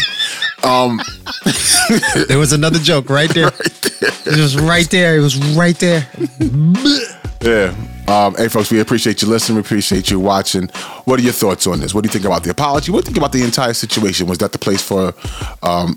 Um 0.63 1.01
There 2.27 2.39
was 2.39 2.53
another 2.53 2.79
joke 2.79 3.09
right 3.09 3.29
there. 3.33 3.51
It 4.25 4.39
was 4.39 4.59
right 4.59 4.89
there. 4.89 5.17
It 5.17 5.21
was 5.21 5.37
right 5.55 5.77
there. 5.79 6.07
Yeah. 7.41 7.75
Um, 8.07 8.33
hey, 8.35 8.47
folks, 8.47 8.71
we 8.71 8.79
appreciate 8.79 9.21
you 9.21 9.27
listening. 9.27 9.57
We 9.57 9.61
appreciate 9.61 10.09
you 10.09 10.19
watching. 10.19 10.67
What 11.03 11.19
are 11.19 11.21
your 11.23 11.33
thoughts 11.33 11.67
on 11.67 11.79
this? 11.79 11.93
What 11.93 12.03
do 12.03 12.07
you 12.07 12.11
think 12.11 12.25
about 12.25 12.43
the 12.43 12.49
apology? 12.49 12.91
What 12.91 13.03
do 13.03 13.09
you 13.09 13.13
think 13.13 13.17
about 13.17 13.33
the 13.33 13.43
entire 13.43 13.73
situation? 13.73 14.25
Was 14.25 14.39
that 14.39 14.51
the 14.51 14.57
place 14.57 14.81
for 14.81 15.13
um, 15.61 15.95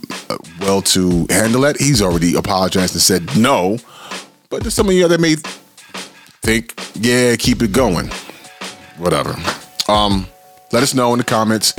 Will 0.60 0.82
to 0.82 1.26
handle 1.30 1.64
it? 1.64 1.78
He's 1.78 2.02
already 2.02 2.34
apologized 2.34 2.94
and 2.94 3.00
said 3.00 3.34
no. 3.36 3.78
But 4.50 4.60
there's 4.62 4.74
some 4.74 4.88
of 4.88 4.94
you 4.94 5.08
that 5.08 5.20
may 5.20 5.36
think, 6.42 6.74
yeah, 6.94 7.34
keep 7.36 7.62
it 7.62 7.72
going. 7.72 8.10
Whatever. 8.98 9.34
Um, 9.88 10.26
let 10.72 10.82
us 10.82 10.92
know 10.92 11.12
in 11.12 11.18
the 11.18 11.24
comments. 11.24 11.72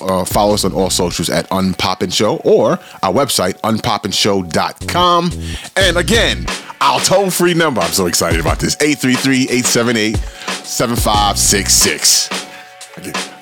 Uh, 0.00 0.24
follow 0.24 0.54
us 0.54 0.64
on 0.64 0.72
all 0.72 0.90
socials 0.90 1.30
at 1.30 1.48
Unpopin 1.50 2.12
Show 2.12 2.38
or 2.38 2.72
our 3.02 3.12
website, 3.12 3.54
unpopinshow.com. 3.60 5.30
And 5.76 5.96
again, 5.96 6.46
our 6.80 6.98
toll 7.00 7.30
free 7.30 7.54
number. 7.54 7.80
I'm 7.80 7.92
so 7.92 8.06
excited 8.06 8.40
about 8.40 8.58
this 8.58 8.76
833 8.80 9.42
878 9.44 10.16
7566. 10.64 12.30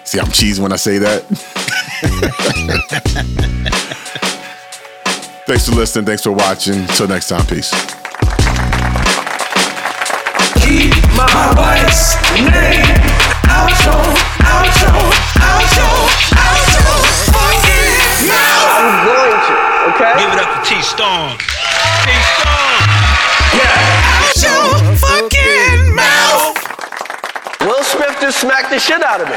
See, 0.04 0.20
I'm 0.20 0.26
cheesing 0.26 0.60
when 0.60 0.72
I 0.72 0.76
say 0.76 0.98
that. 0.98 1.24
Thanks 5.46 5.66
for 5.68 5.74
listening. 5.74 6.04
Thanks 6.06 6.22
for 6.22 6.32
watching. 6.32 6.86
Till 6.88 7.08
next 7.08 7.28
time, 7.28 7.46
peace. 7.46 7.70
Keep 10.62 10.94
my 11.14 11.54
wife's 11.56 12.16
name 12.34 13.00
out 13.48 13.70
your, 13.84 14.02
out 14.44 14.80
your, 14.80 15.12
okay? 19.96 20.12
Give 20.20 20.32
it 20.32 20.40
up 20.40 20.50
for 20.52 20.62
T 20.64 20.82
Storm. 20.82 21.32
T 21.40 22.12
Storm. 22.36 22.80
Yeah. 23.56 24.36
Out 24.36 24.44
your 24.44 24.96
fucking 25.00 25.94
mouth. 25.94 26.56
Will 27.60 27.82
Smith 27.82 28.16
just 28.20 28.40
smacked 28.40 28.70
the 28.70 28.78
shit 28.78 29.02
out 29.02 29.20
of 29.20 29.28
me. 29.28 29.36